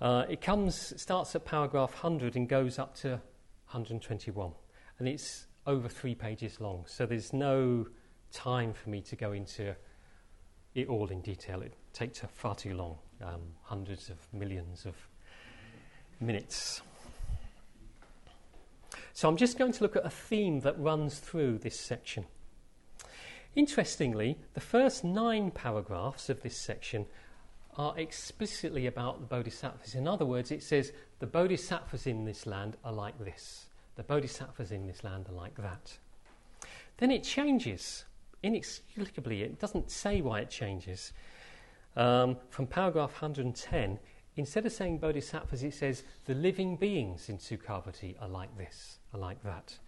Uh, 0.00 0.24
it 0.28 0.40
comes, 0.40 0.92
starts 1.00 1.34
at 1.36 1.44
paragraph 1.44 1.92
100 2.02 2.36
and 2.36 2.48
goes 2.48 2.78
up 2.78 2.94
to 2.96 3.10
121. 3.10 4.52
And 4.98 5.08
it's 5.08 5.46
over 5.66 5.88
three 5.88 6.14
pages 6.14 6.60
long. 6.60 6.84
So 6.86 7.06
there's 7.06 7.32
no 7.32 7.86
time 8.32 8.72
for 8.72 8.90
me 8.90 9.00
to 9.02 9.16
go 9.16 9.32
into 9.32 9.76
it 10.74 10.88
all 10.88 11.08
in 11.08 11.20
detail. 11.20 11.62
It 11.62 11.74
takes 11.92 12.20
far 12.32 12.54
too 12.54 12.74
long, 12.74 12.98
um, 13.22 13.40
hundreds 13.62 14.10
of 14.10 14.16
millions 14.32 14.86
of 14.86 14.96
minutes. 16.20 16.82
So 19.12 19.28
I'm 19.28 19.36
just 19.36 19.58
going 19.58 19.72
to 19.72 19.82
look 19.82 19.96
at 19.96 20.04
a 20.04 20.10
theme 20.10 20.60
that 20.60 20.78
runs 20.78 21.18
through 21.18 21.58
this 21.58 21.78
section. 21.78 22.24
Interestingly, 23.54 24.38
the 24.54 24.60
first 24.60 25.04
nine 25.04 25.50
paragraphs 25.50 26.28
of 26.30 26.42
this 26.42 26.56
section 26.56 27.06
are 27.76 27.98
explicitly 27.98 28.86
about 28.86 29.20
the 29.20 29.26
bodhisattvas. 29.26 29.94
In 29.94 30.08
other 30.08 30.24
words, 30.24 30.50
it 30.50 30.62
says 30.62 30.92
the 31.18 31.26
bodhisattvas 31.26 32.06
in 32.06 32.24
this 32.24 32.46
land 32.46 32.76
are 32.84 32.92
like 32.92 33.18
this, 33.18 33.66
the 33.96 34.02
bodhisattvas 34.02 34.72
in 34.72 34.86
this 34.86 35.04
land 35.04 35.26
are 35.28 35.34
like 35.34 35.56
that. 35.56 35.98
Then 36.98 37.10
it 37.10 37.24
changes 37.24 38.04
inexplicably. 38.42 39.42
It 39.42 39.58
doesn't 39.58 39.90
say 39.90 40.20
why 40.20 40.40
it 40.40 40.50
changes. 40.50 41.12
Um, 41.96 42.36
from 42.50 42.66
paragraph 42.66 43.12
110, 43.12 43.98
instead 44.36 44.66
of 44.66 44.72
saying 44.72 44.98
bodhisattvas, 44.98 45.62
it 45.62 45.74
says 45.74 46.04
the 46.24 46.34
living 46.34 46.76
beings 46.76 47.28
in 47.28 47.38
Sukhavati 47.38 48.14
are 48.20 48.28
like 48.28 48.56
this, 48.56 48.98
are 49.12 49.20
like 49.20 49.42
that. 49.42 49.78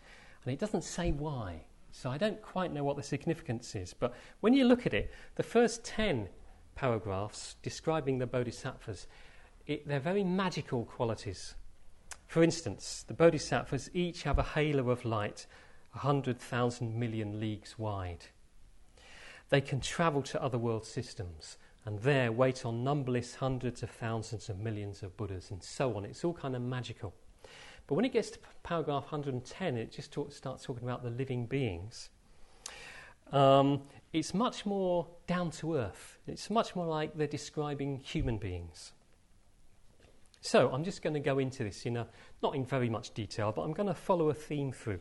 And 0.45 0.53
it 0.53 0.61
doesn't 0.61 0.85
say 0.85 1.13
why. 1.13 1.65
So 1.97 2.11
I 2.11 2.19
don't 2.19 2.43
quite 2.43 2.73
know 2.73 2.83
what 2.83 2.97
the 2.97 3.05
significance 3.05 3.77
is. 3.77 3.95
But 3.95 4.15
when 4.41 4.53
you 4.53 4.65
look 4.65 4.85
at 4.85 4.93
it, 4.93 5.13
the 5.37 5.45
first 5.45 5.85
10 5.85 6.29
paragraphs 6.75 7.55
describing 7.63 8.19
the 8.19 8.27
bodhisattvas, 8.27 9.07
it, 9.69 9.87
they're 9.87 10.01
very 10.01 10.25
magical 10.25 10.85
qualities. 10.87 11.55
For 12.27 12.43
instance, 12.43 13.05
the 13.07 13.15
bodhisattvas 13.15 13.91
each 13.95 14.25
have 14.25 14.41
a 14.41 14.43
halo 14.43 14.91
of 14.91 15.05
light 15.05 15.47
100,000 15.93 16.99
million 16.99 17.39
leagues 17.39 17.79
wide. 17.79 18.27
They 19.51 19.61
can 19.61 19.81
travel 19.81 20.23
to 20.23 20.43
other 20.43 20.59
world 20.59 20.85
systems 20.85 21.59
and 21.85 22.01
there 22.01 22.33
wait 22.33 22.67
on 22.67 22.83
numberless 22.83 23.37
hundreds 23.37 23.85
of 23.85 23.91
thousands 23.91 24.49
of 24.49 24.59
millions 24.59 25.05
of 25.05 25.17
Buddhas 25.17 25.53
and 25.53 25.63
so 25.63 25.97
on. 25.97 26.05
It's 26.05 26.25
all 26.25 26.35
kind 26.35 26.57
of 26.57 26.63
magical. 26.63 27.15
But 27.87 27.95
when 27.97 28.05
it 28.05 28.13
gets 28.13 28.31
to 28.31 28.39
paragraph 28.63 29.05
110, 29.05 29.77
it 29.77 29.93
just 29.93 30.13
talk, 30.13 30.33
starts 30.33 30.65
talking 30.65 30.85
about 30.85 31.03
the 31.03 31.11
living 31.11 31.47
beings. 31.47 32.09
Um, 33.33 33.83
it's 34.13 34.33
much 34.33 34.65
more 34.65 35.07
down 35.27 35.51
to 35.53 35.77
earth. 35.77 36.19
It's 36.27 36.49
much 36.51 36.75
more 36.77 36.87
like 36.87 37.17
they're 37.17 37.27
describing 37.27 37.99
human 37.99 38.39
beings. 38.39 38.93
So 40.41 40.71
I'm 40.71 40.85
just 40.85 41.03
going 41.03 41.15
to 41.15 41.21
go 41.21 41.39
into 41.39 41.65
this 41.65 41.87
in 41.87 41.97
a, 41.97 42.07
not 42.43 42.55
in 42.55 42.65
very 42.65 42.91
much 42.91 43.13
detail, 43.15 43.51
but 43.51 43.63
I'm 43.63 43.73
going 43.73 43.89
to 43.89 43.95
follow 43.95 44.29
a 44.29 44.35
theme 44.35 44.73
through. 44.73 45.01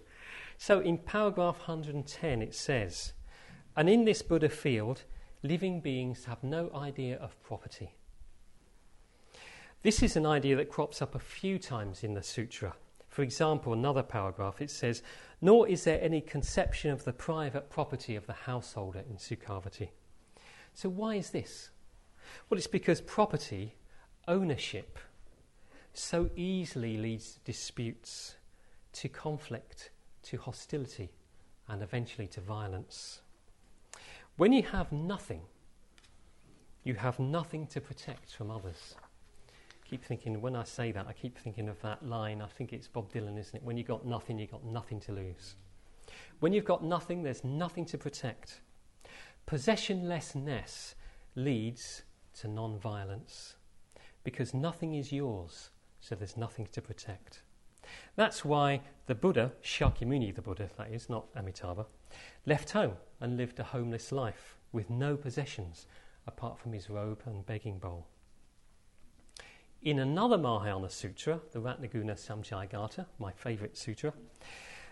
So 0.58 0.80
in 0.80 0.98
paragraph 0.98 1.60
110, 1.60 2.42
it 2.42 2.56
says, 2.56 3.14
And 3.76 3.90
in 3.90 4.06
this 4.06 4.22
Buddha 4.22 4.50
field, 4.50 5.04
living 5.44 5.82
beings 5.82 6.26
have 6.26 6.44
no 6.44 6.72
idea 6.74 7.18
of 7.18 7.42
property. 7.44 7.96
This 9.84 10.02
is 10.02 10.16
an 10.16 10.26
idea 10.26 10.56
that 10.56 10.70
crops 10.70 11.02
up 11.02 11.14
a 11.14 11.20
few 11.20 11.60
times 11.60 12.06
in 12.06 12.14
the 12.14 12.24
sutra. 12.24 12.74
For 13.10 13.22
example, 13.22 13.74
another 13.74 14.02
paragraph 14.02 14.62
it 14.62 14.72
says, 14.72 15.04
Nor 15.42 15.68
is 15.68 15.84
there 15.84 16.02
any 16.02 16.22
conception 16.22 16.90
of 16.90 17.04
the 17.04 17.12
private 17.12 17.70
property 17.70 18.16
of 18.16 18.26
the 18.26 18.32
householder 18.32 19.04
in 19.10 19.18
Sukhavati. 19.18 19.90
So, 20.74 20.88
why 20.88 21.16
is 21.16 21.32
this? 21.32 21.70
Well, 22.50 22.58
it's 22.58 22.66
because 22.66 23.02
property, 23.02 23.76
ownership, 24.26 24.98
so 25.94 26.30
easily 26.38 26.98
leads 26.98 27.34
to 27.34 27.40
disputes, 27.42 28.36
to 28.94 29.10
conflict, 29.10 29.92
to 30.24 30.38
hostility, 30.38 31.12
and 31.68 31.84
eventually 31.84 32.28
to 32.28 32.40
violence. 32.40 33.20
When 34.38 34.54
you 34.54 34.64
have 34.64 34.94
nothing, 34.94 35.42
you 36.86 36.96
have 36.96 37.20
nothing 37.20 37.68
to 37.68 37.82
protect 37.82 38.32
from 38.32 38.50
others. 38.50 38.96
Keep 39.90 40.04
thinking, 40.04 40.42
when 40.42 40.56
I 40.56 40.64
say 40.64 40.92
that, 40.92 41.08
I 41.08 41.14
keep 41.14 41.38
thinking 41.38 41.70
of 41.70 41.82
that 41.82 42.08
line. 42.08 42.42
I 42.42 42.48
think 42.48 42.74
it's 42.74 42.88
Bob 42.88 43.12
Dylan, 43.12 43.38
isn't 43.38 43.56
it? 43.56 43.64
When 43.64 43.78
you've 43.78 43.88
got 43.88 44.06
nothing, 44.06 44.40
you've 44.40 44.52
got 44.52 44.66
nothing 44.66 45.00
to 45.02 45.12
lose. 45.12 45.56
When 46.40 46.54
you've 46.54 46.66
got 46.66 46.84
nothing, 46.84 47.24
there's 47.24 47.44
nothing 47.44 47.86
to 47.86 47.98
protect. 47.98 48.62
Possessionlessness 49.48 50.96
leads 51.36 52.04
to 52.40 52.48
non 52.48 52.80
violence 52.80 53.56
because 54.24 54.54
nothing 54.54 54.96
is 54.96 55.12
yours, 55.12 55.70
so 56.00 56.16
there's 56.16 56.38
nothing 56.38 56.68
to 56.72 56.82
protect. 56.82 57.42
That's 58.16 58.46
why 58.46 58.82
the 59.08 59.16
Buddha, 59.16 59.52
Shakyamuni 59.64 60.34
the 60.34 60.42
Buddha, 60.42 60.70
that 60.78 60.92
is, 60.92 61.10
not 61.10 61.26
Amitabha, 61.36 61.86
left 62.46 62.72
home 62.72 62.94
and 63.20 63.38
lived 63.38 63.60
a 63.60 63.64
homeless 63.64 64.12
life 64.12 64.58
with 64.72 64.90
no 64.90 65.18
possessions 65.18 65.88
apart 66.26 66.58
from 66.58 66.74
his 66.74 66.90
robe 66.90 67.22
and 67.26 67.46
begging 67.46 67.80
bowl. 67.80 68.08
In 69.84 70.00
another 70.00 70.38
Mahayana 70.38 70.90
sutra, 70.90 71.42
the 71.52 71.60
Ratnaguna 71.60 72.16
Samcayagatha, 72.16 73.06
my 73.20 73.34
favourite 73.34 73.76
sutra, 73.76 74.14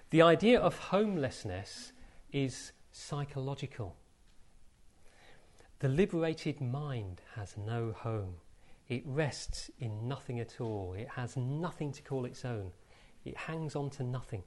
the 0.10 0.22
idea 0.22 0.60
of 0.60 0.78
homelessness 0.78 1.94
is 2.34 2.74
psychological. 2.92 3.96
The 5.80 5.88
liberated 5.88 6.60
mind 6.60 7.22
has 7.36 7.56
no 7.56 7.94
home. 7.94 8.36
It 8.89 9.04
rests 9.06 9.72
in 9.80 10.10
nothing 10.10 10.42
at 10.42 10.60
all. 10.60 10.94
It 10.98 11.08
has 11.16 11.38
nothing 11.38 11.94
to 11.94 12.02
call 12.02 12.26
its 12.26 12.44
own. 12.44 12.72
It 13.24 13.38
hangs 13.38 13.78
on 13.78 13.92
to 13.92 14.04
nothing. 14.04 14.44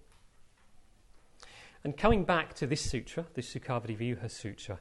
And 1.84 1.97
coming 1.97 2.24
back 2.24 2.53
to 2.57 2.66
this 2.66 2.82
sutra, 2.82 3.24
the 3.32 3.40
Sukhavati 3.40 3.97
Vyuha 3.97 4.30
Sutra, 4.30 4.78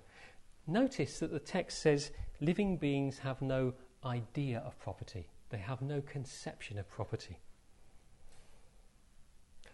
notice 0.67 1.19
that 1.19 1.31
the 1.31 1.39
text 1.39 1.79
says 1.79 2.11
living 2.41 2.75
beings 2.75 3.19
have 3.19 3.41
no 3.41 3.73
idea 4.03 4.61
of 4.65 4.77
property, 4.77 5.29
they 5.53 5.59
have 5.59 5.83
no 5.83 6.01
conception 6.01 6.79
of 6.79 6.89
property. 6.89 7.37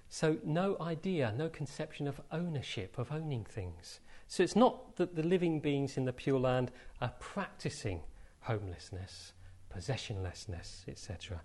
So, 0.10 0.38
no 0.44 0.76
idea, 0.82 1.34
no 1.38 1.48
conception 1.48 2.06
of 2.06 2.20
ownership, 2.34 2.98
of 2.98 3.14
owning 3.14 3.46
things. 3.46 4.02
So, 4.28 4.44
it's 4.44 4.58
not 4.58 4.98
that 4.98 5.16
the 5.16 5.24
living 5.24 5.62
beings 5.62 5.96
in 5.96 6.04
the 6.04 6.12
Pure 6.12 6.42
Land 6.42 6.72
are 7.00 7.14
practicing 7.22 8.02
homelessness, 8.42 9.32
possessionlessness, 9.74 10.86
etc. 10.90 11.40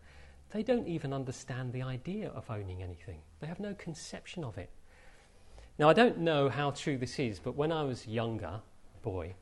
They 0.50 0.64
don't 0.64 0.88
even 0.88 1.12
understand 1.12 1.72
the 1.72 1.82
idea 1.82 2.30
of 2.30 2.50
owning 2.50 2.82
anything, 2.82 3.20
they 3.38 3.46
have 3.46 3.60
no 3.60 3.74
conception 3.74 4.42
of 4.42 4.58
it. 4.58 4.70
Now, 5.78 5.88
I 5.88 5.92
don't 5.92 6.18
know 6.18 6.48
how 6.48 6.72
true 6.72 6.98
this 6.98 7.20
is, 7.20 7.38
but 7.38 7.54
when 7.54 7.70
I 7.70 7.84
was 7.84 8.04
younger, 8.08 8.60
boy, 9.00 9.34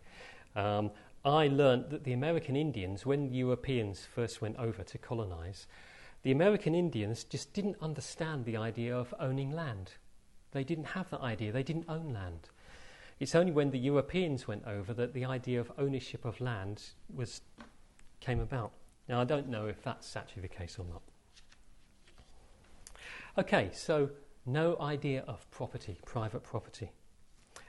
um, 0.54 0.90
I 1.24 1.46
learnt 1.46 1.90
that 1.90 2.04
the 2.04 2.12
American 2.12 2.56
Indians, 2.56 3.06
when 3.06 3.32
Europeans 3.32 4.06
first 4.12 4.42
went 4.42 4.56
over 4.56 4.82
to 4.82 4.98
colonize, 4.98 5.66
the 6.22 6.32
American 6.32 6.74
Indians 6.74 7.24
just 7.24 7.52
didn't 7.52 7.76
understand 7.80 8.44
the 8.44 8.56
idea 8.56 8.96
of 8.96 9.14
owning 9.20 9.50
land. 9.50 9.92
They 10.50 10.64
didn't 10.64 10.84
have 10.84 11.10
that 11.10 11.20
idea, 11.20 11.52
they 11.52 11.62
didn't 11.62 11.88
own 11.88 12.12
land. 12.12 12.50
It's 13.20 13.36
only 13.36 13.52
when 13.52 13.70
the 13.70 13.78
Europeans 13.78 14.48
went 14.48 14.66
over 14.66 14.92
that 14.94 15.14
the 15.14 15.24
idea 15.24 15.60
of 15.60 15.70
ownership 15.78 16.24
of 16.24 16.40
land 16.40 16.82
was, 17.14 17.40
came 18.20 18.40
about. 18.40 18.72
Now, 19.08 19.20
I 19.20 19.24
don't 19.24 19.48
know 19.48 19.66
if 19.66 19.82
that's 19.82 20.16
actually 20.16 20.42
the 20.42 20.48
case 20.48 20.76
or 20.78 20.86
not. 20.86 21.02
Okay, 23.38 23.70
so 23.72 24.10
no 24.44 24.76
idea 24.80 25.22
of 25.28 25.48
property, 25.50 25.98
private 26.04 26.42
property. 26.42 26.90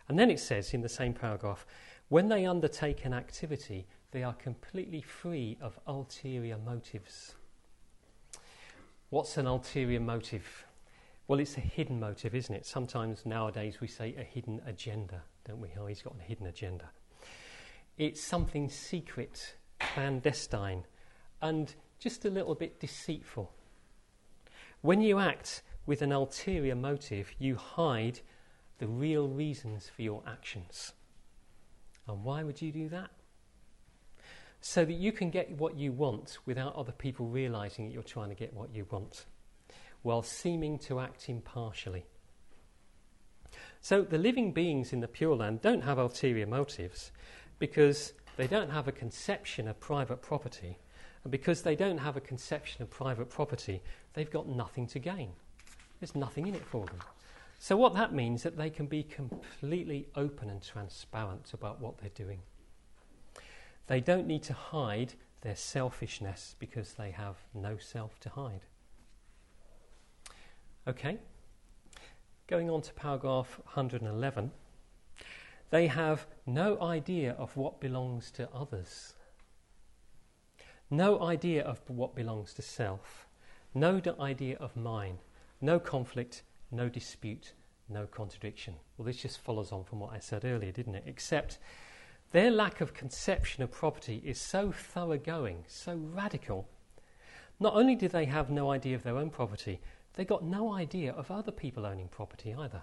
And 0.10 0.18
then 0.18 0.30
it 0.30 0.40
says 0.40 0.74
in 0.74 0.82
the 0.82 0.90
same 0.90 1.14
paragraph 1.14 1.66
when 2.14 2.30
they 2.30 2.46
undertake 2.46 3.06
an 3.06 3.14
activity, 3.14 3.88
they 4.12 4.22
are 4.22 4.34
completely 4.34 5.02
free 5.02 5.58
of 5.60 5.80
ulterior 5.88 6.60
motives. 6.64 7.34
What's 9.10 9.36
an 9.38 9.48
ulterior 9.48 10.00
motive? 10.00 10.68
Well, 11.28 11.40
it's 11.40 11.58
a 11.58 11.62
hidden 11.62 12.00
motive, 12.00 12.36
isn't 12.36 12.54
it? 12.54 12.68
Sometimes 12.68 13.26
nowadays 13.26 13.82
we 13.82 13.88
say 13.88 14.14
a 14.16 14.24
hidden 14.24 14.62
agenda, 14.68 15.24
don't 15.44 15.60
we? 15.60 15.70
Oh, 15.76 15.88
he's 15.88 16.04
got 16.04 16.14
a 16.20 16.22
hidden 16.22 16.46
agenda. 16.46 16.92
It's 17.98 18.22
something 18.22 18.70
secret, 18.70 19.56
clandestine, 19.80 20.84
and 21.42 21.74
just 21.98 22.26
a 22.26 22.30
little 22.30 22.54
bit 22.54 22.80
deceitful. 22.80 23.52
When 24.82 25.02
you 25.02 25.18
act 25.18 25.64
with 25.88 26.04
an 26.04 26.12
ulterior 26.12 26.76
motive, 26.76 27.32
you 27.40 27.56
hide 27.56 28.20
the 28.78 28.88
real 28.88 29.28
reasons 29.28 29.90
for 29.90 30.04
your 30.04 30.22
actions. 30.28 30.94
And 32.08 32.24
why 32.24 32.44
would 32.44 32.62
you 32.62 32.72
do 32.72 32.90
that? 32.90 33.10
So 34.62 34.86
that 34.86 34.94
you 34.94 35.12
can 35.12 35.30
get 35.30 35.52
what 35.52 35.78
you 35.78 35.92
want 35.92 36.38
without 36.46 36.76
other 36.76 36.92
people 36.92 37.26
realizing 37.26 37.86
that 37.86 37.94
you're 37.94 38.04
trying 38.04 38.30
to 38.30 38.36
get 38.36 38.54
what 38.54 38.74
you 38.74 38.86
want, 38.90 39.26
while 40.04 40.22
seeming 40.22 40.80
to 40.80 41.00
act 41.00 41.30
impartially. 41.30 42.06
So 43.82 44.02
the 44.02 44.18
living 44.18 44.54
beings 44.54 44.94
in 44.94 45.02
the 45.02 45.08
Pure 45.08 45.36
Land 45.36 45.62
don't 45.62 45.84
have 45.84 45.98
ulterior 45.98 46.48
motives 46.48 47.12
because 47.60 48.14
they 48.38 48.48
don't 48.48 48.70
have 48.70 48.88
a 48.88 48.94
conception 48.94 49.68
of 49.68 49.80
private 49.80 50.22
property. 50.22 50.80
And 51.24 51.32
because 51.32 51.62
they 51.62 51.76
don't 51.76 51.98
have 51.98 52.18
a 52.18 52.22
conception 52.22 52.82
of 52.82 52.90
private 52.90 53.30
property, 53.30 53.82
they've 54.14 54.32
got 54.32 54.48
nothing 54.48 54.88
to 54.88 55.00
gain. 55.00 55.32
There's 56.00 56.16
nothing 56.16 56.48
in 56.48 56.56
it 56.56 56.66
for 56.66 56.86
them. 56.86 57.00
So, 57.64 57.78
what 57.78 57.94
that 57.94 58.14
means 58.14 58.42
is 58.42 58.44
that 58.44 58.58
they 58.58 58.70
can 58.70 58.88
be 58.88 59.04
completely 59.04 60.10
open 60.18 60.50
and 60.50 60.62
transparent 60.62 61.54
about 61.54 61.80
what 61.80 61.98
they're 61.98 62.10
doing. 62.10 62.42
They 63.88 64.02
don't 64.02 64.28
need 64.28 64.44
to 64.44 64.54
hide 64.54 65.14
their 65.40 65.56
selfishness 65.56 66.58
because 66.60 66.96
they 66.96 67.12
have 67.12 67.38
no 67.54 67.78
self 67.78 68.20
to 68.20 68.30
hide. 68.32 68.66
Okay, 70.90 71.20
going 72.48 72.70
on 72.70 72.82
to 72.82 72.94
paragraph 72.96 73.62
111. 73.64 74.52
They 75.70 75.88
have 75.88 76.28
no 76.46 76.82
idea 76.82 77.32
of 77.32 77.56
what 77.56 77.80
belongs 77.80 78.30
to 78.32 78.50
others, 78.54 79.14
no 80.90 81.22
idea 81.22 81.64
of 81.64 81.80
what 81.88 82.14
belongs 82.14 82.54
to 82.56 82.62
self, 82.62 83.26
no 83.74 84.02
idea 84.20 84.58
of 84.58 84.76
mine 84.76 85.20
no 85.64 85.80
conflict, 85.80 86.44
no 86.74 86.90
dispute, 86.90 87.54
no 87.90 88.06
contradiction. 88.06 88.76
Well, 88.98 89.06
this 89.06 89.18
just 89.18 89.40
follows 89.40 89.72
on 89.72 89.84
from 89.84 90.00
what 90.00 90.14
I 90.14 90.20
said 90.20 90.46
earlier, 90.46 90.72
didn't 90.72 90.96
it? 90.96 91.04
Except 91.06 91.60
their 92.32 92.52
lack 92.52 92.82
of 92.82 92.94
conception 92.94 93.64
of 93.64 93.72
property 93.72 94.22
is 94.26 94.40
so 94.40 94.72
thoroughgoing, 94.72 95.64
so 95.68 95.96
radical. 95.96 96.68
Not 97.60 97.76
only 97.76 97.96
do 97.96 98.08
they 98.08 98.26
have 98.26 98.50
no 98.50 98.72
idea 98.72 98.96
of 98.96 99.04
their 99.04 99.18
own 99.18 99.30
property, 99.30 99.80
they 100.16 100.26
got 100.26 100.44
no 100.44 100.74
idea 100.74 101.14
of 101.14 101.32
other 101.32 101.52
people 101.52 101.86
owning 101.86 102.08
property 102.08 102.54
either. 102.54 102.82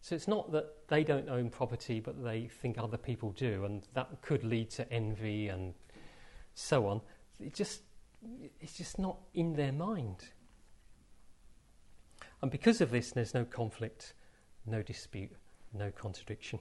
So 0.00 0.14
it's 0.14 0.28
not 0.28 0.52
that 0.52 0.88
they 0.88 1.02
don't 1.02 1.28
own 1.28 1.50
property, 1.50 2.00
but 2.00 2.22
they 2.22 2.46
think 2.46 2.78
other 2.78 2.96
people 2.96 3.32
do, 3.32 3.64
and 3.64 3.86
that 3.94 4.22
could 4.22 4.44
lead 4.44 4.70
to 4.70 4.90
envy 4.92 5.48
and 5.48 5.74
so 6.54 6.86
on. 6.86 7.00
It 7.40 7.54
just, 7.54 7.82
it's 8.60 8.76
just 8.76 8.98
not 8.98 9.18
in 9.34 9.54
their 9.54 9.72
mind. 9.72 10.24
And 12.42 12.50
because 12.50 12.80
of 12.80 12.90
this, 12.90 13.12
there's 13.12 13.34
no 13.34 13.44
conflict, 13.44 14.14
no 14.66 14.82
dispute, 14.82 15.32
no 15.72 15.90
contradiction. 15.90 16.58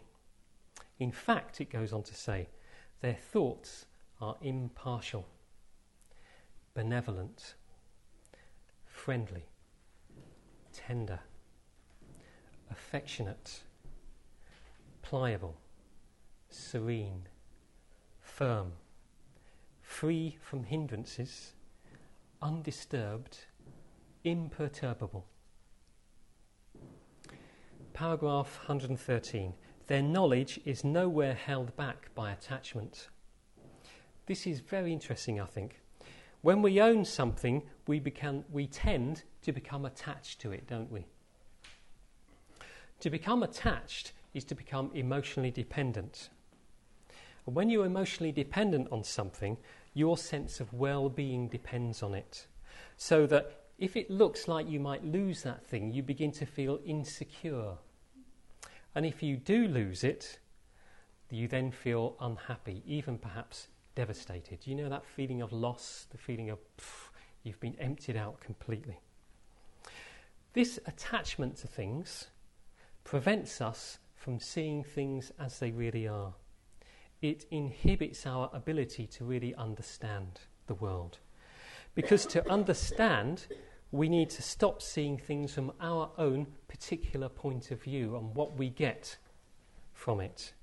In 0.99 1.11
fact, 1.11 1.59
it 1.59 1.69
goes 1.69 1.91
on 1.91 2.03
to 2.03 2.15
say, 2.15 2.47
their 3.01 3.15
thoughts 3.15 3.85
are 4.21 4.37
impartial, 4.41 5.27
benevolent, 6.73 7.55
friendly, 8.85 9.45
tender, 10.73 11.19
affectionate, 12.71 13.63
pliable, 15.01 15.57
serene, 16.49 17.27
firm, 18.21 18.71
free 19.81 20.37
from 20.41 20.63
hindrances, 20.63 21.53
undisturbed, 22.41 23.37
imperturbable. 24.23 25.25
Paragraph 27.95 28.59
113. 28.67 29.53
Their 29.87 30.01
knowledge 30.01 30.59
is 30.65 30.83
nowhere 30.83 31.33
held 31.33 31.73
back 31.77 32.13
by 32.13 32.33
attachment. 32.33 33.07
This 34.25 34.45
is 34.45 34.59
very 34.59 34.91
interesting, 34.91 35.39
I 35.39 35.45
think. 35.45 35.79
When 36.41 36.61
we 36.61 36.81
own 36.81 37.05
something, 37.05 37.63
we, 37.87 38.01
become, 38.01 38.43
we 38.51 38.67
tend 38.67 39.23
to 39.43 39.53
become 39.53 39.85
attached 39.85 40.41
to 40.41 40.51
it, 40.51 40.67
don't 40.67 40.91
we? 40.91 41.05
To 42.99 43.09
become 43.09 43.43
attached 43.43 44.11
is 44.33 44.43
to 44.43 44.55
become 44.55 44.91
emotionally 44.93 45.51
dependent. 45.51 46.27
And 47.45 47.55
when 47.55 47.69
you're 47.69 47.85
emotionally 47.85 48.33
dependent 48.33 48.89
on 48.91 49.05
something, 49.05 49.55
your 49.93 50.17
sense 50.17 50.59
of 50.59 50.73
well 50.73 51.07
being 51.07 51.47
depends 51.47 52.03
on 52.03 52.13
it. 52.13 52.47
So 52.97 53.25
that 53.27 53.64
if 53.77 53.95
it 53.95 54.09
looks 54.09 54.47
like 54.47 54.69
you 54.69 54.79
might 54.79 55.03
lose 55.03 55.43
that 55.43 55.65
thing, 55.65 55.91
you 55.91 56.01
begin 56.01 56.31
to 56.33 56.45
feel 56.45 56.79
insecure. 56.85 57.73
And 58.93 59.05
if 59.05 59.21
you 59.21 59.35
do 59.35 59.67
lose 59.67 60.03
it, 60.03 60.39
you 61.29 61.47
then 61.47 61.71
feel 61.71 62.15
unhappy, 62.21 62.81
even 62.85 63.17
perhaps 63.17 63.67
devastated. 63.95 64.59
You 64.65 64.75
know 64.75 64.89
that 64.89 65.05
feeling 65.05 65.41
of 65.41 65.51
loss, 65.51 66.07
the 66.09 66.17
feeling 66.17 66.49
of 66.49 66.59
pff, 66.77 67.09
you've 67.43 67.59
been 67.59 67.75
emptied 67.79 68.15
out 68.15 68.39
completely. 68.39 68.99
This 70.53 70.79
attachment 70.85 71.57
to 71.57 71.67
things 71.67 72.27
prevents 73.03 73.59
us 73.59 73.99
from 74.15 74.39
seeing 74.39 74.83
things 74.83 75.31
as 75.37 75.59
they 75.59 75.71
really 75.71 76.07
are. 76.07 76.33
It 77.21 77.45
inhibits 77.51 78.25
our 78.25 78.49
ability 78.53 79.07
to 79.07 79.25
really 79.25 79.53
understand 79.55 80.39
the 80.67 80.75
world. 80.75 81.19
Because 81.95 82.25
to 82.27 82.49
understand, 82.51 83.47
we 83.91 84.09
need 84.09 84.29
to 84.31 84.41
stop 84.41 84.81
seeing 84.81 85.17
things 85.17 85.53
from 85.53 85.71
our 85.79 86.11
own 86.17 86.47
particular 86.67 87.29
point 87.29 87.71
of 87.71 87.81
view 87.81 88.17
and 88.17 88.35
what 88.35 88.57
we 88.57 88.69
get 88.69 89.17
from 89.93 90.19
it. 90.19 90.53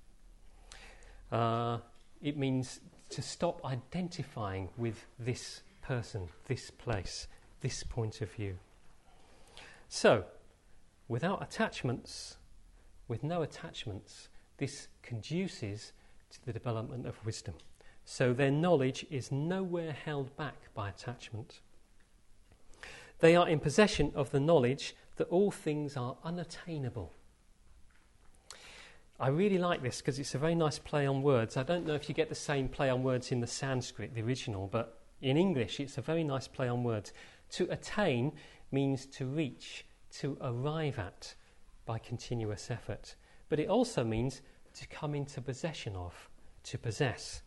Uh, 1.30 1.78
it 2.20 2.37
means 2.37 2.80
to 3.09 3.22
stop 3.22 3.64
identifying 3.64 4.68
with 4.76 5.07
this 5.18 5.62
person, 5.80 6.28
this 6.47 6.70
place, 6.70 7.26
this 7.62 7.83
point 7.83 8.20
of 8.20 8.30
view. 8.30 8.59
So, 9.89 10.24
without 11.09 11.43
attachments, 11.43 12.37
with 13.09 13.22
no 13.22 13.43
attachments, 13.43 14.28
this 14.59 14.89
conduces 15.03 15.93
to 16.30 16.45
the 16.45 16.53
development 16.53 17.07
of 17.07 17.24
wisdom. 17.26 17.55
So, 18.05 18.32
their 18.32 18.50
knowledge 18.50 19.07
is 19.11 19.30
nowhere 19.30 19.92
held 19.92 20.36
back 20.36 20.57
by 20.74 20.88
attachment. 20.88 21.61
They 23.20 23.36
are 23.36 23.48
in 23.48 23.61
possession 23.61 24.12
of 24.14 24.32
the 24.32 24.40
knowledge 24.40 24.96
that 25.16 25.28
all 25.28 25.50
things 25.50 25.96
are 25.96 26.16
unattainable. 26.24 27.12
I 29.20 29.28
really 29.28 29.59
like 29.59 29.82
this 29.82 30.00
because 30.00 30.18
it's 30.18 30.34
a 30.34 30.38
very 30.38 30.57
nice 30.57 30.80
play 30.80 31.07
on 31.07 31.22
words. 31.22 31.57
I 31.57 31.62
don't 31.62 31.86
know 31.86 31.94
if 31.94 32.09
you 32.09 32.14
get 32.14 32.28
the 32.28 32.34
same 32.34 32.68
play 32.68 32.90
on 32.90 33.05
words 33.05 33.30
in 33.30 33.40
the 33.40 33.46
Sanskrit, 33.46 34.14
the 34.14 34.22
original, 34.22 34.66
but 34.66 34.98
in 35.20 35.36
English 35.36 35.78
it's 35.78 35.96
a 35.96 36.03
very 36.03 36.24
nice 36.24 36.48
play 36.48 36.66
on 36.66 36.82
words. 36.82 37.12
To 37.50 37.70
attain 37.70 38.32
means 38.72 39.07
to 39.07 39.26
reach, 39.26 39.86
to 40.18 40.36
arrive 40.40 40.98
at 40.98 41.36
by 41.86 41.98
continuous 41.98 42.68
effort. 42.68 43.14
But 43.48 43.61
it 43.61 43.68
also 43.68 44.03
means 44.03 44.42
to 44.74 44.88
come 44.88 45.14
into 45.14 45.40
possession 45.40 45.94
of, 45.94 46.28
to 46.64 46.76
possess. 46.76 47.42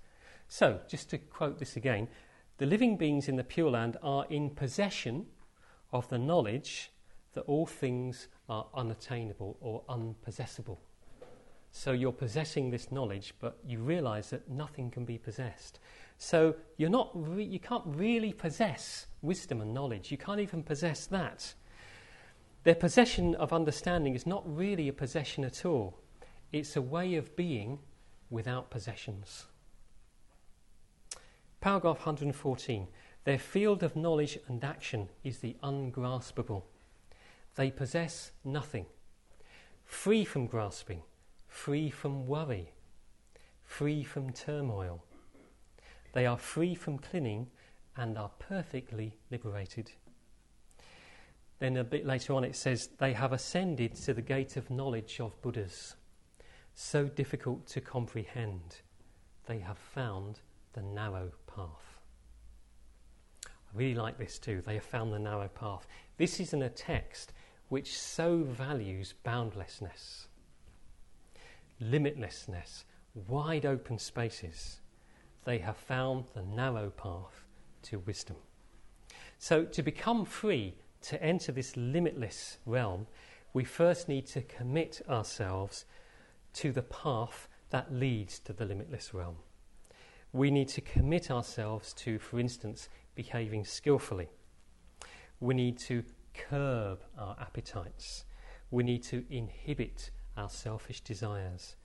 So, 0.48 0.80
just 0.88 1.10
to 1.10 1.18
quote 1.18 1.60
this 1.60 1.76
again, 1.76 2.08
the 2.58 2.66
living 2.66 2.98
beings 2.98 3.28
in 3.28 3.36
the 3.36 3.44
Pure 3.44 3.72
Land 3.72 3.98
are 4.02 4.26
in 4.30 4.50
possession 4.50 5.26
of 5.92 6.08
the 6.10 6.18
knowledge 6.18 6.92
that 7.34 7.42
all 7.42 7.66
things 7.66 8.28
are 8.48 8.66
unattainable 8.74 9.58
or 9.60 9.84
unpossessable. 9.90 10.78
So 11.72 11.92
you're 11.92 12.14
possessing 12.14 12.70
this 12.70 12.90
knowledge, 12.90 13.34
but 13.42 13.58
you 13.68 13.80
realize 13.80 14.30
that 14.30 14.50
nothing 14.50 14.90
can 14.90 15.04
be 15.04 15.18
possessed. 15.18 15.80
So 16.18 16.56
you're 16.78 16.90
not 16.90 17.12
re- 17.14 17.44
you 17.44 17.60
can't 17.60 17.84
really 17.86 18.32
possess 18.32 19.08
wisdom 19.22 19.60
and 19.60 19.74
knowledge. 19.74 20.10
You 20.10 20.18
can't 20.18 20.40
even 20.40 20.64
possess 20.64 21.06
that. 21.08 21.54
Their 22.64 22.76
possession 22.76 23.36
of 23.36 23.52
understanding 23.52 24.16
is 24.16 24.26
not 24.26 24.44
really 24.46 24.88
a 24.88 24.94
possession 24.94 25.44
at 25.44 25.66
all. 25.66 26.00
It's 26.54 26.78
a 26.78 26.82
way 26.82 27.16
of 27.16 27.36
being 27.36 27.80
without 28.30 28.72
possessions. 28.72 29.46
Paragraph 31.66 32.06
114. 32.06 32.88
Their 33.24 33.40
field 33.40 33.82
of 33.82 33.96
knowledge 33.96 34.38
and 34.48 34.64
action 34.64 35.10
is 35.24 35.40
the 35.40 35.56
ungraspable. 35.64 36.64
They 37.56 37.72
possess 37.72 38.34
nothing. 38.44 38.86
Free 39.84 40.26
from 40.26 40.46
grasping, 40.46 41.02
free 41.48 41.90
from 41.90 42.28
worry, 42.28 42.70
free 43.64 44.04
from 44.04 44.32
turmoil. 44.32 45.04
They 46.14 46.28
are 46.28 46.38
free 46.38 46.76
from 46.76 47.00
clinging 47.00 47.48
and 47.98 48.16
are 48.16 48.30
perfectly 48.38 49.18
liberated. 49.32 49.90
Then 51.58 51.78
a 51.78 51.84
bit 51.84 52.06
later 52.06 52.34
on 52.34 52.44
it 52.44 52.56
says, 52.56 52.90
They 53.00 53.14
have 53.14 53.34
ascended 53.34 53.96
to 53.96 54.14
the 54.14 54.22
gate 54.22 54.56
of 54.56 54.70
knowledge 54.70 55.20
of 55.20 55.42
Buddhas, 55.42 55.96
so 56.76 57.06
difficult 57.06 57.66
to 57.70 57.82
comprehend. 57.82 58.82
They 59.48 59.58
have 59.62 59.80
found 59.80 60.42
the 60.74 60.84
narrow 60.84 61.32
path 61.56 61.96
I 63.76 63.78
really 63.78 63.96
like 63.96 64.18
this 64.18 64.40
too. 64.40 64.62
They 64.66 64.76
have 64.76 64.84
found 64.84 65.12
the 65.12 65.20
narrow 65.20 65.50
path. 65.50 65.86
This 66.18 66.40
is 66.40 66.54
in 66.54 66.62
a 66.62 66.70
text 66.70 67.34
which 67.68 67.98
so 67.98 68.44
values 68.44 69.14
boundlessness, 69.24 70.28
limitlessness, 71.82 72.86
wide 73.28 73.66
open 73.66 73.98
spaces. 73.98 74.80
They 75.44 75.58
have 75.60 75.78
found 75.78 76.26
the 76.34 76.44
narrow 76.44 76.90
path 76.90 77.46
to 77.84 78.00
wisdom. 78.00 78.38
So, 79.38 79.66
to 79.66 79.84
become 79.84 80.26
free, 80.26 80.76
to 81.02 81.22
enter 81.22 81.52
this 81.52 81.76
limitless 81.76 82.58
realm, 82.66 83.08
we 83.54 83.64
first 83.64 84.08
need 84.08 84.26
to 84.28 84.42
commit 84.42 85.02
ourselves 85.10 85.86
to 86.54 86.72
the 86.72 86.82
path 86.82 87.48
that 87.72 87.94
leads 87.94 88.40
to 88.40 88.54
the 88.54 88.66
limitless 88.66 89.14
realm. 89.14 89.36
We 90.36 90.52
need 90.52 90.68
to 90.70 90.82
commit 90.82 91.32
ourselves 91.32 91.94
to, 91.94 92.20
for 92.20 92.42
instance, 92.42 92.90
behaving 93.16 93.64
skillfully. 93.64 94.28
We 95.40 95.54
need 95.54 95.78
to 95.88 96.04
curb 96.34 97.00
our 97.18 97.38
appetites. 97.40 98.26
We 98.70 98.84
need 98.84 99.02
to 99.04 99.24
inhibit 99.30 100.12
our 100.36 100.50
selfish 100.50 101.00
desires. 101.00 101.78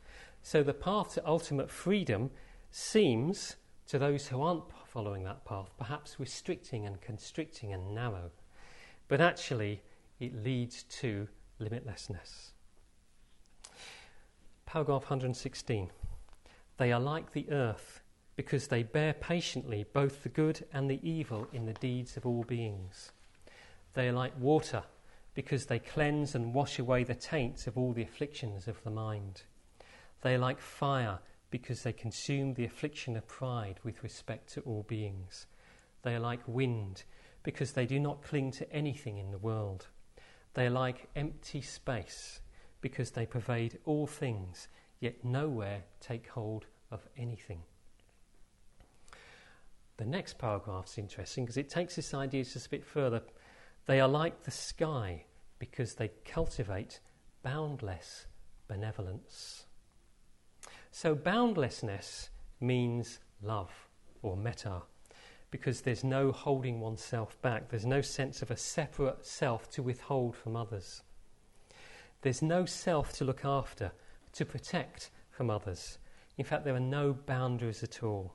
So 0.42 0.64
the 0.64 0.74
path 0.74 1.14
to 1.14 1.24
ultimate 1.24 1.70
freedom 1.70 2.32
seems, 2.72 3.55
to 3.86 4.01
those 4.01 4.26
who 4.26 4.42
aren't 4.42 4.64
following 4.84 5.22
that 5.22 5.44
path, 5.44 5.70
perhaps 5.78 6.18
restricting 6.18 6.86
and 6.86 7.01
constricting 7.01 7.72
and 7.72 7.94
narrow. 7.94 8.32
But 9.07 9.20
actually, 9.20 9.80
it 10.18 10.34
leads 10.42 10.82
to 10.98 11.28
limitlessness. 11.61 12.51
Paragraph 14.66 15.03
116. 15.03 15.92
They 16.78 16.90
are 16.90 16.98
like 16.98 17.30
the 17.30 17.48
earth 17.53 17.99
because 18.41 18.68
they 18.68 18.82
bear 18.82 19.12
patiently 19.12 19.84
both 19.93 20.22
the 20.22 20.28
good 20.30 20.64
and 20.72 20.88
the 20.88 20.99
evil 21.07 21.47
in 21.53 21.66
the 21.66 21.74
deeds 21.74 22.16
of 22.16 22.24
all 22.24 22.43
beings. 22.43 23.12
They 23.93 24.09
are 24.09 24.14
like 24.14 24.32
water 24.41 24.82
because 25.34 25.66
they 25.66 25.78
cleanse 25.78 26.34
and 26.34 26.55
wash 26.55 26.78
away 26.78 27.05
the 27.05 27.14
taints 27.14 27.66
of 27.66 27.76
all 27.76 27.93
the 27.93 28.03
afflictions 28.03 28.66
of 28.66 28.82
the 28.82 28.91
mind. 28.91 29.43
They 30.22 30.36
are 30.36 30.38
like 30.38 30.59
fire 30.59 31.18
because 31.51 31.82
they 31.82 31.93
consume 31.93 32.55
the 32.55 32.64
affliction 32.64 33.14
of 33.14 33.28
pride 33.28 33.78
with 33.84 34.03
respect 34.03 34.51
to 34.55 34.62
all 34.62 34.86
beings. 34.88 35.45
They 36.01 36.14
are 36.14 36.18
like 36.18 36.41
wind 36.47 37.03
because 37.43 37.72
they 37.72 37.84
do 37.84 38.01
not 38.01 38.22
cling 38.22 38.53
to 38.53 38.72
anything 38.72 39.18
in 39.18 39.32
the 39.32 39.36
world. 39.36 39.88
They 40.55 40.64
are 40.64 40.70
like 40.70 41.11
empty 41.14 41.61
space 41.61 42.41
because 42.80 43.11
they 43.11 43.26
pervade 43.26 43.80
all 43.84 44.07
things, 44.07 44.68
yet 44.99 45.26
nowhere 45.26 45.82
take 46.01 46.28
hold 46.28 46.64
of 46.91 47.07
anything. 47.18 47.64
The 50.01 50.07
next 50.07 50.38
paragraph 50.38 50.86
is 50.86 50.96
interesting 50.96 51.44
because 51.44 51.59
it 51.59 51.68
takes 51.68 51.94
this 51.94 52.14
idea 52.14 52.42
just 52.42 52.64
a 52.64 52.70
bit 52.70 52.86
further. 52.86 53.20
They 53.84 54.01
are 54.01 54.09
like 54.09 54.44
the 54.44 54.51
sky 54.51 55.24
because 55.59 55.92
they 55.92 56.11
cultivate 56.24 57.01
boundless 57.42 58.24
benevolence. 58.66 59.66
So, 60.90 61.14
boundlessness 61.14 62.30
means 62.62 63.18
love 63.42 63.90
or 64.22 64.38
metta 64.38 64.80
because 65.51 65.82
there's 65.82 66.03
no 66.03 66.32
holding 66.32 66.80
oneself 66.80 67.36
back. 67.42 67.68
There's 67.68 67.84
no 67.84 68.01
sense 68.01 68.40
of 68.40 68.51
a 68.51 68.57
separate 68.57 69.26
self 69.26 69.68
to 69.72 69.82
withhold 69.82 70.34
from 70.34 70.57
others. 70.57 71.03
There's 72.22 72.40
no 72.40 72.64
self 72.64 73.12
to 73.18 73.26
look 73.26 73.44
after, 73.44 73.92
to 74.32 74.46
protect 74.46 75.11
from 75.30 75.51
others. 75.51 75.98
In 76.38 76.46
fact, 76.46 76.64
there 76.64 76.74
are 76.74 76.80
no 76.80 77.12
boundaries 77.12 77.82
at 77.82 78.03
all. 78.03 78.34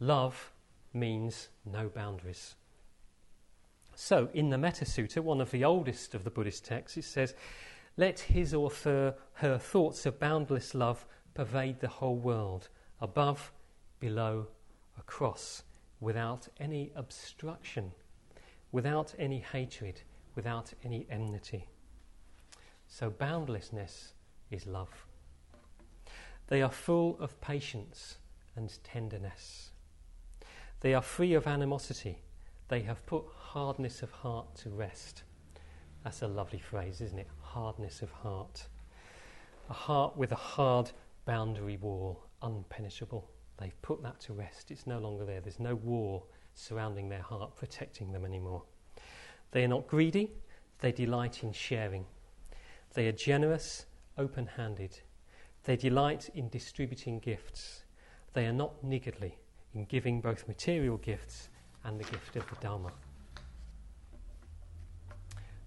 Love 0.00 0.50
means 0.92 1.48
no 1.64 1.88
boundaries. 1.88 2.54
So, 3.94 4.28
in 4.32 4.50
the 4.50 4.58
Metta 4.58 4.84
Sutta, 4.84 5.20
one 5.22 5.40
of 5.40 5.50
the 5.50 5.64
oldest 5.64 6.14
of 6.14 6.24
the 6.24 6.30
Buddhist 6.30 6.64
texts, 6.64 6.96
it 6.96 7.04
says, 7.04 7.34
Let 7.96 8.20
his 8.20 8.54
or 8.54 8.70
her, 8.84 9.16
her 9.34 9.58
thoughts 9.58 10.06
of 10.06 10.20
boundless 10.20 10.74
love 10.74 11.04
pervade 11.34 11.80
the 11.80 11.88
whole 11.88 12.16
world, 12.16 12.68
above, 13.00 13.52
below, 13.98 14.46
across, 14.98 15.64
without 16.00 16.46
any 16.60 16.92
obstruction, 16.94 17.90
without 18.70 19.14
any 19.18 19.40
hatred, 19.40 20.02
without 20.36 20.72
any 20.84 21.06
enmity. 21.10 21.66
So, 22.86 23.10
boundlessness 23.10 24.14
is 24.50 24.66
love. 24.66 25.06
They 26.46 26.62
are 26.62 26.70
full 26.70 27.18
of 27.20 27.40
patience 27.40 28.18
and 28.54 28.72
tenderness. 28.84 29.72
They 30.80 30.94
are 30.94 31.02
free 31.02 31.34
of 31.34 31.48
animosity. 31.48 32.22
They 32.68 32.80
have 32.82 33.04
put 33.06 33.24
hardness 33.34 34.02
of 34.02 34.12
heart 34.12 34.54
to 34.56 34.70
rest. 34.70 35.24
That's 36.04 36.22
a 36.22 36.28
lovely 36.28 36.60
phrase, 36.60 37.00
isn't 37.00 37.18
it? 37.18 37.26
Hardness 37.40 38.00
of 38.00 38.12
heart. 38.12 38.68
A 39.68 39.72
heart 39.72 40.16
with 40.16 40.30
a 40.30 40.36
hard 40.36 40.92
boundary 41.24 41.78
wall, 41.78 42.22
unpenetrable. 42.42 43.24
They've 43.56 43.82
put 43.82 44.02
that 44.04 44.20
to 44.20 44.32
rest. 44.32 44.70
It's 44.70 44.86
no 44.86 45.00
longer 45.00 45.24
there. 45.24 45.40
There's 45.40 45.58
no 45.58 45.74
war 45.74 46.22
surrounding 46.54 47.08
their 47.08 47.22
heart, 47.22 47.56
protecting 47.56 48.12
them 48.12 48.24
anymore. 48.24 48.62
They 49.50 49.64
are 49.64 49.68
not 49.68 49.88
greedy. 49.88 50.30
They 50.78 50.92
delight 50.92 51.42
in 51.42 51.52
sharing. 51.52 52.06
They 52.94 53.08
are 53.08 53.12
generous, 53.12 53.86
open 54.16 54.46
handed. 54.46 55.00
They 55.64 55.76
delight 55.76 56.30
in 56.34 56.48
distributing 56.48 57.18
gifts. 57.18 57.82
They 58.32 58.46
are 58.46 58.52
not 58.52 58.84
niggardly 58.84 59.38
in 59.78 59.84
giving 59.84 60.20
both 60.20 60.48
material 60.48 60.96
gifts 60.96 61.48
and 61.84 61.98
the 61.98 62.04
gift 62.04 62.34
of 62.34 62.48
the 62.50 62.56
Dharma. 62.56 62.90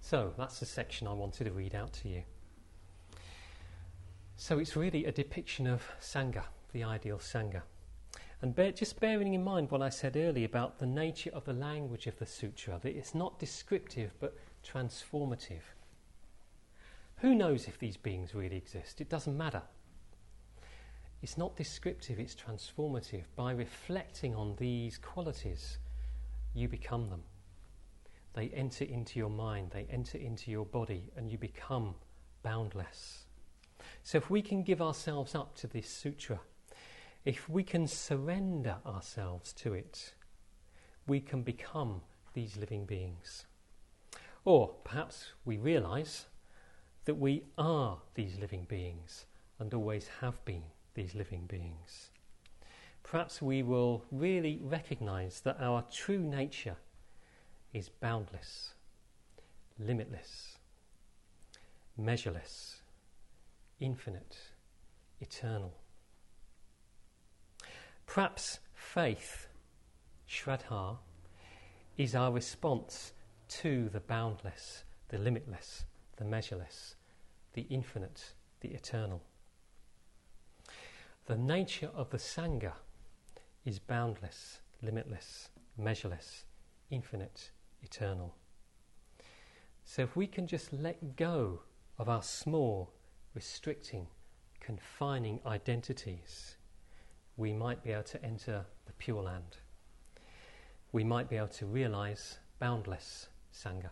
So 0.02 0.34
that's 0.38 0.60
the 0.60 0.66
section 0.66 1.08
I 1.08 1.14
wanted 1.14 1.46
to 1.46 1.52
read 1.52 1.74
out 1.74 1.94
to 1.94 2.10
you. 2.10 2.24
So 4.36 4.60
it's 4.60 4.76
really 4.76 5.06
a 5.06 5.12
depiction 5.12 5.66
of 5.66 5.82
Sangha, 6.02 6.44
the 6.74 6.84
ideal 6.84 7.20
Sangha. 7.20 7.62
And 8.42 8.54
bear, 8.54 8.72
just 8.72 9.00
bearing 9.00 9.34
in 9.34 9.44
mind 9.44 9.72
what 9.72 9.82
I 9.82 9.90
said 9.90 10.18
earlier 10.18 10.46
about 10.46 10.80
the 10.80 10.88
nature 10.88 11.30
of 11.32 11.46
the 11.46 11.54
language 11.54 12.08
of 12.08 12.18
the 12.18 12.26
sutra, 12.26 12.80
that 12.82 12.98
it's 12.98 13.16
not 13.16 13.40
descriptive 13.40 14.14
but 14.20 14.36
transformative. 14.66 15.62
Who 17.18 17.36
knows 17.36 17.68
if 17.68 17.78
these 17.78 17.98
beings 17.98 18.36
really 18.36 18.58
exist? 18.58 19.00
It 19.00 19.10
doesn't 19.10 19.38
matter. 19.38 19.62
It's 21.22 21.38
not 21.38 21.56
descriptive, 21.56 22.20
it's 22.20 22.36
transformative. 22.36 23.24
By 23.36 23.52
reflecting 23.52 24.36
on 24.36 24.56
these 24.58 24.98
qualities, 24.98 25.78
you 26.54 26.68
become 26.68 27.10
them. 27.10 27.24
They 28.34 28.50
enter 28.50 28.86
into 28.86 29.20
your 29.20 29.30
mind, 29.30 29.72
they 29.72 29.86
enter 29.90 30.18
into 30.18 30.50
your 30.50 30.66
body, 30.66 31.12
and 31.16 31.30
you 31.32 31.38
become 31.38 31.96
boundless. 32.44 33.26
So, 34.04 34.18
if 34.18 34.30
we 34.30 34.42
can 34.42 34.64
give 34.64 34.82
ourselves 34.82 35.36
up 35.36 35.56
to 35.58 35.68
this 35.68 35.88
sutra, 35.88 36.40
if 37.24 37.48
we 37.48 37.64
can 37.64 37.88
surrender 37.88 38.78
ourselves 38.86 39.54
to 39.54 39.74
it, 39.74 40.14
we 41.08 41.20
can 41.20 41.44
become 41.44 42.02
these 42.34 42.58
living 42.58 42.86
beings. 42.86 43.46
Or 44.44 44.70
perhaps 44.84 45.34
we 45.46 45.58
realize 45.58 46.26
that 47.06 47.16
we 47.16 47.44
are 47.58 48.00
these 48.16 48.40
living 48.40 48.66
beings 48.68 49.26
and 49.60 49.72
always 49.74 50.08
have 50.22 50.44
been 50.46 50.64
these 50.94 51.16
living 51.16 51.46
beings. 51.48 52.12
Perhaps 53.04 53.42
we 53.42 53.64
will 53.64 54.06
really 54.12 54.60
recognize 54.62 55.42
that 55.42 55.58
our 55.60 55.84
true 55.92 56.20
nature 56.20 56.78
is 57.74 57.90
boundless, 57.90 58.74
limitless, 59.80 60.58
measureless, 61.98 62.82
infinite, 63.80 64.38
eternal. 65.20 65.74
Perhaps 68.06 68.60
faith, 68.74 69.48
Shraddha, 70.30 70.98
is 71.98 72.16
our 72.16 72.32
response 72.32 73.14
to 73.48 73.90
the 73.90 74.00
boundless, 74.00 74.84
the 75.10 75.18
limitless, 75.18 75.86
the 76.18 76.26
measureless, 76.26 76.96
the 77.54 77.64
infinite, 77.64 78.34
the 78.62 78.70
eternal. 78.70 79.22
The 81.32 81.38
nature 81.38 81.90
of 81.96 82.10
the 82.10 82.18
Sangha 82.18 82.74
is 83.64 83.80
boundless, 83.80 84.60
limitless, 84.82 85.48
measureless, 85.78 86.44
infinite, 86.90 87.52
eternal. 87.82 88.36
So 89.86 90.02
if 90.02 90.18
we 90.18 90.28
can 90.28 90.46
just 90.46 90.74
let 90.74 91.16
go 91.16 91.62
of 91.98 92.10
our 92.10 92.22
small, 92.22 92.92
restricting, 93.34 94.08
confining 94.60 95.40
identities, 95.46 96.58
we 97.38 97.54
might 97.54 97.82
be 97.82 97.94
able 97.94 98.04
to 98.04 98.26
enter 98.26 98.66
the 98.86 98.92
Pure 98.98 99.24
Land. 99.24 99.56
We 100.92 101.06
might 101.06 101.30
be 101.30 101.38
able 101.38 101.48
to 101.48 101.66
realize 101.66 102.40
boundless 102.60 103.30
Sangha. 103.54 103.92